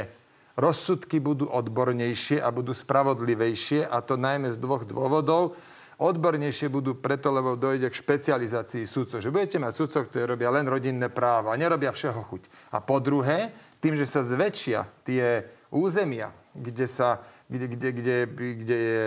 rozsudky 0.55 1.19
budú 1.19 1.51
odbornejšie 1.51 2.39
a 2.39 2.49
budú 2.55 2.71
spravodlivejšie 2.77 3.89
a 3.89 3.99
to 4.05 4.15
najmä 4.15 4.53
z 4.53 4.59
dvoch 4.61 4.87
dôvodov. 4.87 5.59
Odbornejšie 6.03 6.67
budú 6.67 6.99
preto, 6.99 7.31
lebo 7.31 7.55
dojde 7.55 7.87
k 7.87 8.01
špecializácii 8.01 8.91
súdcov. 8.91 9.23
Že 9.23 9.31
budete 9.31 9.59
mať 9.63 9.73
súdcov, 9.77 10.03
ktorí 10.11 10.25
robia 10.35 10.51
len 10.51 10.67
rodinné 10.67 11.07
právo 11.13 11.55
a 11.55 11.59
nerobia 11.61 11.95
všeho 11.95 12.27
chuť. 12.27 12.43
A 12.75 12.83
po 12.83 12.99
druhé, 12.99 13.55
tým, 13.79 13.95
že 13.95 14.09
sa 14.09 14.27
zväčšia 14.27 14.83
tie 15.07 15.47
územia, 15.71 16.35
kde, 16.53 16.87
sa, 16.91 17.23
kde, 17.47 17.67
kde, 17.77 17.89
kde, 17.95 18.17
kde 18.67 18.77
je 18.77 19.05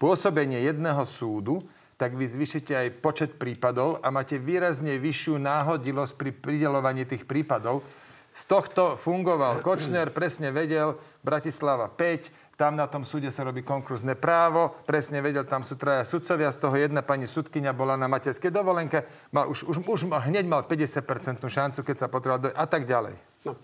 pôsobenie 0.00 0.64
jedného 0.64 1.04
súdu, 1.04 1.60
tak 2.00 2.16
vy 2.16 2.24
zvyšite 2.24 2.72
aj 2.72 2.88
počet 3.04 3.36
prípadov 3.36 4.00
a 4.00 4.08
máte 4.08 4.40
výrazne 4.40 4.96
vyššiu 4.96 5.36
náhodilosť 5.36 6.16
pri 6.16 6.32
pridelovaní 6.32 7.04
tých 7.04 7.28
prípadov. 7.28 7.84
Z 8.32 8.48
tohto 8.48 8.96
fungoval 8.96 9.60
Kočner, 9.60 10.08
presne 10.08 10.48
vedel, 10.48 10.96
Bratislava 11.20 11.92
5, 11.92 12.56
tam 12.56 12.72
na 12.72 12.88
tom 12.88 13.04
súde 13.04 13.28
sa 13.28 13.44
robí 13.44 13.60
konkurzné 13.60 14.16
právo, 14.16 14.72
presne 14.88 15.20
vedel, 15.20 15.44
tam 15.44 15.60
sú 15.60 15.76
traja 15.76 16.08
sudcovia, 16.08 16.48
z 16.48 16.60
toho 16.60 16.72
jedna 16.80 17.04
pani 17.04 17.28
sudkynia 17.28 17.76
bola 17.76 18.00
na 18.00 18.08
materskej 18.08 18.48
dovolenke, 18.48 19.04
mal, 19.28 19.52
už, 19.52 19.68
už, 19.68 19.84
už 19.84 20.00
hneď 20.08 20.48
mal 20.48 20.64
50% 20.64 21.04
šancu, 21.36 21.84
keď 21.84 21.96
sa 22.00 22.08
potreboval 22.08 22.56
a 22.56 22.64
tak 22.64 22.88
ďalej. 22.88 23.12
No. 23.44 23.60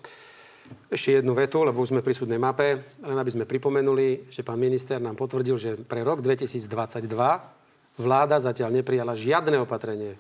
Ešte 0.91 1.23
jednu 1.23 1.33
vetu, 1.33 1.63
lebo 1.63 1.81
už 1.81 1.95
sme 1.95 2.03
pri 2.03 2.13
súdnej 2.13 2.43
mape, 2.43 2.85
len 3.01 3.17
aby 3.17 3.31
sme 3.33 3.49
pripomenuli, 3.49 4.29
že 4.29 4.43
pán 4.43 4.59
minister 4.61 5.01
nám 5.01 5.15
potvrdil, 5.15 5.57
že 5.57 5.71
pre 5.79 6.03
rok 6.03 6.21
2022 6.21 7.56
vláda 7.97 8.41
zatiaľ 8.41 8.81
neprijala 8.81 9.17
žiadne 9.17 9.61
opatrenie 9.61 10.17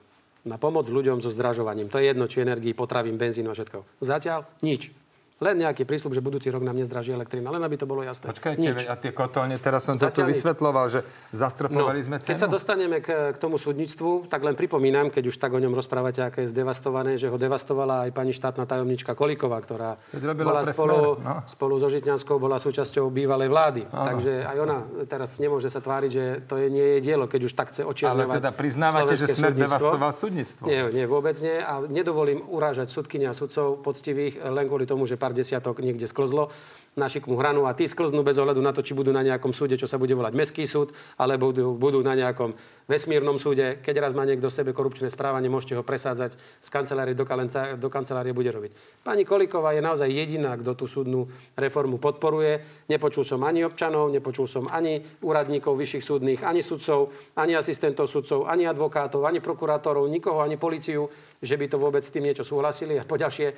na 0.47 0.57
pomoc 0.57 0.87
ľuďom 0.87 1.21
so 1.21 1.31
zdražovaním. 1.33 1.91
To 1.91 1.99
je 1.99 2.11
jedno, 2.11 2.31
či 2.31 2.43
energii, 2.43 2.77
potravín, 2.77 3.19
benzínu 3.19 3.51
a 3.51 3.57
všetko. 3.57 4.03
Zatiaľ 4.03 4.47
nič. 4.63 4.91
Len 5.37 5.69
nejaký 5.69 5.85
prísľub, 5.85 6.17
že 6.17 6.25
budúci 6.25 6.49
rok 6.49 6.65
nám 6.65 6.81
nezdraží 6.81 7.13
elektrina. 7.13 7.53
Len 7.53 7.61
aby 7.61 7.77
to 7.77 7.85
bolo 7.85 8.01
jasné. 8.01 8.33
Počkajte, 8.33 8.57
Nič. 8.57 8.89
a 8.89 8.97
tie 8.97 9.13
kotolne, 9.13 9.61
teraz 9.61 9.85
som 9.85 9.93
to 9.93 10.09
tu 10.09 10.25
vysvetloval, 10.25 10.89
že 10.89 11.05
zastropovali 11.29 12.01
no, 12.01 12.07
sme 12.09 12.17
cenu. 12.25 12.33
Keď 12.33 12.41
sa 12.41 12.49
dostaneme 12.49 13.05
k, 13.05 13.37
k 13.37 13.37
tomu 13.37 13.61
súdnictvu, 13.61 14.33
tak 14.33 14.41
len 14.41 14.57
pripomínam, 14.57 15.13
keď 15.13 15.29
už 15.29 15.37
tak 15.37 15.53
o 15.53 15.61
ňom 15.61 15.77
rozprávate, 15.77 16.25
aké 16.25 16.49
je 16.49 16.57
zdevastované, 16.57 17.21
že 17.21 17.29
ho 17.29 17.37
devastovala 17.37 18.09
aj 18.09 18.11
pani 18.17 18.33
štátna 18.33 18.65
tajomnička 18.65 19.13
Kolíková, 19.13 19.61
ktorá 19.61 20.01
bola 20.41 20.65
spolu, 20.65 21.21
no. 21.21 21.45
spolu 21.45 21.75
so 21.77 21.93
Žitňanskou, 21.93 22.41
bola 22.41 22.57
súčasťou 22.57 23.13
bývalej 23.13 23.53
vlády. 23.53 23.83
Ano. 23.93 24.17
Takže 24.17 24.41
aj 24.41 24.57
ona 24.57 24.77
teraz 25.05 25.37
nemôže 25.37 25.69
sa 25.69 25.85
tváriť, 25.85 26.11
že 26.11 26.25
to 26.49 26.57
je 26.57 26.73
nie 26.73 26.97
je 26.97 27.13
dielo, 27.13 27.29
keď 27.29 27.41
už 27.45 27.53
tak 27.53 27.77
chce 27.77 27.85
očierňovať 27.85 28.25
Ale 28.25 28.41
teda 28.41 28.53
priznávate, 28.57 29.13
že 29.13 29.29
smer 29.29 29.53
súdnictvo. 29.53 29.69
devastoval 29.69 30.11
súdnictvo. 30.17 30.65
Nie, 30.65 30.89
nie, 30.89 31.05
vôbec 31.05 31.37
nie. 31.45 31.61
A 31.61 31.85
nedovolím 31.85 32.41
urážať 32.49 32.89
súdkynia 32.89 33.31
a 33.31 33.35
sudcov 33.37 33.85
poctivých 33.85 34.41
len 34.41 34.65
kvôli 34.65 34.89
tomu, 34.89 35.05
že 35.05 35.21
pár 35.27 35.35
desiatok 35.35 35.83
niekde 35.83 36.07
sklzlo 36.07 36.55
na 36.97 37.13
šikmú 37.13 37.37
hranu 37.37 37.69
a 37.69 37.77
tí 37.77 37.85
sklznú 37.85 38.25
bez 38.25 38.41
ohľadu 38.41 38.63
na 38.65 38.73
to, 38.73 38.81
či 38.81 38.97
budú 38.97 39.13
na 39.13 39.21
nejakom 39.21 39.53
súde, 39.53 39.77
čo 39.77 39.85
sa 39.85 40.01
bude 40.01 40.17
volať 40.17 40.33
Mestský 40.33 40.65
súd, 40.65 40.97
alebo 41.21 41.53
budú, 41.53 41.77
budú 41.77 42.01
na 42.01 42.17
nejakom 42.17 42.57
vesmírnom 42.89 43.37
súde. 43.37 43.85
Keď 43.85 44.01
raz 44.01 44.13
má 44.17 44.25
niekto 44.25 44.49
v 44.49 44.57
sebe 44.57 44.73
korupčné 44.73 45.13
správanie, 45.13 45.53
môžete 45.53 45.77
ho 45.77 45.85
presádzať 45.85 46.41
z 46.41 46.69
kancelárie 46.73 47.13
do, 47.13 47.29
kalenca, 47.29 47.77
do 47.77 47.93
kancelárie 47.93 48.33
bude 48.33 48.49
robiť. 48.49 49.05
Pani 49.05 49.29
Koliková 49.29 49.77
je 49.77 49.85
naozaj 49.85 50.09
jediná, 50.09 50.57
kto 50.57 50.73
tú 50.73 50.87
súdnu 50.89 51.29
reformu 51.53 52.01
podporuje. 52.01 52.65
Nepočul 52.89 53.29
som 53.29 53.45
ani 53.45 53.69
občanov, 53.69 54.09
nepočul 54.09 54.49
som 54.49 54.65
ani 54.65 55.05
úradníkov 55.21 55.77
vyšších 55.77 56.01
súdnych, 56.01 56.41
ani 56.49 56.65
sudcov, 56.65 57.13
ani 57.37 57.61
asistentov 57.61 58.09
sudcov, 58.09 58.49
ani 58.49 58.65
advokátov, 58.65 59.29
ani 59.29 59.45
prokurátorov, 59.45 60.09
nikoho, 60.09 60.41
ani 60.41 60.57
policiu, 60.57 61.13
že 61.45 61.61
by 61.61 61.69
to 61.69 61.77
vôbec 61.77 62.01
s 62.01 62.09
tým 62.09 62.25
niečo 62.25 62.41
súhlasili. 62.41 62.97
A 62.97 63.05
poďalšie, 63.05 63.53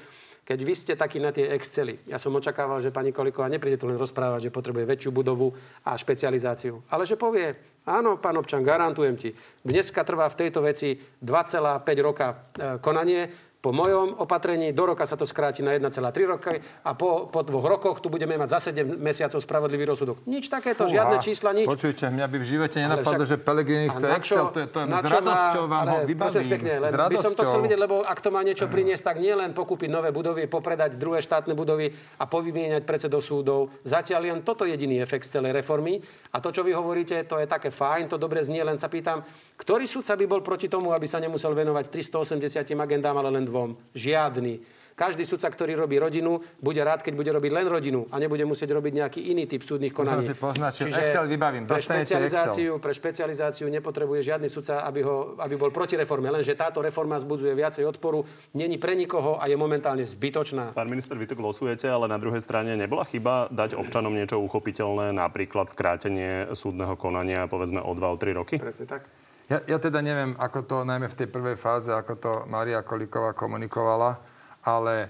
keď 0.48 0.64
vy 0.64 0.72
ste 0.72 0.96
takí 0.96 1.20
na 1.20 1.28
tie 1.28 1.44
Excely, 1.52 2.08
ja 2.08 2.16
som 2.16 2.32
očakával, 2.32 2.80
že 2.80 2.88
pani 2.88 3.12
Koliková 3.12 3.52
nepríde 3.52 3.76
tu 3.76 3.84
len 3.84 4.00
rozprávať, 4.00 4.48
že 4.48 4.54
potrebuje 4.56 4.88
väčšiu 4.88 5.12
budovu 5.12 5.52
a 5.84 5.92
špecializáciu, 5.92 6.88
ale 6.88 7.04
že 7.04 7.20
povie, 7.20 7.52
áno, 7.84 8.16
pán 8.16 8.40
občan, 8.40 8.64
garantujem 8.64 9.20
ti, 9.20 9.36
dneska 9.60 10.00
trvá 10.08 10.24
v 10.32 10.38
tejto 10.40 10.64
veci 10.64 10.96
2,5 11.20 11.84
roka 12.00 12.32
e, 12.32 12.36
konanie, 12.80 13.47
po 13.58 13.74
mojom 13.74 14.14
opatrení 14.22 14.70
do 14.70 14.94
roka 14.94 15.02
sa 15.02 15.18
to 15.18 15.26
skráti 15.26 15.66
na 15.66 15.74
1,3 15.74 15.98
roky 16.30 16.62
a 16.86 16.94
po, 16.94 17.26
po 17.26 17.42
dvoch 17.42 17.66
rokoch 17.66 17.98
tu 17.98 18.06
budeme 18.06 18.38
mať 18.38 18.48
za 18.54 18.70
7 18.70 18.86
mesiacov 19.02 19.42
spravodlivý 19.42 19.82
rozsudok. 19.90 20.22
Nič 20.30 20.46
takéto, 20.46 20.86
Fúha. 20.86 20.94
žiadne 20.94 21.16
čísla, 21.18 21.50
nič. 21.50 21.66
Počujte, 21.66 22.06
mňa 22.06 22.26
by 22.30 22.36
v 22.38 22.46
živote 22.46 22.76
nenapadlo, 22.78 23.26
však... 23.26 23.34
že 23.34 23.36
Pelegrini 23.42 23.90
chce 23.90 24.06
Excel, 24.14 24.46
to 24.54 24.62
je, 24.62 24.66
to 24.70 24.78
je 24.78 24.86
s 24.86 25.06
radosťou 25.10 25.64
vám 25.66 25.86
ho 25.90 25.98
vybavím. 26.06 26.46
Pekne, 26.54 26.74
len 26.86 26.92
by 26.94 27.18
som 27.18 27.32
to 27.34 27.42
chcel 27.42 27.60
vidieť, 27.60 27.80
lebo 27.82 28.06
ak 28.06 28.18
to 28.22 28.30
má 28.30 28.46
niečo 28.46 28.70
priniesť, 28.70 29.02
tak 29.10 29.16
nie 29.18 29.34
len 29.34 29.50
pokúpiť 29.50 29.90
nové 29.90 30.14
budovy, 30.14 30.46
popredať 30.46 30.94
druhé 30.94 31.18
štátne 31.18 31.58
budovy 31.58 31.90
a 32.22 32.24
povymieňať 32.30 32.86
predsedov 32.86 33.26
súdov. 33.26 33.74
Zatiaľ 33.82 34.30
len 34.30 34.46
toto 34.46 34.62
jediný 34.62 35.02
efekt 35.02 35.26
z 35.26 35.42
celej 35.42 35.58
reformy. 35.58 35.98
A 36.30 36.38
to, 36.38 36.54
čo 36.54 36.62
vy 36.62 36.70
hovoríte, 36.78 37.26
to 37.26 37.42
je 37.42 37.50
také 37.50 37.74
fajn, 37.74 38.06
to 38.06 38.16
dobre 38.20 38.38
znie, 38.38 38.62
len 38.62 38.78
sa 38.78 38.86
pýtam, 38.86 39.26
ktorý 39.58 39.90
sudca 39.90 40.14
by 40.14 40.24
bol 40.30 40.40
proti 40.46 40.70
tomu, 40.70 40.94
aby 40.94 41.10
sa 41.10 41.18
nemusel 41.18 41.50
venovať 41.56 41.90
380 41.90 42.78
agendám, 42.78 43.18
ale 43.18 43.34
len 43.34 43.47
dvom? 43.48 43.80
Žiadny. 43.96 44.78
Každý 44.98 45.22
sudca, 45.22 45.46
ktorý 45.46 45.78
robí 45.78 45.94
rodinu, 45.94 46.42
bude 46.58 46.82
rád, 46.82 47.06
keď 47.06 47.14
bude 47.14 47.30
robiť 47.30 47.54
len 47.54 47.70
rodinu 47.70 48.10
a 48.10 48.18
nebude 48.18 48.42
musieť 48.42 48.74
robiť 48.74 48.92
nejaký 48.98 49.20
iný 49.30 49.46
typ 49.46 49.62
súdnych 49.62 49.94
konaní. 49.94 50.26
si 50.26 50.34
poznačiť. 50.34 50.90
Excel 50.90 51.30
vybavím. 51.30 51.70
Pre 51.70 51.78
špecializáciu, 51.78 52.82
pre 52.82 52.90
špecializáciu 52.90 53.70
nepotrebuje 53.70 54.26
žiadny 54.26 54.50
sudca, 54.50 54.82
aby, 54.82 55.06
ho, 55.06 55.38
aby 55.38 55.54
bol 55.54 55.70
proti 55.70 55.94
reforme. 55.94 56.34
Lenže 56.34 56.58
táto 56.58 56.82
reforma 56.82 57.14
zbudzuje 57.14 57.54
viacej 57.54 57.86
odporu, 57.86 58.26
není 58.58 58.74
pre 58.74 58.98
nikoho 58.98 59.38
a 59.38 59.46
je 59.46 59.54
momentálne 59.54 60.02
zbytočná. 60.02 60.74
Pán 60.74 60.90
minister, 60.90 61.14
vy 61.14 61.30
to 61.30 61.38
glosujete, 61.38 61.86
ale 61.86 62.10
na 62.10 62.18
druhej 62.18 62.42
strane 62.42 62.74
nebola 62.74 63.06
chyba 63.06 63.46
dať 63.54 63.78
občanom 63.78 64.10
niečo 64.10 64.42
uchopiteľné, 64.42 65.14
napríklad 65.14 65.70
skrátenie 65.70 66.50
súdneho 66.58 66.98
konania 66.98 67.46
povedzme 67.46 67.78
o 67.78 67.94
2 67.94 68.02
o 68.02 68.16
3 68.18 68.34
roky? 68.34 68.58
Presne 68.58 68.90
tak. 68.90 69.06
Ja, 69.48 69.64
ja 69.64 69.78
teda 69.80 70.04
neviem, 70.04 70.36
ako 70.36 70.58
to 70.68 70.76
najmä 70.84 71.08
v 71.08 71.18
tej 71.24 71.28
prvej 71.32 71.56
fáze, 71.56 71.88
ako 71.88 72.14
to 72.20 72.32
Maria 72.52 72.84
Kolíková 72.84 73.32
komunikovala, 73.32 74.20
ale 74.60 75.08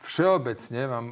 všeobecne 0.00 0.88
vám 0.88 1.06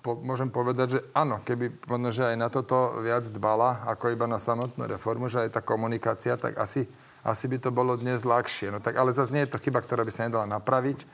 po, 0.00 0.16
môžem 0.16 0.48
povedať, 0.48 0.86
že 0.96 1.00
áno, 1.12 1.44
keby 1.44 1.84
možno, 1.84 2.08
že 2.16 2.24
aj 2.32 2.36
na 2.40 2.48
toto 2.48 3.04
viac 3.04 3.28
dbala, 3.28 3.84
ako 3.84 4.16
iba 4.16 4.24
na 4.24 4.40
samotnú 4.40 4.88
reformu, 4.88 5.28
že 5.28 5.44
aj 5.44 5.58
tá 5.58 5.60
komunikácia, 5.60 6.40
tak 6.40 6.56
asi, 6.56 6.88
asi 7.20 7.44
by 7.52 7.58
to 7.60 7.68
bolo 7.68 7.98
dnes 8.00 8.24
ľahšie. 8.24 8.72
No 8.72 8.80
tak 8.80 8.96
ale 8.96 9.12
zase 9.12 9.36
nie 9.36 9.44
je 9.44 9.52
to 9.52 9.60
chyba, 9.60 9.84
ktorá 9.84 10.00
by 10.00 10.12
sa 10.14 10.24
nedala 10.24 10.46
napraviť. 10.46 11.04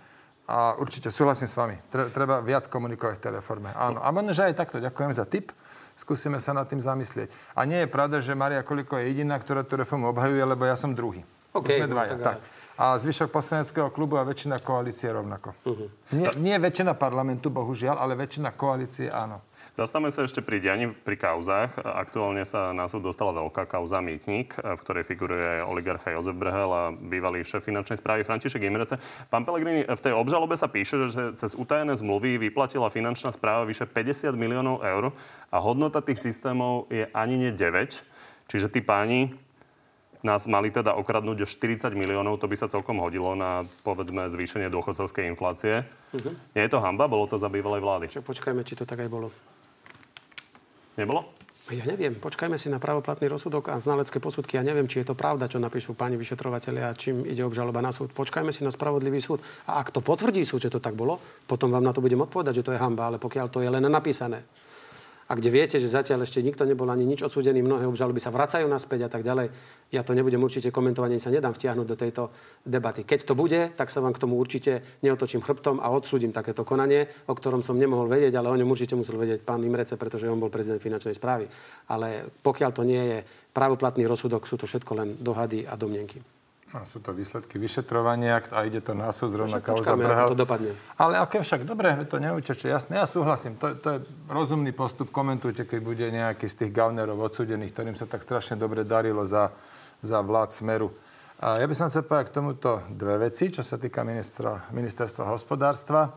A 0.47 0.77
určite 0.77 1.09
súhlasím 1.09 1.49
s 1.49 1.57
vami. 1.57 1.79
Treba 1.89 2.43
viac 2.43 2.67
komunikovať 2.67 3.15
v 3.17 3.23
tej 3.23 3.33
reforme. 3.41 3.71
Áno. 3.73 4.03
A 4.03 4.11
možno, 4.11 4.35
že 4.35 4.51
aj 4.51 4.59
takto. 4.59 4.83
Ďakujem 4.83 5.15
za 5.15 5.25
tip 5.25 5.55
skúsime 5.97 6.39
sa 6.43 6.57
nad 6.57 6.67
tým 6.67 6.81
zamyslieť. 6.81 7.31
A 7.57 7.65
nie 7.69 7.85
je 7.85 7.89
pravda, 7.89 8.19
že 8.19 8.37
Maria 8.37 8.65
Koliko 8.65 8.99
je 8.99 9.13
jediná, 9.13 9.39
ktorá 9.39 9.63
tú 9.67 9.77
reformu 9.77 10.11
obhajuje, 10.11 10.43
lebo 10.43 10.65
ja 10.65 10.77
som 10.77 10.93
druhý. 10.93 11.23
Okay, 11.53 11.85
Sme 11.85 11.93
dvaja, 11.93 12.17
no, 12.17 12.25
tak. 12.25 12.41
A 12.81 12.97
zvyšok 12.97 13.29
poslaneckého 13.29 13.93
klubu 13.93 14.17
a 14.17 14.25
väčšina 14.25 14.57
koalície 14.65 15.13
rovnako. 15.13 15.53
Uh-huh. 15.69 15.93
Nie, 16.17 16.33
nie 16.41 16.57
väčšina 16.57 16.97
parlamentu, 16.97 17.53
bohužiaľ, 17.53 18.01
ale 18.01 18.17
väčšina 18.17 18.57
koalície 18.57 19.13
áno. 19.13 19.45
Zastavme 19.73 20.13
sa 20.13 20.29
ešte 20.29 20.45
pri 20.45 20.61
dianí 20.61 20.93
pri 20.93 21.17
kauzách. 21.17 21.81
Aktuálne 21.81 22.45
sa 22.45 22.77
na 22.77 22.93
súd 22.93 23.09
dostala 23.09 23.33
veľká 23.33 23.65
kauza 23.65 24.05
Mýtnik, 24.05 24.53
v 24.61 24.81
ktorej 24.85 25.09
figuruje 25.09 25.65
oligarcha 25.65 26.13
Jozef 26.13 26.37
Brhel 26.37 26.69
a 26.69 26.93
bývalý 26.93 27.41
šéf 27.41 27.65
finančnej 27.65 27.97
správy 27.97 28.21
František 28.21 28.69
Imrece. 28.69 29.01
Pán 29.33 29.49
Pelegrini, 29.49 29.89
v 29.89 29.97
tej 30.05 30.13
obžalobe 30.13 30.61
sa 30.61 30.69
píše, 30.69 31.09
že 31.09 31.33
cez 31.41 31.57
utajené 31.57 31.97
zmluvy 31.97 32.37
vyplatila 32.37 32.93
finančná 32.93 33.33
správa 33.33 33.65
vyše 33.65 33.89
50 33.89 34.37
miliónov 34.37 34.85
eur 34.85 35.17
a 35.49 35.57
hodnota 35.57 36.05
tých 36.05 36.21
systémov 36.21 36.93
je 36.93 37.09
ani 37.17 37.41
nie 37.41 37.53
9. 37.57 38.53
Čiže 38.53 38.69
tí 38.69 38.85
páni 38.85 39.33
nás 40.21 40.45
mali 40.53 40.69
teda 40.69 41.01
okradnúť 41.01 41.39
o 41.43 41.47
40 41.49 41.97
miliónov, 41.97 42.37
to 42.39 42.47
by 42.47 42.61
sa 42.61 42.69
celkom 42.69 43.01
hodilo 43.01 43.33
na, 43.33 43.65
povedzme, 43.89 44.29
zvýšenie 44.29 44.69
dôchodcovskej 44.69 45.33
inflácie. 45.33 45.83
Uh-huh. 46.13 46.37
Nie 46.53 46.69
je 46.69 46.77
to 46.77 46.85
hamba? 46.85 47.11
Bolo 47.11 47.25
to 47.25 47.41
za 47.41 47.49
bývalej 47.49 47.81
vlády? 47.81 48.07
Čo, 48.13 48.21
počkajme, 48.23 48.63
či 48.63 48.77
to 48.77 48.85
tak 48.85 49.03
aj 49.03 49.09
bolo. 49.09 49.33
Nebolo? 50.97 51.33
Ja 51.71 51.87
neviem. 51.87 52.19
Počkajme 52.19 52.59
si 52.59 52.67
na 52.67 52.83
pravoplatný 52.83 53.31
rozsudok 53.31 53.71
a 53.71 53.79
znalecké 53.79 54.19
posudky. 54.19 54.59
Ja 54.59 54.67
neviem, 54.67 54.91
či 54.91 55.01
je 55.01 55.15
to 55.15 55.15
pravda, 55.15 55.47
čo 55.47 55.63
napíšu 55.63 55.95
páni 55.95 56.19
vyšetrovateľia, 56.19 56.99
čím 56.99 57.23
ide 57.23 57.47
obžaloba 57.47 57.79
na 57.79 57.95
súd. 57.95 58.11
Počkajme 58.11 58.51
si 58.51 58.67
na 58.67 58.75
spravodlivý 58.75 59.23
súd. 59.23 59.39
A 59.71 59.79
ak 59.79 59.95
to 59.95 60.03
potvrdí 60.03 60.43
súd, 60.43 60.67
že 60.67 60.75
to 60.75 60.83
tak 60.83 60.99
bolo, 60.99 61.23
potom 61.47 61.71
vám 61.71 61.87
na 61.87 61.95
to 61.95 62.03
budem 62.03 62.19
odpovedať, 62.19 62.61
že 62.61 62.67
to 62.67 62.75
je 62.75 62.83
hamba. 62.83 63.15
Ale 63.15 63.23
pokiaľ 63.23 63.47
to 63.47 63.63
je 63.63 63.71
len 63.71 63.87
napísané, 63.87 64.43
a 65.29 65.33
kde 65.39 65.49
viete, 65.55 65.77
že 65.79 65.87
zatiaľ 65.87 66.27
ešte 66.27 66.43
nikto 66.43 66.67
nebol 66.67 66.91
ani 66.91 67.07
nič 67.07 67.23
odsúdený, 67.23 67.63
mnohé 67.63 67.87
obžaloby 67.87 68.19
sa 68.19 68.35
vracajú 68.35 68.67
naspäť 68.67 69.07
a 69.07 69.11
tak 69.11 69.23
ďalej. 69.23 69.49
Ja 69.95 70.03
to 70.03 70.17
nebudem 70.17 70.43
určite 70.43 70.75
komentovať, 70.75 71.11
ani 71.15 71.23
sa 71.23 71.31
nedám 71.31 71.55
vtiahnuť 71.55 71.87
do 71.87 71.97
tejto 71.97 72.23
debaty. 72.67 73.07
Keď 73.07 73.29
to 73.29 73.39
bude, 73.39 73.77
tak 73.79 73.95
sa 73.95 74.03
vám 74.03 74.13
k 74.13 74.23
tomu 74.23 74.35
určite 74.37 75.01
neotočím 75.07 75.45
chrbtom 75.45 75.79
a 75.79 75.95
odsúdim 75.95 76.35
takéto 76.35 76.67
konanie, 76.67 77.07
o 77.31 77.35
ktorom 77.37 77.63
som 77.63 77.79
nemohol 77.79 78.11
vedieť, 78.11 78.35
ale 78.35 78.51
o 78.51 78.59
ňom 78.59 78.69
určite 78.69 78.99
musel 78.99 79.15
vedieť 79.17 79.47
pán 79.47 79.63
Imrece, 79.63 79.95
pretože 79.95 80.27
on 80.27 80.43
bol 80.43 80.51
prezident 80.51 80.83
finančnej 80.83 81.15
správy. 81.15 81.47
Ale 81.93 82.27
pokiaľ 82.43 82.71
to 82.75 82.83
nie 82.83 83.03
je 83.03 83.19
právoplatný 83.55 84.09
rozsudok, 84.09 84.49
sú 84.49 84.59
to 84.59 84.67
všetko 84.67 84.93
len 84.99 85.09
dohady 85.21 85.69
a 85.69 85.79
domnenky. 85.79 86.42
No, 86.73 86.89
sú 86.89 87.05
to 87.05 87.13
výsledky 87.13 87.61
vyšetrovania 87.61 88.41
a 88.49 88.65
ide 88.65 88.81
to 88.81 88.97
na 88.97 89.13
súd 89.13 89.37
zrovna 89.37 89.61
kauza 89.61 89.93
Brhal. 89.93 90.33
to 90.33 90.41
dopadne. 90.41 90.73
Ale 90.97 91.21
aké 91.21 91.45
však, 91.45 91.69
dobre, 91.69 91.93
to 92.09 92.17
neuteče, 92.17 92.73
jasné, 92.73 92.97
ja 92.97 93.05
súhlasím. 93.05 93.61
To, 93.61 93.77
to 93.77 93.89
je 93.93 93.99
rozumný 94.33 94.73
postup, 94.73 95.13
komentujte, 95.13 95.69
keď 95.69 95.81
bude 95.85 96.07
nejaký 96.09 96.49
z 96.49 96.65
tých 96.65 96.73
gavnerov 96.73 97.21
odsudených, 97.29 97.77
ktorým 97.77 97.93
sa 97.93 98.09
tak 98.09 98.25
strašne 98.25 98.57
dobre 98.57 98.89
darilo 98.89 99.21
za, 99.29 99.53
za 100.01 100.25
vlád 100.25 100.57
Smeru. 100.57 100.89
A 101.45 101.61
ja 101.61 101.69
by 101.69 101.77
som 101.77 101.93
chcel 101.93 102.09
povedať 102.09 102.33
k 102.33 102.37
tomuto 102.41 102.81
dve 102.89 103.29
veci, 103.29 103.53
čo 103.53 103.61
sa 103.61 103.77
týka 103.77 104.01
ministra, 104.01 104.65
ministerstva 104.73 105.29
hospodárstva. 105.29 106.09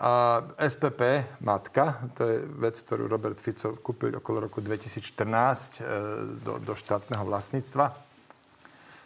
A 0.00 0.40
SPP, 0.64 1.28
matka, 1.44 2.08
to 2.16 2.24
je 2.24 2.36
vec, 2.56 2.80
ktorú 2.80 3.04
Robert 3.04 3.36
Fico 3.36 3.76
kúpil 3.76 4.16
okolo 4.16 4.48
roku 4.48 4.64
2014 4.64 5.12
e, 5.12 5.80
do, 6.40 6.56
do 6.56 6.72
štátneho 6.72 7.22
vlastníctva 7.28 8.13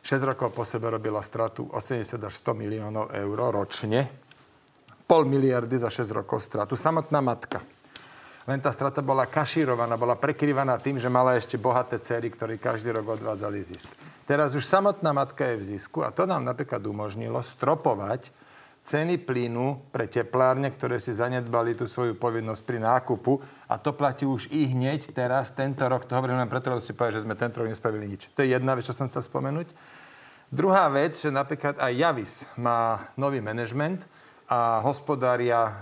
6 0.08 0.24
rokov 0.24 0.56
po 0.56 0.64
sebe 0.64 0.88
robila 0.88 1.20
stratu 1.20 1.68
80 1.68 2.16
až 2.16 2.32
100 2.40 2.56
miliónov 2.56 3.12
eur 3.12 3.38
ročne. 3.52 4.08
Pol 5.04 5.28
miliardy 5.28 5.76
za 5.76 5.92
6 5.92 6.16
rokov 6.16 6.40
stratu. 6.40 6.80
Samotná 6.80 7.20
matka. 7.20 7.60
Len 8.48 8.56
tá 8.56 8.72
strata 8.72 9.04
bola 9.04 9.28
kašírovaná, 9.28 10.00
bola 10.00 10.16
prekryvaná 10.16 10.80
tým, 10.80 10.96
že 10.96 11.12
mala 11.12 11.36
ešte 11.36 11.60
bohaté 11.60 12.00
cery, 12.00 12.32
ktorí 12.32 12.56
každý 12.56 12.88
rok 12.96 13.20
odvádzali 13.20 13.60
zisk. 13.60 13.92
Teraz 14.24 14.56
už 14.56 14.64
samotná 14.64 15.12
matka 15.12 15.44
je 15.44 15.60
v 15.60 15.76
zisku 15.76 16.00
a 16.00 16.08
to 16.08 16.24
nám 16.24 16.40
napríklad 16.40 16.80
umožnilo 16.88 17.44
stropovať 17.44 18.32
ceny 18.88 19.20
plynu 19.20 19.92
pre 19.92 20.08
teplárne, 20.08 20.72
ktoré 20.72 20.96
si 20.96 21.12
zanedbali 21.12 21.76
tú 21.76 21.84
svoju 21.84 22.16
povinnosť 22.16 22.62
pri 22.64 22.80
nákupu 22.80 23.36
a 23.68 23.76
to 23.76 23.92
platí 23.92 24.24
už 24.24 24.48
i 24.48 24.64
hneď 24.64 25.12
teraz, 25.12 25.52
tento 25.52 25.84
rok. 25.84 26.08
To 26.08 26.16
hovorím 26.16 26.40
len 26.40 26.48
preto, 26.48 26.72
lebo 26.72 26.80
si 26.80 26.96
povedal, 26.96 27.20
že 27.20 27.24
sme 27.28 27.36
tento 27.36 27.60
rok 27.60 27.68
nespravili 27.68 28.08
nič. 28.08 28.32
To 28.32 28.40
je 28.40 28.56
jedna 28.56 28.72
vec, 28.72 28.88
čo 28.88 28.96
som 28.96 29.04
chcel 29.04 29.20
spomenúť. 29.20 29.76
Druhá 30.48 30.88
vec, 30.88 31.20
že 31.20 31.28
napríklad 31.28 31.76
aj 31.76 31.92
Javis 31.92 32.32
má 32.56 33.12
nový 33.20 33.44
manažment 33.44 34.08
a 34.48 34.80
hospodária, 34.80 35.60
e, 35.60 35.72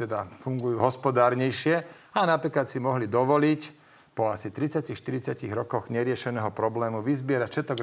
teda 0.00 0.24
fungujú 0.40 0.80
hospodárnejšie 0.80 1.84
a 2.16 2.20
napríklad 2.24 2.64
si 2.64 2.80
mohli 2.80 3.04
dovoliť 3.04 3.81
po 4.12 4.28
asi 4.28 4.52
30-40 4.52 5.48
rokoch 5.56 5.88
neriešeného 5.88 6.52
problému 6.52 7.00
vyzbierať 7.00 7.48
všetok 7.48 7.78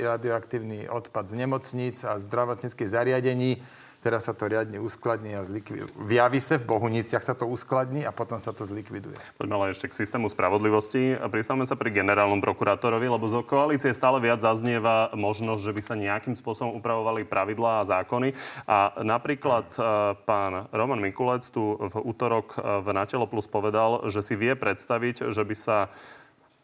radioaktívny 0.00 0.88
odpad 0.88 1.24
z 1.28 1.34
nemocníc 1.44 2.08
a 2.08 2.16
zdravotníckých 2.16 2.88
zariadení 2.88 3.60
Teraz 4.04 4.28
sa 4.28 4.36
to 4.36 4.52
riadne 4.52 4.76
uskladní 4.84 5.32
a 5.32 5.40
zlikviduje. 5.48 5.88
V 5.96 6.10
Javise, 6.20 6.60
v 6.60 6.68
Bohuniciach 6.68 7.24
sa 7.24 7.32
to 7.32 7.48
uskladní 7.48 8.04
a 8.04 8.12
potom 8.12 8.36
sa 8.36 8.52
to 8.52 8.68
zlikviduje. 8.68 9.16
Poďme 9.40 9.56
ale 9.56 9.72
ešte 9.72 9.88
k 9.88 9.96
systému 9.96 10.28
spravodlivosti. 10.28 11.16
Pristavme 11.32 11.64
sa 11.64 11.72
pri 11.72 11.88
generálnom 11.88 12.44
prokurátorovi, 12.44 13.08
lebo 13.08 13.24
z 13.24 13.40
koalície 13.48 13.96
stále 13.96 14.20
viac 14.20 14.44
zaznieva 14.44 15.08
možnosť, 15.16 15.62
že 15.64 15.72
by 15.72 15.80
sa 15.80 15.94
nejakým 15.96 16.36
spôsobom 16.36 16.76
upravovali 16.84 17.24
pravidlá 17.24 17.80
a 17.80 17.88
zákony. 17.88 18.36
A 18.68 18.92
napríklad 19.00 19.72
e, 19.72 19.80
pán 20.28 20.68
Roman 20.68 21.00
Mikulec 21.00 21.48
tu 21.48 21.80
v 21.80 21.96
útorok 22.04 22.60
e, 22.60 22.84
v 22.84 22.92
Natelo 22.92 23.24
Plus 23.24 23.48
povedal, 23.48 24.04
že 24.12 24.20
si 24.20 24.36
vie 24.36 24.52
predstaviť, 24.52 25.32
že 25.32 25.48
by 25.48 25.56
sa 25.56 25.88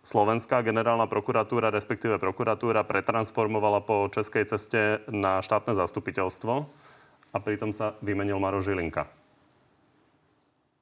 Slovenská 0.05 0.61
generálna 0.61 1.09
prokuratúra, 1.09 1.72
respektíve 1.72 2.20
prokuratúra, 2.20 2.84
pretransformovala 2.84 3.80
po 3.80 4.12
českej 4.12 4.45
ceste 4.45 5.01
na 5.09 5.41
štátne 5.41 5.72
zastupiteľstvo 5.72 6.80
a 7.31 7.37
pritom 7.39 7.70
sa 7.70 7.95
vymenil 8.03 8.39
Maro 8.43 8.59
Žilinka. 8.59 9.07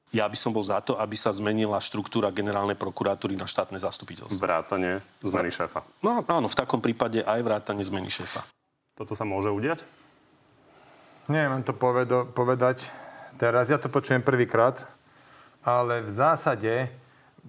Ja 0.09 0.25
by 0.25 0.33
som 0.33 0.49
bol 0.49 0.65
za 0.65 0.81
to, 0.81 0.97
aby 0.97 1.13
sa 1.13 1.29
zmenila 1.29 1.77
štruktúra 1.77 2.33
generálnej 2.33 2.73
prokuratúry 2.73 3.37
na 3.37 3.45
štátne 3.45 3.77
zastupiteľstvo. 3.77 4.41
Vrátanie 4.41 5.05
zmeny 5.21 5.53
šéfa. 5.53 5.85
No 6.01 6.25
áno, 6.25 6.49
v 6.49 6.57
takom 6.57 6.81
prípade 6.81 7.21
aj 7.21 7.45
vrátanie 7.45 7.85
zmeny 7.85 8.09
šéfa. 8.09 8.41
Toto 8.97 9.13
sa 9.13 9.21
môže 9.21 9.53
udiať? 9.53 9.85
Neviem 11.29 11.61
to 11.61 11.77
povedo, 11.77 12.25
povedať 12.25 12.89
teraz. 13.37 13.69
Ja 13.69 13.77
to 13.77 13.85
počujem 13.85 14.25
prvýkrát. 14.25 14.81
Ale 15.61 16.01
v 16.01 16.09
zásade 16.09 16.89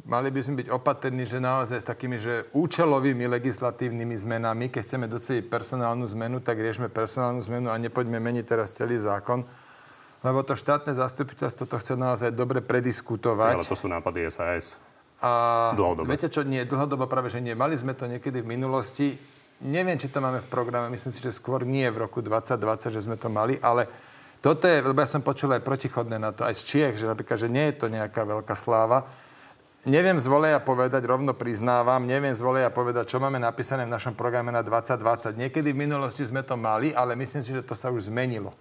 mali 0.04 0.28
by 0.30 0.40
sme 0.40 0.54
byť 0.64 0.68
opatrní, 0.70 1.24
že 1.26 1.42
naozaj 1.42 1.78
s 1.82 1.86
takými 1.86 2.16
že 2.20 2.48
účelovými 2.54 3.26
legislatívnymi 3.26 4.16
zmenami, 4.16 4.68
keď 4.72 4.82
chceme 4.84 5.06
doceliť 5.10 5.48
personálnu 5.48 6.04
zmenu, 6.16 6.38
tak 6.40 6.60
riešme 6.60 6.92
personálnu 6.92 7.40
zmenu 7.44 7.68
a 7.72 7.76
nepoďme 7.76 8.20
meniť 8.20 8.44
teraz 8.44 8.76
celý 8.76 8.96
zákon. 8.96 9.44
Lebo 10.20 10.44
to 10.44 10.52
štátne 10.52 10.92
zastupiteľstvo 10.92 11.64
to 11.64 11.76
chce 11.80 11.96
naozaj 11.96 12.28
dobre 12.36 12.60
prediskutovať. 12.60 13.56
Ale 13.56 13.64
to 13.64 13.76
sú 13.76 13.88
nápady 13.88 14.28
SAS. 14.28 14.76
A 15.20 15.72
dlhodobo. 15.76 16.08
viete 16.08 16.28
čo, 16.28 16.44
nie, 16.44 16.64
dlhodobo 16.64 17.08
práve, 17.08 17.28
že 17.32 17.40
nie. 17.40 17.56
Mali 17.56 17.76
sme 17.76 17.96
to 17.96 18.04
niekedy 18.08 18.40
v 18.44 18.48
minulosti. 18.56 19.16
Neviem, 19.64 20.00
či 20.00 20.08
to 20.08 20.20
máme 20.20 20.40
v 20.40 20.48
programe. 20.48 20.92
Myslím 20.92 21.12
si, 21.12 21.20
že 21.20 21.32
skôr 21.32 21.64
nie 21.64 21.84
v 21.92 22.04
roku 22.08 22.24
2020, 22.24 22.96
že 22.96 23.04
sme 23.04 23.16
to 23.20 23.28
mali, 23.28 23.60
ale 23.60 23.88
toto 24.40 24.64
je, 24.64 24.80
lebo 24.80 24.96
ja 24.96 25.08
som 25.08 25.20
počul 25.20 25.52
aj 25.52 25.60
protichodné 25.60 26.16
na 26.16 26.32
to, 26.32 26.48
aj 26.48 26.56
z 26.56 26.62
Čiech, 26.64 26.96
že 26.96 27.04
napríklad, 27.04 27.36
že 27.36 27.52
nie 27.52 27.68
je 27.68 27.76
to 27.76 27.92
nejaká 27.92 28.24
veľká 28.24 28.56
sláva. 28.56 29.04
Neviem 29.88 30.20
z 30.20 30.28
voleja 30.28 30.60
povedať, 30.60 31.08
rovno 31.08 31.32
priznávam, 31.32 32.04
neviem 32.04 32.36
z 32.36 32.44
voleja 32.44 32.68
povedať, 32.68 33.16
čo 33.16 33.16
máme 33.16 33.40
napísané 33.40 33.88
v 33.88 33.94
našom 33.96 34.12
programe 34.12 34.52
na 34.52 34.60
2020. 34.60 35.40
Niekedy 35.40 35.72
v 35.72 35.88
minulosti 35.88 36.20
sme 36.20 36.44
to 36.44 36.52
mali, 36.52 36.92
ale 36.92 37.16
myslím 37.16 37.40
si, 37.40 37.56
že 37.56 37.64
to 37.64 37.72
sa 37.72 37.88
už 37.88 38.12
zmenilo. 38.12 38.52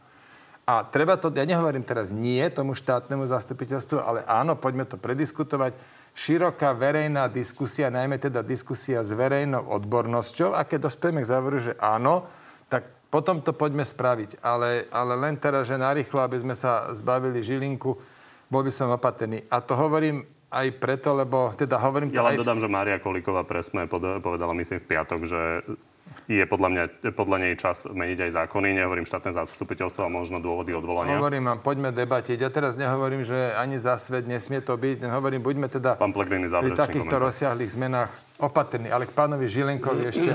A 0.63 0.79
treba 0.87 1.19
to, 1.19 1.27
ja 1.35 1.43
nehovorím 1.43 1.83
teraz 1.83 2.07
nie 2.07 2.39
tomu 2.47 2.71
štátnemu 2.71 3.27
zastupiteľstvu, 3.27 3.99
ale 3.99 4.23
áno, 4.23 4.55
poďme 4.55 4.87
to 4.87 4.95
prediskutovať. 4.95 5.75
Široká 6.15 6.71
verejná 6.71 7.27
diskusia, 7.27 7.91
najmä 7.91 8.15
teda 8.15 8.39
diskusia 8.39 9.03
s 9.03 9.11
verejnou 9.11 9.67
odbornosťou, 9.75 10.55
a 10.55 10.63
keď 10.63 10.87
dospieme 10.87 11.19
k 11.19 11.31
záveru, 11.35 11.59
že 11.59 11.75
áno, 11.83 12.31
tak 12.71 12.87
potom 13.11 13.43
to 13.43 13.51
poďme 13.51 13.83
spraviť. 13.83 14.39
Ale, 14.39 14.87
ale 14.87 15.13
len 15.19 15.35
teraz, 15.35 15.67
že 15.67 15.75
narýchlo, 15.75 16.23
aby 16.23 16.39
sme 16.39 16.55
sa 16.55 16.95
zbavili 16.95 17.43
žilinku, 17.43 17.99
bol 18.47 18.63
by 18.63 18.71
som 18.71 18.87
opatrný. 18.87 19.43
A 19.51 19.59
to 19.59 19.75
hovorím 19.75 20.38
aj 20.49 20.67
preto, 20.81 21.13
lebo 21.13 21.53
teda 21.53 21.77
hovorím... 21.77 22.09
Ja 22.09 22.25
len 22.25 22.41
dodám, 22.41 22.57
že 22.57 22.69
Mária 22.69 22.97
Kolíková 22.97 23.45
presme 23.45 23.85
povedala, 23.89 24.57
myslím, 24.57 24.81
v 24.81 24.87
piatok, 24.89 25.21
že 25.29 25.41
je 26.29 26.41
podľa, 26.45 26.69
mňa, 26.69 26.83
podľa 27.17 27.37
nej 27.41 27.53
čas 27.57 27.89
meniť 27.89 28.29
aj 28.29 28.31
zákony. 28.45 28.77
Nehovorím 28.77 29.05
štátne 29.05 29.33
zastupiteľstvo 29.33 30.05
a 30.05 30.09
možno 30.09 30.37
dôvody 30.37 30.73
odvolania. 30.77 31.17
Hovorím 31.17 31.49
vám, 31.49 31.59
poďme 31.65 31.89
debatiť. 31.89 32.37
Ja 32.37 32.53
teraz 32.53 32.77
nehovorím, 32.77 33.25
že 33.25 33.53
ani 33.57 33.81
za 33.81 33.97
svet 33.97 34.29
nesmie 34.29 34.61
to 34.61 34.77
byť. 34.77 35.05
Hovorím, 35.09 35.41
buďme 35.41 35.69
teda 35.69 35.97
Pán 35.97 36.13
Plegrini, 36.13 36.45
pri 36.45 36.77
takýchto 36.77 37.09
komentár. 37.09 37.29
rozsiahlých 37.29 37.73
zmenách 37.73 38.11
opatrní. 38.41 38.93
Ale 38.93 39.09
k 39.09 39.13
pánovi 39.13 39.45
Žilenkovi 39.49 40.03
ešte 40.05 40.31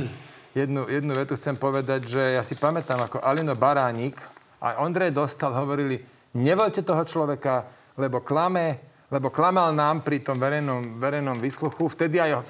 jednu, 0.55 0.87
jednu 0.91 1.13
vetu 1.15 1.39
chcem 1.39 1.55
povedať, 1.55 2.07
že 2.07 2.23
ja 2.39 2.43
si 2.43 2.59
pamätám, 2.59 2.99
ako 3.11 3.23
Alino 3.23 3.55
Baránik 3.55 4.19
a 4.59 4.83
Ondrej 4.83 5.15
Dostal 5.15 5.55
hovorili, 5.55 6.03
nevoľte 6.35 6.83
toho 6.83 7.03
človeka, 7.07 7.71
lebo 7.95 8.19
klame, 8.23 8.94
lebo 9.15 9.31
klamal 9.31 9.71
nám 9.71 10.03
pri 10.03 10.27
tom 10.27 10.43
verejnom, 10.43 10.99
verejnom 10.99 11.39
vysluchu. 11.39 11.87
Vtedy 11.87 12.19
aj 12.19 12.43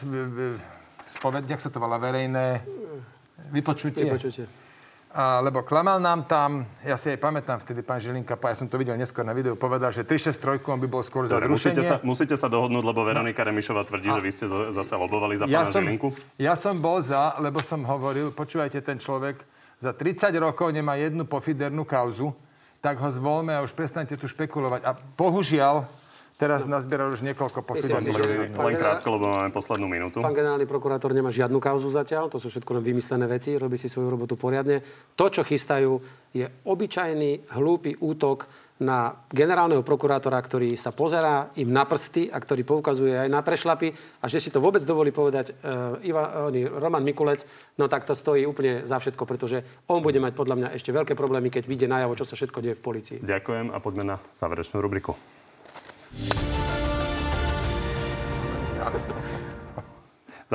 spoved, 1.13 1.45
jak 1.45 1.61
sa 1.61 1.69
to 1.69 1.77
volá, 1.77 2.01
verejné 2.01 2.65
Vypočutie. 3.53 4.09
Vypočutie. 4.09 4.47
A, 5.15 5.39
lebo 5.47 5.63
klamal 5.63 6.03
nám 6.03 6.27
tam, 6.27 6.67
ja 6.83 6.99
si 6.99 7.07
aj 7.07 7.23
pamätám 7.23 7.63
vtedy 7.63 7.87
pán 7.87 8.03
Žilinka, 8.03 8.35
ja 8.35 8.57
som 8.59 8.67
to 8.67 8.75
videl 8.75 8.99
neskôr 8.99 9.23
na 9.23 9.31
videu, 9.31 9.55
povedal, 9.55 9.95
že 9.95 10.03
363 10.03 10.75
on 10.75 10.81
by 10.83 10.89
bol 10.91 11.03
skôr 11.07 11.31
za 11.31 11.39
zrušenie. 11.39 11.55
Musíte 11.55 11.83
sa, 11.87 11.95
musíte 12.03 12.35
sa 12.35 12.51
dohodnúť, 12.51 12.83
lebo 12.83 13.07
Veronika 13.07 13.47
Remišová 13.47 13.87
tvrdí, 13.87 14.11
a... 14.11 14.19
že 14.19 14.23
vy 14.27 14.31
ste 14.35 14.45
zase 14.51 14.99
lobovali 14.99 15.39
za 15.39 15.47
ja 15.47 15.63
pána 15.63 15.71
som, 15.71 15.87
Žilinku. 15.87 16.09
Ja 16.35 16.59
som 16.59 16.75
bol 16.83 16.99
za, 16.99 17.39
lebo 17.39 17.63
som 17.63 17.87
hovoril, 17.87 18.35
počúvajte, 18.35 18.83
ten 18.83 18.99
človek 18.99 19.39
za 19.79 19.95
30 19.95 20.35
rokov 20.35 20.75
nemá 20.75 20.99
jednu 20.99 21.23
pofidernú 21.31 21.87
kauzu, 21.87 22.35
tak 22.83 22.99
ho 22.99 23.07
zvolme 23.15 23.55
a 23.55 23.63
už 23.63 23.71
prestaňte 23.71 24.19
tu 24.19 24.27
špekulovať. 24.27 24.83
A 24.83 24.99
bohužiaľ, 25.15 25.87
Teraz 26.35 26.67
nazbieral 26.67 27.15
už 27.15 27.23
niekoľko 27.23 27.63
pochybností. 27.63 28.11
Len 28.51 28.75
krátko, 28.75 29.15
lebo 29.15 29.39
máme 29.39 29.55
poslednú 29.55 29.87
minútu. 29.87 30.19
Pán 30.19 30.35
generálny 30.35 30.67
prokurátor 30.67 31.15
nemá 31.15 31.31
žiadnu 31.31 31.63
kauzu 31.63 31.95
zatiaľ, 31.95 32.27
to 32.27 32.43
sú 32.43 32.51
všetko 32.51 32.75
len 32.75 32.83
vymyslené 32.83 33.31
veci, 33.31 33.55
robí 33.55 33.79
si 33.79 33.87
svoju 33.87 34.11
robotu 34.11 34.35
poriadne. 34.35 34.83
To, 35.15 35.31
čo 35.31 35.47
chystajú, 35.47 35.95
je 36.35 36.51
obyčajný, 36.67 37.55
hlúpy 37.55 37.95
útok 38.03 38.51
na 38.83 39.15
generálneho 39.31 39.87
prokurátora, 39.87 40.35
ktorý 40.43 40.75
sa 40.75 40.91
pozerá 40.91 41.55
im 41.55 41.71
na 41.71 41.87
prsty 41.87 42.27
a 42.27 42.43
ktorý 42.43 42.67
poukazuje 42.67 43.15
aj 43.15 43.31
na 43.31 43.39
prešlapy 43.39 43.95
a 44.19 44.27
že 44.27 44.43
si 44.43 44.51
to 44.51 44.59
vôbec 44.59 44.83
dovolí 44.83 45.15
povedať 45.15 45.55
uh, 45.55 46.03
Iva, 46.03 46.51
uh, 46.51 46.83
Roman 46.83 47.07
Mikulec, 47.07 47.47
no 47.79 47.87
tak 47.87 48.03
to 48.03 48.19
stojí 48.19 48.43
úplne 48.43 48.83
za 48.83 48.99
všetko, 48.99 49.23
pretože 49.31 49.87
on 49.87 50.03
bude 50.03 50.19
mať 50.19 50.35
podľa 50.35 50.57
mňa 50.59 50.69
ešte 50.75 50.91
veľké 50.91 51.15
problémy, 51.15 51.55
keď 51.55 51.71
vyjde 51.71 51.87
najavo, 51.87 52.19
čo 52.19 52.27
sa 52.27 52.35
všetko 52.35 52.59
deje 52.59 52.75
v 52.75 52.83
policii. 52.83 53.19
Ďakujem 53.23 53.71
a 53.71 53.79
poďme 53.79 54.05
na 54.11 54.17
záverečnú 54.35 54.83
rubriku. 54.83 55.15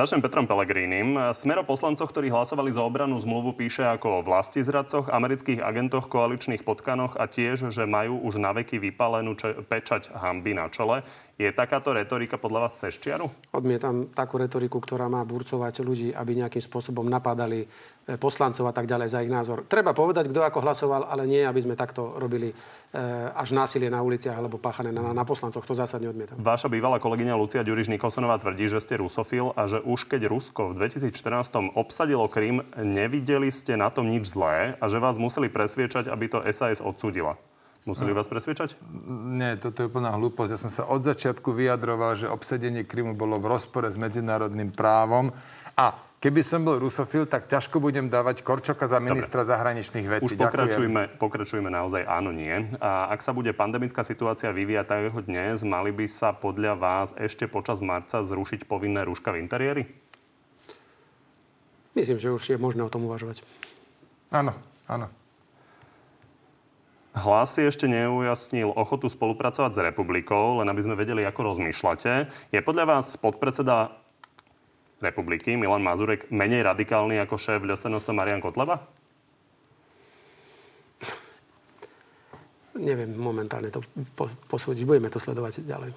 Začnem 0.00 0.24
Petrom 0.24 0.48
Pelegrínim. 0.48 1.12
Smero 1.36 1.60
poslancov, 1.60 2.08
ktorí 2.08 2.32
hlasovali 2.32 2.72
za 2.72 2.80
obranu 2.80 3.20
zmluvu, 3.20 3.52
píše 3.52 3.84
ako 3.84 4.22
o 4.22 4.24
vlasti 4.24 4.64
zradcoch, 4.64 5.12
amerických 5.12 5.60
agentoch, 5.60 6.08
koaličných 6.08 6.64
potkanoch 6.64 7.20
a 7.20 7.28
tiež, 7.28 7.68
že 7.68 7.84
majú 7.84 8.16
už 8.24 8.40
na 8.40 8.56
veky 8.56 8.80
vypalenú 8.80 9.36
pečať 9.68 10.08
hamby 10.16 10.56
na 10.56 10.72
čele. 10.72 11.04
Je 11.40 11.48
takáto 11.56 11.96
retorika 11.96 12.36
podľa 12.36 12.68
vás 12.68 12.76
seštiaru? 12.84 13.32
Odmietam 13.56 14.12
takú 14.12 14.36
retoriku, 14.36 14.76
ktorá 14.76 15.08
má 15.08 15.24
burcovať 15.24 15.80
ľudí, 15.80 16.12
aby 16.12 16.36
nejakým 16.36 16.60
spôsobom 16.60 17.08
napadali 17.08 17.64
e, 17.64 17.66
poslancov 18.20 18.68
a 18.68 18.76
tak 18.76 18.84
ďalej 18.84 19.08
za 19.08 19.24
ich 19.24 19.32
názor. 19.32 19.64
Treba 19.64 19.96
povedať, 19.96 20.28
kto 20.28 20.44
ako 20.44 20.60
hlasoval, 20.60 21.08
ale 21.08 21.24
nie, 21.24 21.40
aby 21.40 21.56
sme 21.64 21.80
takto 21.80 22.20
robili 22.20 22.52
e, 22.52 22.54
až 23.32 23.56
násilie 23.56 23.88
na 23.88 24.04
uliciach 24.04 24.36
alebo 24.36 24.60
páchané 24.60 24.92
na, 24.92 25.16
na 25.16 25.24
poslancoch. 25.24 25.64
To 25.64 25.72
zásadne 25.72 26.12
odmietam. 26.12 26.36
Vaša 26.36 26.68
bývalá 26.68 27.00
kolegyňa 27.00 27.32
Lucia 27.40 27.64
Ďuriš 27.64 27.88
Nikolsonová 27.88 28.36
tvrdí, 28.36 28.68
že 28.68 28.84
ste 28.84 29.00
rusofil 29.00 29.56
a 29.56 29.64
že 29.64 29.80
už 29.80 30.12
keď 30.12 30.28
Rusko 30.28 30.76
v 30.76 30.92
2014 30.92 31.72
obsadilo 31.72 32.28
Krym, 32.28 32.68
nevideli 32.76 33.48
ste 33.48 33.80
na 33.80 33.88
tom 33.88 34.12
nič 34.12 34.28
zlé 34.28 34.76
a 34.76 34.84
že 34.92 35.00
vás 35.00 35.16
museli 35.16 35.48
presviečať, 35.48 36.04
aby 36.12 36.28
to 36.28 36.44
SAS 36.52 36.84
odsúdila. 36.84 37.40
Museli 37.88 38.12
vás 38.12 38.28
presvedčať? 38.28 38.76
Nie, 39.40 39.56
toto 39.56 39.80
je 39.80 39.88
úplná 39.88 40.12
hlúposť. 40.12 40.50
Ja 40.52 40.60
som 40.60 40.68
sa 40.68 40.84
od 40.84 41.00
začiatku 41.00 41.56
vyjadroval, 41.56 42.12
že 42.12 42.28
obsadenie 42.28 42.84
Krymu 42.84 43.16
bolo 43.16 43.40
v 43.40 43.56
rozpore 43.56 43.88
s 43.88 43.96
medzinárodným 43.96 44.68
právom 44.68 45.32
a 45.74 46.10
Keby 46.20 46.44
som 46.44 46.60
bol 46.68 46.76
rusofil, 46.76 47.24
tak 47.24 47.48
ťažko 47.48 47.80
budem 47.80 48.12
dávať 48.12 48.44
Korčoka 48.44 48.84
za 48.84 49.00
ministra 49.00 49.40
Dobre. 49.40 49.56
zahraničných 49.56 50.06
vecí. 50.20 50.36
Už 50.36 50.36
pokračujme, 50.36 51.16
pokračujme 51.16 51.72
naozaj 51.72 52.04
áno, 52.04 52.28
nie. 52.28 52.52
A 52.76 53.08
ak 53.08 53.24
sa 53.24 53.32
bude 53.32 53.56
pandemická 53.56 54.04
situácia 54.04 54.52
vyvíjať 54.52 54.84
tak 54.84 55.00
ako 55.08 55.24
dnes, 55.24 55.64
mali 55.64 55.96
by 55.96 56.04
sa 56.04 56.36
podľa 56.36 56.76
vás 56.76 57.16
ešte 57.16 57.48
počas 57.48 57.80
marca 57.80 58.20
zrušiť 58.20 58.68
povinné 58.68 59.00
rúška 59.08 59.32
v 59.32 59.40
interiéri? 59.40 59.82
Myslím, 61.96 62.20
že 62.20 62.28
už 62.28 62.44
je 62.52 62.60
možné 62.60 62.84
o 62.84 62.92
tom 62.92 63.08
uvažovať. 63.08 63.40
Áno, 64.28 64.52
áno. 64.92 65.08
Hlas 67.10 67.58
si 67.58 67.66
ešte 67.66 67.90
neujasnil 67.90 68.70
ochotu 68.70 69.10
spolupracovať 69.10 69.70
s 69.74 69.80
republikou, 69.82 70.62
len 70.62 70.70
aby 70.70 70.80
sme 70.86 70.94
vedeli, 70.94 71.26
ako 71.26 71.54
rozmýšľate. 71.54 72.30
Je 72.54 72.60
podľa 72.62 72.86
vás 72.86 73.18
podpredseda 73.18 73.90
republiky 75.02 75.58
Milan 75.58 75.82
Mazurek 75.82 76.30
menej 76.30 76.62
radikálny 76.62 77.18
ako 77.18 77.34
šéf 77.34 77.66
LSNS 77.66 78.14
Marian 78.14 78.38
Kotleba? 78.38 78.86
Neviem 82.78 83.12
momentálne 83.18 83.74
to 83.74 83.82
posúdiť. 84.46 84.86
Budeme 84.86 85.10
to 85.10 85.18
sledovať 85.18 85.66
ďalej. 85.66 85.90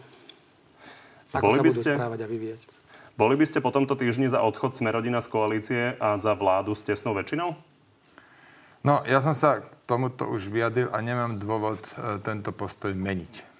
Ako 1.38 1.45
Boli 1.45 1.57
sa 1.57 1.64
by 1.64 1.70
budú 1.70 1.82
ste... 1.82 1.91
správať 1.93 2.20
a 2.20 2.28
vyvíjať. 2.28 2.61
Boli 3.14 3.36
by 3.38 3.45
ste 3.45 3.61
po 3.61 3.70
tomto 3.70 3.93
týždni 3.93 4.26
za 4.26 4.41
odchod 4.41 4.74
Smerodina 4.74 5.22
z 5.22 5.30
koalície 5.30 5.84
a 6.01 6.18
za 6.18 6.34
vládu 6.34 6.74
s 6.74 6.82
tesnou 6.82 7.14
väčšinou? 7.14 7.53
No, 8.84 8.99
ja 9.07 9.23
som 9.23 9.31
sa 9.31 9.63
k 9.63 9.67
tomuto 9.88 10.27
už 10.27 10.51
vyjadril 10.51 10.91
a 10.91 10.99
nemám 10.99 11.39
dôvod 11.39 11.79
e, 11.95 12.19
tento 12.19 12.51
postoj 12.51 12.91
meniť. 12.91 13.55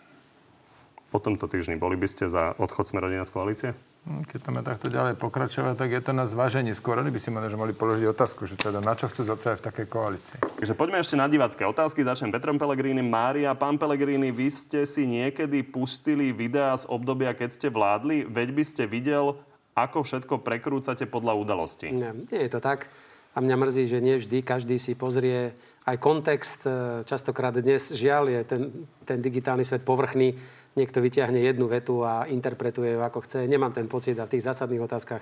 Po 1.16 1.24
tomto 1.24 1.48
týždni 1.48 1.80
boli 1.80 1.96
by 1.96 2.12
ste 2.12 2.28
za 2.28 2.52
odchod 2.60 2.92
Smerodina 2.92 3.24
z 3.24 3.32
koalície? 3.32 3.70
Hm, 4.04 4.28
keď 4.28 4.40
to 4.44 4.50
má 4.52 4.62
takto 4.68 4.92
ďalej 4.92 5.16
pokračovať, 5.16 5.80
tak 5.80 5.96
je 5.96 6.04
to 6.04 6.12
na 6.12 6.28
zváženie. 6.28 6.76
Skôr 6.76 7.00
oni 7.00 7.08
by 7.08 7.24
si 7.24 7.32
možno 7.32 7.56
mohli 7.56 7.72
položiť 7.72 8.04
otázku, 8.12 8.44
že 8.44 8.60
teda 8.60 8.84
na 8.84 9.00
čo 9.00 9.08
chcú 9.08 9.24
zotrvať 9.24 9.64
v 9.64 9.68
takej 9.72 9.88
koalícii. 9.88 10.40
Takže 10.60 10.76
poďme 10.76 11.00
ešte 11.00 11.16
na 11.16 11.32
divácké 11.32 11.64
otázky. 11.64 12.04
Začnem 12.04 12.36
Petrom 12.36 12.60
Pelegrini. 12.60 13.00
Mária, 13.00 13.56
pán 13.56 13.80
Pelegrini, 13.80 14.28
vy 14.28 14.52
ste 14.52 14.84
si 14.84 15.08
niekedy 15.08 15.64
pustili 15.64 16.36
videá 16.36 16.76
z 16.76 16.84
obdobia, 16.92 17.32
keď 17.32 17.50
ste 17.56 17.68
vládli? 17.72 18.28
Veď 18.28 18.50
by 18.52 18.64
ste 18.68 18.84
videl, 18.92 19.40
ako 19.72 20.04
všetko 20.04 20.44
prekrúcate 20.44 21.08
podľa 21.08 21.40
udalosti. 21.40 21.96
Nie, 21.96 22.12
nie 22.12 22.44
je 22.44 22.52
to 22.52 22.60
tak. 22.60 22.92
A 23.34 23.42
mňa 23.42 23.56
mrzí, 23.58 23.84
že 23.90 23.98
nie 23.98 24.22
vždy 24.22 24.46
každý 24.46 24.78
si 24.78 24.94
pozrie 24.94 25.58
aj 25.90 25.98
kontext. 25.98 26.62
E, 26.64 27.02
častokrát 27.10 27.54
dnes, 27.58 27.90
žiaľ, 27.90 28.30
je 28.30 28.42
ten, 28.46 28.62
ten 29.04 29.20
digitálny 29.20 29.66
svet 29.66 29.82
povrchný. 29.82 30.38
Niekto 30.74 31.02
vyťahne 31.02 31.42
jednu 31.42 31.70
vetu 31.70 32.02
a 32.06 32.30
interpretuje 32.30 32.98
ju 32.98 33.02
ako 33.02 33.26
chce. 33.26 33.46
Nemám 33.50 33.74
ten 33.74 33.90
pocit 33.90 34.18
a 34.18 34.26
v 34.26 34.38
tých 34.38 34.46
zásadných 34.46 34.86
otázkach 34.86 35.22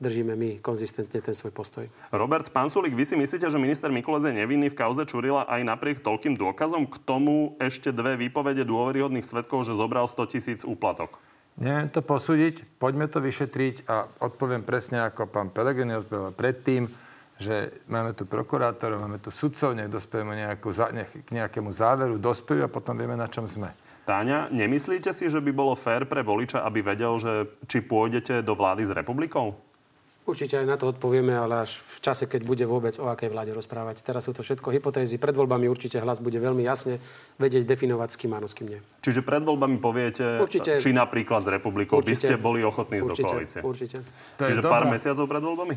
držíme 0.00 0.32
my 0.32 0.50
konzistentne 0.64 1.20
ten 1.20 1.36
svoj 1.36 1.52
postoj. 1.52 1.84
Robert 2.08 2.48
Pansulik, 2.48 2.96
vy 2.96 3.04
si 3.04 3.14
myslíte, 3.20 3.52
že 3.52 3.60
minister 3.60 3.92
Mikulec 3.92 4.32
je 4.32 4.40
nevinný 4.40 4.72
v 4.72 4.78
kauze 4.80 5.04
Čurila 5.04 5.44
aj 5.44 5.60
napriek 5.60 6.00
toľkým 6.00 6.40
dôkazom? 6.40 6.88
K 6.88 6.96
tomu 7.04 7.54
ešte 7.60 7.92
dve 7.92 8.16
výpovede 8.16 8.64
dôveryhodných 8.64 9.28
svetkov, 9.28 9.68
že 9.68 9.76
zobral 9.76 10.08
100 10.08 10.32
tisíc 10.32 10.60
úplatok. 10.64 11.20
Neviem 11.60 11.92
to 11.92 12.00
posúdiť, 12.00 12.64
poďme 12.80 13.04
to 13.12 13.20
vyšetriť 13.20 13.84
a 13.84 14.08
odpoviem 14.24 14.64
presne 14.64 15.04
ako 15.04 15.28
pán 15.28 15.52
Pelegrini 15.52 16.00
odpovedal 16.00 16.32
predtým 16.32 16.88
že 17.40 17.72
máme 17.88 18.12
tu 18.12 18.28
prokurátorov, 18.28 19.00
máme 19.00 19.16
tu 19.16 19.32
sudcov, 19.32 19.72
nech 19.72 19.88
dospejeme 19.88 20.36
nejakú, 20.36 20.76
nech, 20.92 21.08
k 21.08 21.30
nejakému 21.32 21.72
záveru, 21.72 22.20
dospejú 22.20 22.68
a 22.68 22.70
potom 22.70 22.92
vieme, 22.92 23.16
na 23.16 23.32
čom 23.32 23.48
sme. 23.48 23.72
Táňa, 24.04 24.52
nemyslíte 24.52 25.08
si, 25.16 25.32
že 25.32 25.40
by 25.40 25.50
bolo 25.50 25.72
fér 25.72 26.04
pre 26.04 26.20
voliča, 26.20 26.60
aby 26.68 26.84
vedel, 26.84 27.16
že 27.16 27.48
či 27.64 27.80
pôjdete 27.80 28.44
do 28.44 28.52
vlády 28.52 28.84
s 28.84 28.92
republikou? 28.92 29.56
Určite 30.28 30.60
aj 30.60 30.66
na 30.68 30.76
to 30.76 30.92
odpovieme, 30.92 31.32
ale 31.32 31.64
až 31.64 31.80
v 31.80 31.98
čase, 32.04 32.28
keď 32.28 32.44
bude 32.44 32.64
vôbec 32.68 32.92
o 33.00 33.08
akej 33.08 33.32
vláde 33.32 33.56
rozprávať. 33.56 34.04
Teraz 34.04 34.28
sú 34.28 34.36
to 34.36 34.44
všetko 34.44 34.68
hypotézy. 34.68 35.16
Pred 35.16 35.32
voľbami 35.32 35.64
určite 35.66 35.96
hlas 35.96 36.20
bude 36.20 36.36
veľmi 36.36 36.60
jasne 36.60 37.00
vedieť 37.40 37.64
definovať, 37.64 38.08
s 38.12 38.16
kým 38.20 38.30
áno, 38.36 38.46
s 38.46 38.54
kým 38.54 38.68
nie. 38.68 38.80
Čiže 39.00 39.24
pred 39.24 39.42
voľbami 39.42 39.80
poviete, 39.80 40.38
určite, 40.38 40.76
či 40.76 40.92
napríklad 40.92 41.40
s 41.40 41.48
republikou 41.50 41.98
určite, 41.98 42.14
by 42.14 42.14
ste 42.14 42.34
boli 42.36 42.60
ochotní 42.60 43.00
ísť 43.00 43.08
do 43.10 43.16
koalície? 43.16 43.60
Určite. 43.64 43.98
Čiže 44.38 44.60
pár 44.60 44.86
mesiacov 44.92 45.24
pred 45.24 45.42
voľbami? 45.42 45.74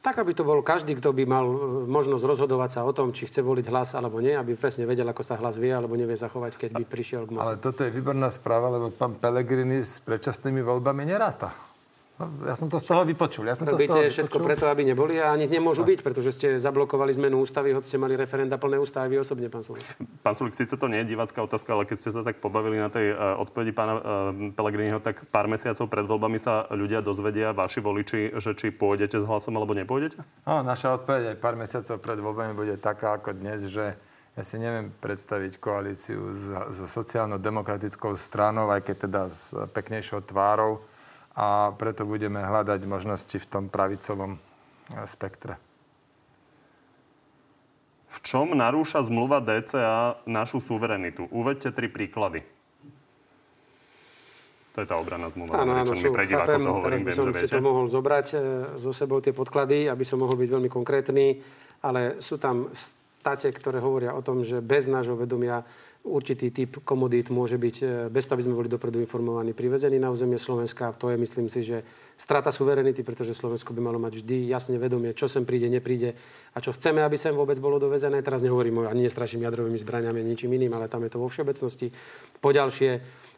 Tak, 0.00 0.16
aby 0.16 0.32
to 0.32 0.48
bol 0.48 0.64
každý, 0.64 0.96
kto 0.96 1.12
by 1.12 1.28
mal 1.28 1.44
e, 1.44 1.84
možnosť 1.84 2.24
rozhodovať 2.24 2.70
sa 2.72 2.80
o 2.88 2.92
tom, 2.96 3.12
či 3.12 3.28
chce 3.28 3.44
voliť 3.44 3.68
hlas 3.68 3.92
alebo 3.92 4.16
nie, 4.24 4.32
aby 4.32 4.56
presne 4.56 4.88
vedel, 4.88 5.04
ako 5.04 5.20
sa 5.20 5.36
hlas 5.36 5.60
vie 5.60 5.68
alebo 5.68 5.92
nevie 5.92 6.16
zachovať, 6.16 6.56
keď 6.56 6.70
by 6.80 6.84
prišiel 6.88 7.28
k 7.28 7.36
moci. 7.36 7.44
Ale 7.44 7.60
toto 7.60 7.84
je 7.84 7.92
výborná 7.92 8.32
správa, 8.32 8.72
lebo 8.72 8.88
pán 8.88 9.20
Pelegrini 9.20 9.84
s 9.84 10.00
predčasnými 10.00 10.64
voľbami 10.64 11.04
neráta. 11.04 11.69
No, 12.20 12.28
ja 12.44 12.52
som 12.52 12.68
to 12.68 12.76
z 12.76 12.84
toho 12.84 13.08
vypočul. 13.08 13.48
Ja 13.48 13.56
som 13.56 13.64
Robíte 13.64 13.88
to 13.88 13.96
z 13.96 14.12
toho 14.12 14.28
všetko 14.28 14.36
vypočul. 14.36 14.48
preto, 14.52 14.64
aby 14.68 14.84
neboli 14.84 15.16
a 15.16 15.32
ani 15.32 15.48
nemôžu 15.48 15.88
byť, 15.88 16.04
pretože 16.04 16.36
ste 16.36 16.60
zablokovali 16.60 17.16
zmenu 17.16 17.40
ústavy, 17.40 17.72
hoď 17.72 17.88
ste 17.88 17.96
mali 17.96 18.12
referenda 18.12 18.60
plné 18.60 18.76
ústavy 18.76 19.16
vy 19.16 19.24
osobne, 19.24 19.48
pán 19.48 19.64
Sulik. 19.64 19.88
Pán 20.20 20.36
Sulik, 20.36 20.52
síce 20.52 20.76
to 20.76 20.84
nie 20.84 21.00
je 21.00 21.16
divácká 21.16 21.40
otázka, 21.40 21.72
ale 21.72 21.88
keď 21.88 21.96
ste 21.96 22.10
sa 22.12 22.20
tak 22.20 22.44
pobavili 22.44 22.76
na 22.76 22.92
tej 22.92 23.16
uh, 23.16 23.40
odpovedi 23.40 23.72
pána 23.72 23.94
uh, 23.96 24.02
Pelegriniho, 24.52 25.00
tak 25.00 25.24
pár 25.32 25.48
mesiacov 25.48 25.88
pred 25.88 26.04
voľbami 26.04 26.36
sa 26.36 26.68
ľudia 26.68 27.00
dozvedia, 27.00 27.56
vaši 27.56 27.80
voliči, 27.80 28.36
že 28.36 28.52
či 28.52 28.68
pôjdete 28.68 29.16
s 29.16 29.24
hlasom 29.24 29.56
alebo 29.56 29.72
nepôjdete? 29.72 30.20
No, 30.44 30.60
naša 30.60 31.00
odpoveď 31.00 31.32
aj 31.32 31.36
pár 31.40 31.56
mesiacov 31.56 31.96
pred 32.04 32.20
voľbami 32.20 32.52
bude 32.52 32.76
taká 32.76 33.16
ako 33.16 33.32
dnes, 33.32 33.64
že 33.64 33.96
ja 34.36 34.42
si 34.44 34.60
neviem 34.60 34.92
predstaviť 34.92 35.56
koalíciu 35.56 36.20
so 36.68 36.84
sociálno-demokratickou 36.84 38.12
stranou, 38.14 38.68
aj 38.68 38.84
keď 38.84 38.96
teda 39.08 39.22
s 39.26 39.56
peknejšou 39.72 40.20
tvárou, 40.28 40.84
a 41.34 41.70
preto 41.74 42.02
budeme 42.02 42.42
hľadať 42.42 42.80
možnosti 42.86 43.36
v 43.36 43.46
tom 43.46 43.70
pravicovom 43.70 44.36
e, 44.36 44.38
spektre. 45.06 45.56
V 48.10 48.18
čom 48.26 48.58
narúša 48.58 49.06
zmluva 49.06 49.38
DCA 49.38 50.18
našu 50.26 50.58
suverenitu? 50.58 51.30
Uvedte 51.30 51.70
tri 51.70 51.86
príklady. 51.86 52.42
To 54.74 54.82
je 54.82 54.86
tá 54.86 54.98
obrana 54.98 55.30
zmluva. 55.30 55.62
Áno, 55.62 55.82
áno, 55.82 55.94
sú, 55.94 56.10
chápem, 56.14 56.30
to 56.30 56.46
teraz 56.46 56.62
hovorím, 56.62 57.02
by 57.02 57.10
viem, 57.10 57.18
som 57.18 57.26
že 57.26 57.32
si 57.34 57.46
viete. 57.46 57.54
to 57.58 57.62
mohol 57.62 57.86
zobrať 57.90 58.26
e, 58.34 58.36
so 58.78 58.90
sebou 58.94 59.18
tie 59.22 59.34
podklady, 59.34 59.90
aby 59.90 60.02
som 60.06 60.22
mohol 60.22 60.38
byť 60.38 60.50
veľmi 60.50 60.70
konkrétny, 60.70 61.42
ale 61.82 62.22
sú 62.22 62.38
tam 62.38 62.70
state, 62.74 63.50
ktoré 63.50 63.82
hovoria 63.82 64.14
o 64.14 64.22
tom, 64.22 64.46
že 64.46 64.62
bez 64.62 64.86
nášho 64.86 65.18
vedomia 65.18 65.66
určitý 66.00 66.48
typ 66.48 66.80
komodít 66.80 67.28
môže 67.28 67.60
byť, 67.60 67.76
e, 67.80 67.86
bez 68.08 68.24
toho, 68.24 68.40
aby 68.40 68.44
sme 68.48 68.56
boli 68.56 68.68
dopredu 68.72 68.98
informovaní, 69.04 69.52
privezený 69.52 70.00
na 70.00 70.08
územie 70.08 70.40
Slovenska. 70.40 70.96
To 70.96 71.12
je, 71.12 71.20
myslím 71.20 71.52
si, 71.52 71.60
že 71.60 71.84
strata 72.16 72.48
suverenity, 72.48 73.04
pretože 73.04 73.36
Slovensko 73.36 73.76
by 73.76 73.80
malo 73.84 74.00
mať 74.00 74.24
vždy 74.24 74.48
jasne 74.48 74.80
vedomie, 74.80 75.12
čo 75.12 75.28
sem 75.28 75.44
príde, 75.44 75.68
nepríde 75.68 76.16
a 76.56 76.58
čo 76.58 76.72
chceme, 76.72 77.04
aby 77.04 77.20
sem 77.20 77.36
vôbec 77.36 77.60
bolo 77.60 77.76
dovezené. 77.76 78.24
Teraz 78.24 78.40
nehovorím 78.40 78.84
o 78.84 78.88
ani 78.88 79.04
nestraším 79.04 79.44
jadrovými 79.44 79.76
zbraniami, 79.76 80.24
ničím 80.24 80.56
iným, 80.56 80.72
ale 80.72 80.88
tam 80.88 81.04
je 81.04 81.12
to 81.12 81.20
vo 81.20 81.28
všeobecnosti. 81.28 81.92
Poďalšie, 82.40 82.90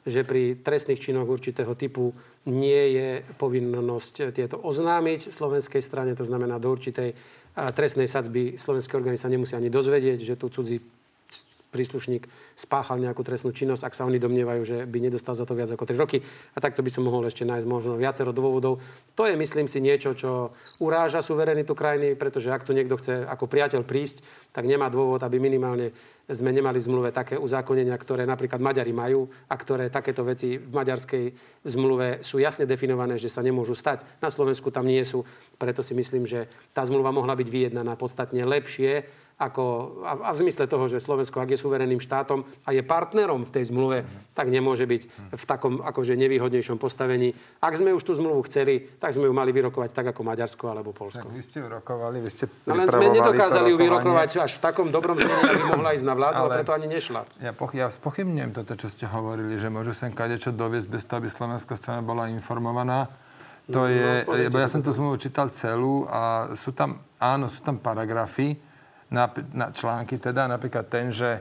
že 0.06 0.20
pri 0.22 0.62
trestných 0.62 1.02
činoch 1.02 1.26
určitého 1.26 1.74
typu 1.74 2.14
nie 2.46 2.94
je 2.94 3.08
povinnosť 3.38 4.34
tieto 4.34 4.58
oznámiť 4.62 5.30
slovenskej 5.30 5.82
strane, 5.82 6.14
to 6.14 6.26
znamená 6.26 6.58
do 6.58 6.70
určitej 6.70 7.14
trestnej 7.52 8.08
sadzby 8.08 8.56
slovenské 8.56 8.96
orgány 8.96 9.20
sa 9.20 9.30
nemusia 9.30 9.60
ani 9.60 9.68
dozvedieť, 9.68 10.18
že 10.24 10.34
tu 10.40 10.48
cudzí 10.48 11.01
príslušník 11.72 12.28
spáchal 12.52 13.00
nejakú 13.00 13.24
trestnú 13.24 13.50
činnosť, 13.50 13.88
ak 13.88 13.96
sa 13.96 14.04
oni 14.04 14.20
domnievajú, 14.20 14.62
že 14.62 14.76
by 14.84 14.98
nedostal 15.08 15.32
za 15.32 15.48
to 15.48 15.56
viac 15.56 15.72
ako 15.72 15.88
3 15.88 15.96
roky. 15.96 16.20
A 16.52 16.58
takto 16.60 16.84
by 16.84 16.92
som 16.92 17.08
mohol 17.08 17.24
ešte 17.24 17.48
nájsť 17.48 17.64
možno 17.64 17.96
viacero 17.96 18.30
dôvodov. 18.30 18.84
To 19.16 19.24
je, 19.24 19.32
myslím 19.34 19.66
si, 19.66 19.80
niečo, 19.80 20.12
čo 20.12 20.52
uráža 20.84 21.24
suverenitu 21.24 21.72
krajiny, 21.72 22.12
pretože 22.14 22.52
ak 22.52 22.68
tu 22.68 22.76
niekto 22.76 23.00
chce 23.00 23.24
ako 23.24 23.48
priateľ 23.48 23.88
prísť, 23.88 24.20
tak 24.52 24.68
nemá 24.68 24.92
dôvod, 24.92 25.24
aby 25.24 25.40
minimálne 25.40 25.96
sme 26.30 26.54
nemali 26.54 26.78
v 26.78 26.86
zmluve 26.86 27.10
také 27.10 27.34
uzákonenia, 27.34 27.98
ktoré 27.98 28.22
napríklad 28.22 28.62
Maďari 28.62 28.94
majú 28.94 29.26
a 29.50 29.54
ktoré 29.58 29.90
takéto 29.90 30.22
veci 30.22 30.54
v 30.56 30.70
maďarskej 30.70 31.24
zmluve 31.66 32.22
sú 32.22 32.38
jasne 32.38 32.62
definované, 32.62 33.18
že 33.18 33.26
sa 33.26 33.42
nemôžu 33.42 33.74
stať. 33.74 34.06
Na 34.22 34.30
Slovensku 34.30 34.70
tam 34.70 34.86
nie 34.86 35.02
sú. 35.02 35.26
Preto 35.58 35.82
si 35.82 35.98
myslím, 35.98 36.24
že 36.24 36.46
tá 36.70 36.86
zmluva 36.86 37.10
mohla 37.10 37.34
byť 37.34 37.48
vyjednaná 37.50 37.98
podstatne 37.98 38.46
lepšie 38.46 39.02
ako, 39.42 39.62
a, 40.06 40.12
a 40.22 40.30
v 40.30 40.46
zmysle 40.46 40.64
toho, 40.64 40.86
že 40.86 41.02
Slovensko, 41.02 41.42
ak 41.42 41.50
je 41.50 41.58
suverénnym 41.58 41.98
štátom 41.98 42.46
a 42.62 42.70
je 42.70 42.80
partnerom 42.80 43.42
v 43.42 43.50
tej 43.50 43.64
zmluve, 43.68 44.06
tak 44.32 44.46
nemôže 44.46 44.86
byť 44.86 45.02
v 45.34 45.44
takom 45.44 45.82
akože 45.82 46.14
nevýhodnejšom 46.14 46.78
postavení. 46.78 47.34
Ak 47.58 47.74
sme 47.74 47.90
už 47.90 48.00
tú 48.00 48.14
zmluvu 48.14 48.46
chceli, 48.46 48.86
tak 48.96 49.10
sme 49.10 49.26
ju 49.26 49.34
mali 49.34 49.50
vyrokovať 49.50 49.90
tak 49.90 50.06
ako 50.08 50.20
Maďarsko 50.22 50.64
alebo 50.68 50.94
Polsko. 50.94 51.26
Tak 51.26 51.34
vy 51.34 51.42
ste 51.42 51.58
ju 51.58 51.66
rokovali, 51.66 52.16
vy 52.18 52.30
ste 52.30 52.44
No 52.64 52.74
len 52.74 52.86
sme 52.86 53.10
nedokázali 53.10 53.68
ju 53.68 53.76
vyrokovať 53.76 54.30
až 54.40 54.52
v 54.56 54.60
takom 54.62 54.88
dobrom 54.88 55.18
znení, 55.18 55.42
aby 55.50 55.62
mohla 55.72 55.90
ísť 55.92 56.06
na 56.06 56.14
vládu, 56.14 56.36
ale, 56.36 56.46
ale 56.46 56.54
preto 56.60 56.72
ani 56.72 56.86
nešla. 56.86 57.20
Ja, 57.38 57.50
poch- 57.50 57.74
ja 57.74 57.86
spochybňujem 57.88 58.50
toto, 58.52 58.72
čo 58.74 58.86
ste 58.86 59.04
hovorili, 59.04 59.58
že 59.58 59.66
môžu 59.66 59.90
sem 59.90 60.10
kadečo 60.10 60.48
doviesť 60.48 60.88
bez 60.88 61.02
toho, 61.02 61.18
aby 61.18 61.28
slovenská 61.28 61.74
strana 61.74 62.00
bola 62.00 62.28
informovaná. 62.28 63.10
To 63.68 63.86
No, 63.86 63.86
je, 63.86 64.26
pozrite 64.26 64.42
lebo 64.44 64.56
ja 64.58 64.66
som 64.66 64.82
tú 64.82 64.90
zmluvu 64.90 65.16
čítal 65.18 65.46
celú 65.54 66.06
a 66.06 66.50
sú 66.54 66.74
tam, 66.74 66.98
áno, 67.16 67.46
sú 67.46 67.62
tam 67.62 67.78
paragrafy, 67.78 68.58
na, 69.12 69.28
na 69.52 69.68
články 69.68 70.16
teda, 70.16 70.48
napríklad 70.48 70.88
ten, 70.88 71.12
že 71.12 71.36
e, 71.36 71.40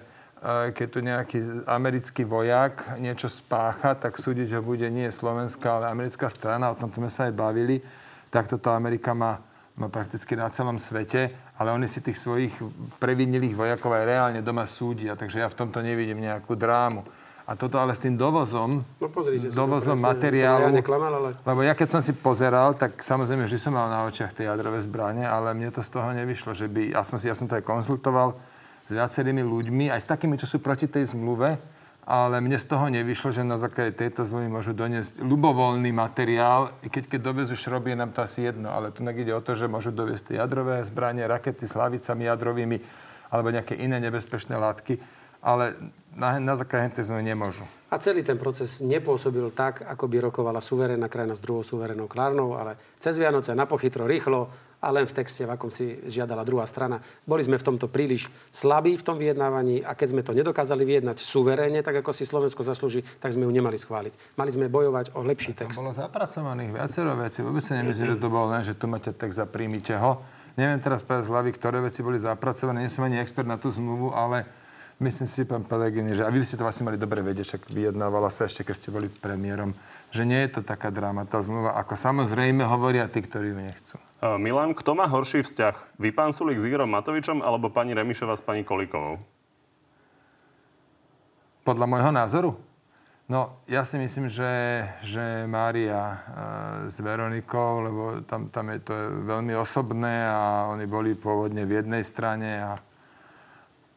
keď 0.75 0.87
tu 0.91 0.99
nejaký 0.99 1.39
americký 1.63 2.27
vojak 2.27 2.99
niečo 2.99 3.31
spácha, 3.31 3.95
tak 3.95 4.19
súdiť 4.19 4.51
ho 4.59 4.61
bude 4.61 4.91
nie 4.91 5.07
slovenská, 5.07 5.79
ale 5.79 5.87
americká 5.87 6.27
strana, 6.27 6.75
o 6.75 6.77
tomto 6.77 6.99
sme 6.99 7.07
sa 7.07 7.31
aj 7.31 7.33
bavili, 7.33 7.79
tak 8.27 8.51
toto 8.51 8.75
Amerika 8.75 9.15
má, 9.15 9.39
má 9.79 9.87
prakticky 9.87 10.35
na 10.35 10.51
celom 10.51 10.75
svete, 10.75 11.31
ale 11.55 11.71
oni 11.71 11.87
si 11.87 12.03
tých 12.03 12.19
svojich 12.19 12.51
previnilých 12.99 13.55
vojakov 13.55 13.95
aj 13.95 14.03
reálne 14.03 14.41
doma 14.43 14.67
súdia, 14.67 15.15
takže 15.15 15.39
ja 15.39 15.47
v 15.47 15.57
tomto 15.63 15.79
nevidím 15.79 16.19
nejakú 16.19 16.59
drámu. 16.59 17.07
A 17.49 17.57
toto 17.57 17.81
ale 17.81 17.97
s 17.97 18.01
tým 18.01 18.15
dovozom, 18.15 18.85
No 19.01 19.07
pozrite 19.09 19.49
to 19.49 19.57
dovozom 19.57 19.97
presne. 19.97 20.09
materiálu, 20.13 20.67
ja 20.71 20.79
neklamal, 20.79 21.11
ale... 21.11 21.29
lebo 21.41 21.59
ja 21.65 21.73
keď 21.73 21.87
som 21.97 22.01
si 22.05 22.13
pozeral, 22.13 22.77
tak 22.77 23.01
samozrejme 23.01 23.49
vždy 23.49 23.59
som 23.59 23.73
mal 23.73 23.89
na 23.89 24.05
očiach 24.05 24.31
tie 24.31 24.45
jadrové 24.45 24.79
zbranie, 24.79 25.25
ale 25.25 25.51
mne 25.57 25.73
to 25.73 25.81
z 25.81 25.89
toho 25.89 26.13
nevyšlo, 26.13 26.53
že 26.53 26.69
by, 26.69 26.93
ja 26.93 27.01
som, 27.01 27.17
si, 27.17 27.25
ja 27.27 27.35
som 27.35 27.49
to 27.49 27.57
aj 27.57 27.65
konzultoval 27.65 28.37
s 28.87 28.91
viacerými 28.93 29.41
ľuďmi, 29.41 29.89
aj 29.89 30.01
s 30.03 30.07
takými, 30.07 30.37
čo 30.37 30.45
sú 30.45 30.61
proti 30.61 30.85
tej 30.85 31.11
zmluve, 31.17 31.57
ale 32.01 32.41
mne 32.41 32.57
z 32.57 32.65
toho 32.65 32.89
nevyšlo, 32.89 33.29
že 33.29 33.45
na 33.45 33.61
základe 33.61 33.93
tejto 33.93 34.25
zmluvy 34.25 34.49
môžu 34.49 34.71
doniesť 34.73 35.21
ľubovoľný 35.21 35.93
materiál, 35.93 36.73
keď 36.83 37.07
keď 37.07 37.19
dovezú 37.21 37.53
šroby, 37.53 37.93
je 37.93 37.97
nám 37.97 38.11
to 38.11 38.25
asi 38.25 38.49
jedno, 38.49 38.73
ale 38.73 38.89
tu 38.89 39.05
ide 39.05 39.31
o 39.31 39.41
to, 39.41 39.53
že 39.53 39.69
môžu 39.69 39.93
doviesť 39.93 40.33
tie 40.33 40.35
jadrové 40.41 40.81
zbranie, 40.81 41.29
rakety 41.29 41.63
s 41.63 41.77
hlavicami 41.77 42.25
jadrovými, 42.25 42.77
alebo 43.31 43.53
nejaké 43.53 43.77
iné 43.79 44.01
nebezpečné 44.01 44.57
látky, 44.57 44.97
ale 45.41 45.73
na, 46.15 46.37
na 46.39 46.53
základe 46.55 47.01
tej 47.01 47.09
zmluvy 47.09 47.25
nemôžu. 47.33 47.65
A 47.91 47.99
celý 47.99 48.23
ten 48.23 48.39
proces 48.39 48.79
nepôsobil 48.79 49.51
tak, 49.51 49.83
ako 49.83 50.07
by 50.07 50.31
rokovala 50.31 50.63
suverénna 50.63 51.11
krajina 51.11 51.35
s 51.35 51.43
druhou 51.43 51.59
suverénnou 51.59 52.07
klárnou, 52.07 52.55
ale 52.55 52.79
cez 53.03 53.19
Vianoce 53.19 53.51
na 53.51 53.67
pochytro, 53.67 54.07
rýchlo 54.07 54.47
a 54.81 54.87
len 54.89 55.05
v 55.05 55.13
texte, 55.13 55.43
v 55.45 55.51
akom 55.51 55.69
si 55.69 55.99
žiadala 56.09 56.41
druhá 56.47 56.65
strana. 56.65 57.03
Boli 57.27 57.45
sme 57.45 57.59
v 57.59 57.67
tomto 57.67 57.85
príliš 57.91 58.31
slabí 58.49 58.97
v 58.97 59.03
tom 59.05 59.19
vyjednávaní 59.19 59.85
a 59.85 59.93
keď 59.93 60.07
sme 60.07 60.21
to 60.23 60.33
nedokázali 60.33 60.87
vyjednať 60.87 61.21
suverénne, 61.21 61.83
tak 61.85 62.01
ako 62.01 62.15
si 62.15 62.25
Slovensko 62.25 62.65
zaslúži, 62.65 63.05
tak 63.21 63.35
sme 63.35 63.45
ju 63.45 63.51
nemali 63.53 63.77
schváliť. 63.77 64.39
Mali 64.39 64.49
sme 64.49 64.71
bojovať 64.71 65.13
o 65.13 65.21
lepší 65.21 65.53
Tam 65.53 65.69
text. 65.69 65.77
bolo 65.83 65.93
zapracovaných 65.93 66.71
viacero 66.73 67.13
vecí. 67.13 67.45
Vôbec 67.45 67.61
si 67.61 67.77
nemyslím, 67.77 68.15
že 68.15 68.17
to 68.17 68.27
bolo 68.31 68.49
len, 68.55 68.63
že 68.65 68.73
tu 68.73 68.89
máte 68.89 69.13
text 69.13 69.37
a 69.37 69.45
príjmite 69.45 69.93
ho. 70.01 70.23
Neviem 70.57 70.81
teraz 70.81 71.05
povedať 71.05 71.27
z 71.27 71.31
hlavy, 71.31 71.49
ktoré 71.53 71.77
veci 71.83 72.01
boli 72.01 72.17
zapracované. 72.17 72.87
Nie 72.87 72.91
som 72.91 73.05
ani 73.05 73.21
expert 73.21 73.45
na 73.45 73.61
tú 73.61 73.69
zmluvu, 73.69 74.17
ale 74.17 74.49
myslím 75.01 75.27
si, 75.27 75.41
pán 75.43 75.65
Pelegrini, 75.65 76.13
že 76.13 76.21
a 76.21 76.29
vy 76.29 76.45
ste 76.45 76.55
to 76.55 76.63
vlastne 76.63 76.85
mali 76.85 77.01
dobre 77.01 77.25
vedieť, 77.25 77.45
však 77.57 77.61
vyjednávala 77.73 78.29
sa 78.29 78.45
ešte, 78.45 78.61
keď 78.61 78.75
ste 78.77 78.93
boli 78.93 79.09
premiérom, 79.09 79.73
že 80.13 80.23
nie 80.23 80.37
je 80.45 80.55
to 80.55 80.61
taká 80.61 80.93
dráma, 80.93 81.25
tá 81.25 81.41
zmluva, 81.41 81.73
ako 81.81 81.97
samozrejme 81.97 82.61
hovoria 82.63 83.09
tí, 83.09 83.25
ktorí 83.25 83.51
ju 83.51 83.59
nechcú. 83.59 83.95
Uh, 84.21 84.37
Milan, 84.37 84.77
kto 84.77 84.93
má 84.93 85.09
horší 85.09 85.41
vzťah? 85.41 85.97
Vy, 85.97 86.13
pán 86.13 86.29
Sulik, 86.29 86.61
s 86.61 86.69
Igorom 86.69 86.93
Matovičom 86.93 87.41
alebo 87.41 87.73
pani 87.73 87.97
Remišová 87.97 88.37
s 88.37 88.45
pani 88.45 88.61
Kolikovou? 88.61 89.17
Podľa 91.65 91.85
môjho 91.89 92.11
názoru? 92.13 92.51
No, 93.31 93.63
ja 93.63 93.87
si 93.87 93.95
myslím, 93.95 94.27
že, 94.27 94.83
že 95.07 95.47
Mária 95.47 96.03
e, 96.03 96.17
s 96.91 96.99
Veronikou, 96.99 97.79
lebo 97.79 98.03
tam, 98.27 98.51
tam 98.51 98.67
je 98.75 98.83
to 98.83 98.93
veľmi 99.23 99.55
osobné 99.55 100.27
a 100.27 100.67
oni 100.67 100.83
boli 100.83 101.15
pôvodne 101.15 101.63
v 101.63 101.79
jednej 101.79 102.03
strane 102.03 102.59
a, 102.59 102.75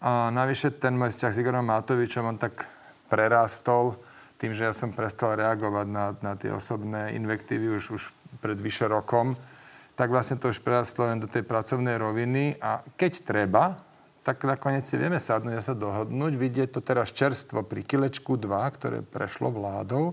a 0.04 0.28
navyše 0.28 0.68
ten 0.76 0.92
môj 1.00 1.16
vzťah 1.16 1.32
s 1.32 1.40
Igorom 1.40 1.64
Matovičom, 1.64 2.28
on 2.28 2.36
tak 2.36 2.68
prerastol 3.08 3.96
tým, 4.36 4.52
že 4.52 4.68
ja 4.68 4.76
som 4.76 4.92
prestal 4.92 5.40
reagovať 5.40 5.86
na, 5.88 6.12
na 6.20 6.36
tie 6.36 6.52
osobné 6.52 7.16
invektívy 7.16 7.80
už, 7.80 7.84
už 7.96 8.02
pred 8.44 8.60
vyše 8.60 8.84
rokom, 8.84 9.32
tak 9.96 10.12
vlastne 10.12 10.36
to 10.36 10.52
už 10.52 10.60
prerastlo 10.60 11.08
len 11.08 11.24
do 11.24 11.30
tej 11.30 11.48
pracovnej 11.48 11.96
roviny 11.96 12.60
a 12.60 12.84
keď 13.00 13.12
treba, 13.24 13.80
tak 14.20 14.44
nakoniec 14.44 14.84
si 14.84 15.00
vieme 15.00 15.16
sadnúť 15.16 15.56
a 15.56 15.62
sa 15.64 15.72
dohodnúť. 15.72 16.32
Vidieť 16.36 16.68
to 16.76 16.84
teraz 16.84 17.08
čerstvo 17.12 17.64
pri 17.64 17.80
kilečku 17.84 18.36
2, 18.36 18.76
ktoré 18.76 19.00
prešlo 19.00 19.48
vládou. 19.48 20.12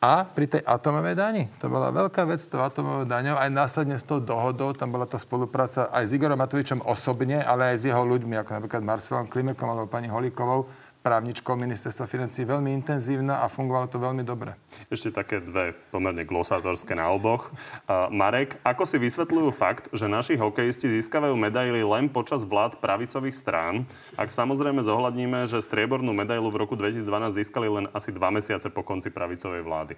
A 0.00 0.24
pri 0.24 0.48
tej 0.48 0.64
atomovej 0.64 1.12
dani. 1.12 1.44
To 1.60 1.68
bola 1.68 1.92
veľká 1.92 2.24
vec 2.24 2.40
s 2.40 2.48
tou 2.48 2.64
atomovou 2.64 3.04
daňou. 3.04 3.36
Aj 3.36 3.52
následne 3.52 4.00
s 4.00 4.08
tou 4.08 4.16
dohodou, 4.16 4.72
tam 4.72 4.96
bola 4.96 5.04
tá 5.04 5.20
spolupráca 5.20 5.92
aj 5.92 6.08
s 6.08 6.16
Igorom 6.16 6.40
Matovičom 6.40 6.80
osobne, 6.88 7.44
ale 7.44 7.76
aj 7.76 7.84
s 7.84 7.86
jeho 7.92 8.00
ľuďmi, 8.00 8.32
ako 8.40 8.50
napríklad 8.56 8.80
Marcelom 8.80 9.28
Klimekom 9.28 9.68
alebo 9.68 9.92
pani 9.92 10.08
Holikovou. 10.08 10.72
Právničkou 11.00 11.56
ministerstva 11.56 12.04
financí 12.04 12.44
veľmi 12.44 12.76
intenzívna 12.76 13.40
a 13.40 13.48
fungovalo 13.48 13.88
to 13.88 13.96
veľmi 13.96 14.20
dobre. 14.20 14.52
Ešte 14.92 15.08
také 15.16 15.40
dve 15.40 15.72
pomerne 15.88 16.28
glosátorské 16.28 16.92
na 16.92 17.08
oboch. 17.08 17.48
Uh, 17.88 18.12
Marek, 18.12 18.60
ako 18.60 18.84
si 18.84 19.00
vysvetľujú 19.00 19.48
fakt, 19.50 19.88
že 19.96 20.04
naši 20.06 20.36
hokejisti 20.36 21.00
získavajú 21.00 21.32
medaily 21.40 21.80
len 21.80 22.12
počas 22.12 22.44
vlád 22.44 22.76
pravicových 22.84 23.32
strán, 23.32 23.88
ak 24.20 24.28
samozrejme 24.28 24.84
zohľadníme, 24.84 25.48
že 25.48 25.64
striebornú 25.64 26.12
medailu 26.12 26.52
v 26.52 26.60
roku 26.60 26.76
2012 26.76 27.04
získali 27.32 27.68
len 27.72 27.88
asi 27.96 28.12
dva 28.12 28.28
mesiace 28.28 28.68
po 28.68 28.84
konci 28.84 29.08
pravicovej 29.08 29.64
vlády? 29.64 29.94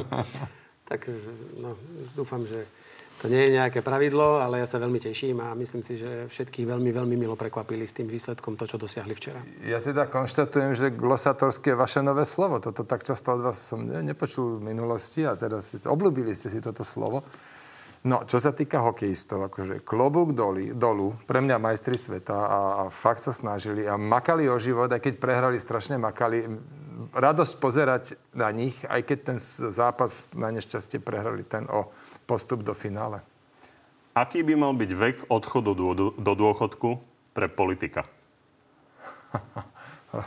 tak 0.90 1.04
no, 1.60 1.76
dúfam, 2.16 2.48
že 2.48 2.64
to 3.18 3.26
nie 3.26 3.50
je 3.50 3.58
nejaké 3.58 3.82
pravidlo, 3.82 4.38
ale 4.38 4.62
ja 4.62 4.66
sa 4.70 4.78
veľmi 4.78 5.02
teším 5.02 5.42
a 5.42 5.50
myslím 5.58 5.82
si, 5.82 5.98
že 5.98 6.30
všetkých 6.30 6.70
veľmi, 6.70 6.90
veľmi 6.94 7.16
milo 7.18 7.34
prekvapili 7.34 7.82
s 7.82 7.94
tým 7.98 8.06
výsledkom 8.06 8.54
to, 8.54 8.70
čo 8.70 8.78
dosiahli 8.78 9.10
včera. 9.10 9.42
Ja 9.66 9.82
teda 9.82 10.06
konštatujem, 10.06 10.78
že 10.78 10.94
glosatorské 10.94 11.74
je 11.74 11.80
vaše 11.82 11.98
nové 11.98 12.22
slovo. 12.22 12.62
Toto 12.62 12.86
tak 12.86 13.02
často 13.02 13.34
od 13.34 13.42
vás 13.42 13.58
som 13.58 13.82
nepočul 13.82 14.62
v 14.62 14.70
minulosti 14.70 15.26
a 15.26 15.34
teraz 15.34 15.74
obľúbili 15.82 16.30
ste 16.30 16.46
si 16.46 16.62
toto 16.62 16.86
slovo. 16.86 17.26
No, 18.06 18.22
čo 18.22 18.38
sa 18.38 18.54
týka 18.54 18.78
hokejistov, 18.78 19.50
akože 19.50 19.82
klobúk 19.82 20.30
doli, 20.30 20.70
dolu, 20.70 21.18
pre 21.26 21.42
mňa 21.42 21.58
majstri 21.58 21.98
sveta 21.98 22.38
a, 22.38 22.60
a 22.78 22.82
fakt 22.94 23.26
sa 23.26 23.34
snažili 23.34 23.90
a 23.90 23.98
makali 23.98 24.46
o 24.46 24.54
život, 24.62 24.86
aj 24.86 25.02
keď 25.02 25.14
prehrali, 25.18 25.58
strašne 25.58 25.98
makali. 25.98 26.46
Radosť 27.10 27.54
pozerať 27.58 28.14
na 28.30 28.54
nich, 28.54 28.78
aj 28.86 29.02
keď 29.02 29.18
ten 29.26 29.38
zápas 29.74 30.30
na 30.30 30.54
nešťastie 30.54 31.02
prehrali 31.02 31.42
ten 31.42 31.66
o 31.66 31.90
postup 32.28 32.60
do 32.60 32.76
finále. 32.76 33.24
Aký 34.12 34.44
by 34.44 34.52
mal 34.60 34.76
byť 34.76 34.90
vek 34.92 35.16
odchodu 35.32 35.72
do, 35.72 36.12
do 36.12 36.32
dôchodku 36.36 37.00
pre 37.32 37.48
politika? 37.48 38.04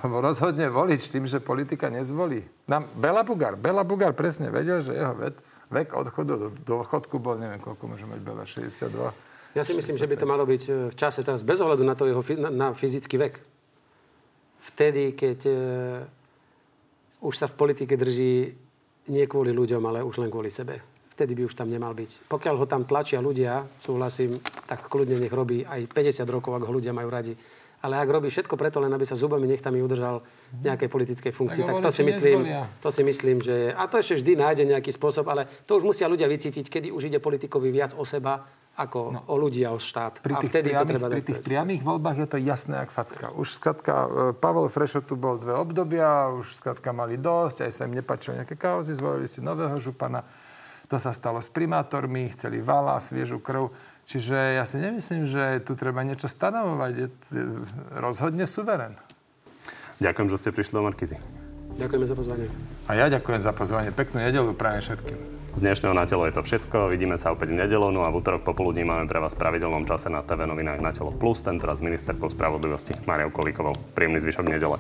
Rozhodne 0.10 0.74
volič 0.74 1.14
tým, 1.14 1.30
že 1.30 1.38
politika 1.38 1.94
nezvolí. 1.94 2.42
Nám 2.66 2.90
Bela 2.98 3.22
Bugár, 3.22 3.54
Bela 3.54 3.86
Bugár 3.86 4.18
presne 4.18 4.50
vedel, 4.50 4.82
že 4.82 4.98
jeho 4.98 5.14
vek, 5.14 5.36
vek 5.70 5.88
odchodu 5.94 6.34
do 6.38 6.48
dôchodku 6.66 7.22
bol, 7.22 7.38
neviem, 7.38 7.62
koľko 7.62 7.86
môže 7.86 8.06
mať 8.10 8.20
Bela, 8.26 8.46
62? 8.50 9.58
Ja 9.58 9.68
si 9.68 9.76
myslím, 9.76 10.00
65. 10.00 10.02
že 10.02 10.10
by 10.10 10.16
to 10.16 10.26
malo 10.30 10.44
byť 10.48 10.64
e, 10.64 10.72
v 10.90 10.96
čase 10.96 11.20
teraz 11.28 11.44
bez 11.44 11.60
ohľadu 11.60 11.84
na 11.84 11.94
to 11.98 12.08
jeho 12.08 12.24
na, 12.40 12.50
na 12.50 12.68
fyzický 12.72 13.20
vek. 13.20 13.36
Vtedy, 14.72 15.12
keď 15.12 15.40
e, 15.44 15.54
už 17.26 17.34
sa 17.36 17.52
v 17.52 17.58
politike 17.60 18.00
drží 18.00 18.56
nie 19.12 19.26
kvôli 19.28 19.52
ľuďom, 19.52 19.84
ale 19.84 20.06
už 20.06 20.24
len 20.24 20.32
kvôli 20.32 20.48
sebe 20.48 20.91
vtedy 21.22 21.38
by 21.38 21.44
už 21.46 21.54
tam 21.54 21.70
nemal 21.70 21.94
byť. 21.94 22.26
Pokiaľ 22.26 22.56
ho 22.58 22.66
tam 22.66 22.82
tlačia 22.90 23.22
ľudia, 23.22 23.62
súhlasím, 23.86 24.42
tak 24.66 24.90
kľudne 24.90 25.22
nech 25.22 25.30
robí 25.30 25.62
aj 25.62 25.86
50 25.94 26.26
rokov, 26.26 26.58
ak 26.58 26.66
ho 26.66 26.74
ľudia 26.74 26.98
majú 26.98 27.14
radi. 27.14 27.38
Ale 27.82 27.98
ak 27.98 28.10
robí 28.10 28.30
všetko 28.30 28.58
preto, 28.58 28.78
len 28.78 28.94
aby 28.94 29.06
sa 29.06 29.18
zubami 29.18 29.50
nechtami 29.50 29.82
udržal 29.82 30.22
v 30.54 30.70
nejakej 30.70 30.90
politickej 30.90 31.34
funkcii, 31.34 31.62
tak, 31.66 31.82
tak 31.82 31.86
to 31.86 31.92
si 31.94 32.04
myslím, 32.06 32.40
to 32.78 32.90
si 32.94 33.02
myslím, 33.02 33.38
že... 33.42 33.74
A 33.74 33.90
to 33.90 33.98
ešte 33.98 34.22
vždy 34.22 34.38
nájde 34.38 34.64
nejaký 34.70 34.94
spôsob, 34.94 35.26
ale 35.30 35.50
to 35.66 35.78
už 35.78 35.86
musia 35.86 36.06
ľudia 36.06 36.30
vycítiť, 36.30 36.70
kedy 36.70 36.88
už 36.94 37.10
ide 37.10 37.18
politikovi 37.18 37.74
viac 37.74 37.98
o 37.98 38.06
seba, 38.06 38.46
ako 38.78 39.00
no. 39.12 39.20
o 39.28 39.36
ľudí 39.36 39.66
a 39.66 39.74
o 39.74 39.82
štát. 39.82 40.22
Pri 40.22 40.38
tých, 40.42 40.50
a 40.50 40.54
vtedy 40.54 40.70
priamých, 40.72 40.86
to 40.86 40.92
treba 40.94 41.08
pri 41.10 41.24
tých 41.26 41.42
priamých 41.44 41.82
voľbách 41.84 42.18
je 42.22 42.28
to 42.30 42.38
jasné, 42.40 42.76
ak 42.80 42.90
facka. 42.94 43.34
Už 43.34 43.48
skratka, 43.60 43.94
e, 43.94 44.08
Pavel 44.38 44.72
Frešo 44.72 45.04
tu 45.04 45.20
bol 45.20 45.42
dve 45.42 45.58
obdobia, 45.58 46.32
už 46.32 46.62
skratka 46.62 46.96
mali 46.96 47.20
dosť, 47.20 47.68
aj 47.68 47.72
sa 47.74 47.82
im 47.90 47.98
nepačilo 47.98 48.40
nejaké 48.40 48.56
kauzy, 48.56 48.96
zvolili 48.96 49.28
si 49.28 49.44
nového 49.44 49.76
župana 49.76 50.24
to 50.92 51.00
sa 51.00 51.16
stalo 51.16 51.40
s 51.40 51.48
primátormi, 51.48 52.28
chceli 52.36 52.60
vala, 52.60 53.00
sviežu 53.00 53.40
krv. 53.40 53.72
Čiže 54.04 54.60
ja 54.60 54.68
si 54.68 54.76
nemyslím, 54.76 55.24
že 55.24 55.64
tu 55.64 55.80
treba 55.80 56.04
niečo 56.04 56.28
stanovovať. 56.28 56.92
Je 57.00 57.08
rozhodne 57.96 58.44
suverén. 58.44 59.00
Ďakujem, 60.04 60.28
že 60.28 60.36
ste 60.36 60.50
prišli 60.52 60.76
do 60.76 60.84
Markizy. 60.84 61.16
Ďakujeme 61.80 62.04
za 62.04 62.16
pozvanie. 62.20 62.48
A 62.92 63.00
ja 63.00 63.08
ďakujem 63.08 63.40
za 63.40 63.56
pozvanie. 63.56 63.96
Peknú 63.96 64.20
nedelu 64.20 64.52
prajem 64.52 64.92
všetkým. 64.92 65.18
Z 65.56 65.64
dnešného 65.64 65.96
na 65.96 66.04
telo 66.04 66.28
je 66.28 66.36
to 66.36 66.44
všetko. 66.44 66.92
Vidíme 66.92 67.16
sa 67.16 67.32
opäť 67.32 67.56
v 67.56 67.64
nedelu, 67.64 67.88
no 67.88 68.04
a 68.04 68.12
v 68.12 68.20
útorok 68.20 68.44
popoludní 68.44 68.84
máme 68.84 69.08
pre 69.08 69.24
vás 69.24 69.32
v 69.32 69.48
pravidelnom 69.48 69.88
čase 69.88 70.12
na 70.12 70.20
TV 70.28 70.44
novinách 70.44 70.84
na 70.84 70.92
telo 70.92 71.16
plus, 71.16 71.40
tentoraz 71.40 71.80
ministerkou 71.80 72.28
spravodlivosti 72.28 73.00
Mariou 73.08 73.32
Kolíkovou. 73.32 73.80
Príjemný 73.96 74.20
zvyšok 74.20 74.48
nedele. 74.52 74.76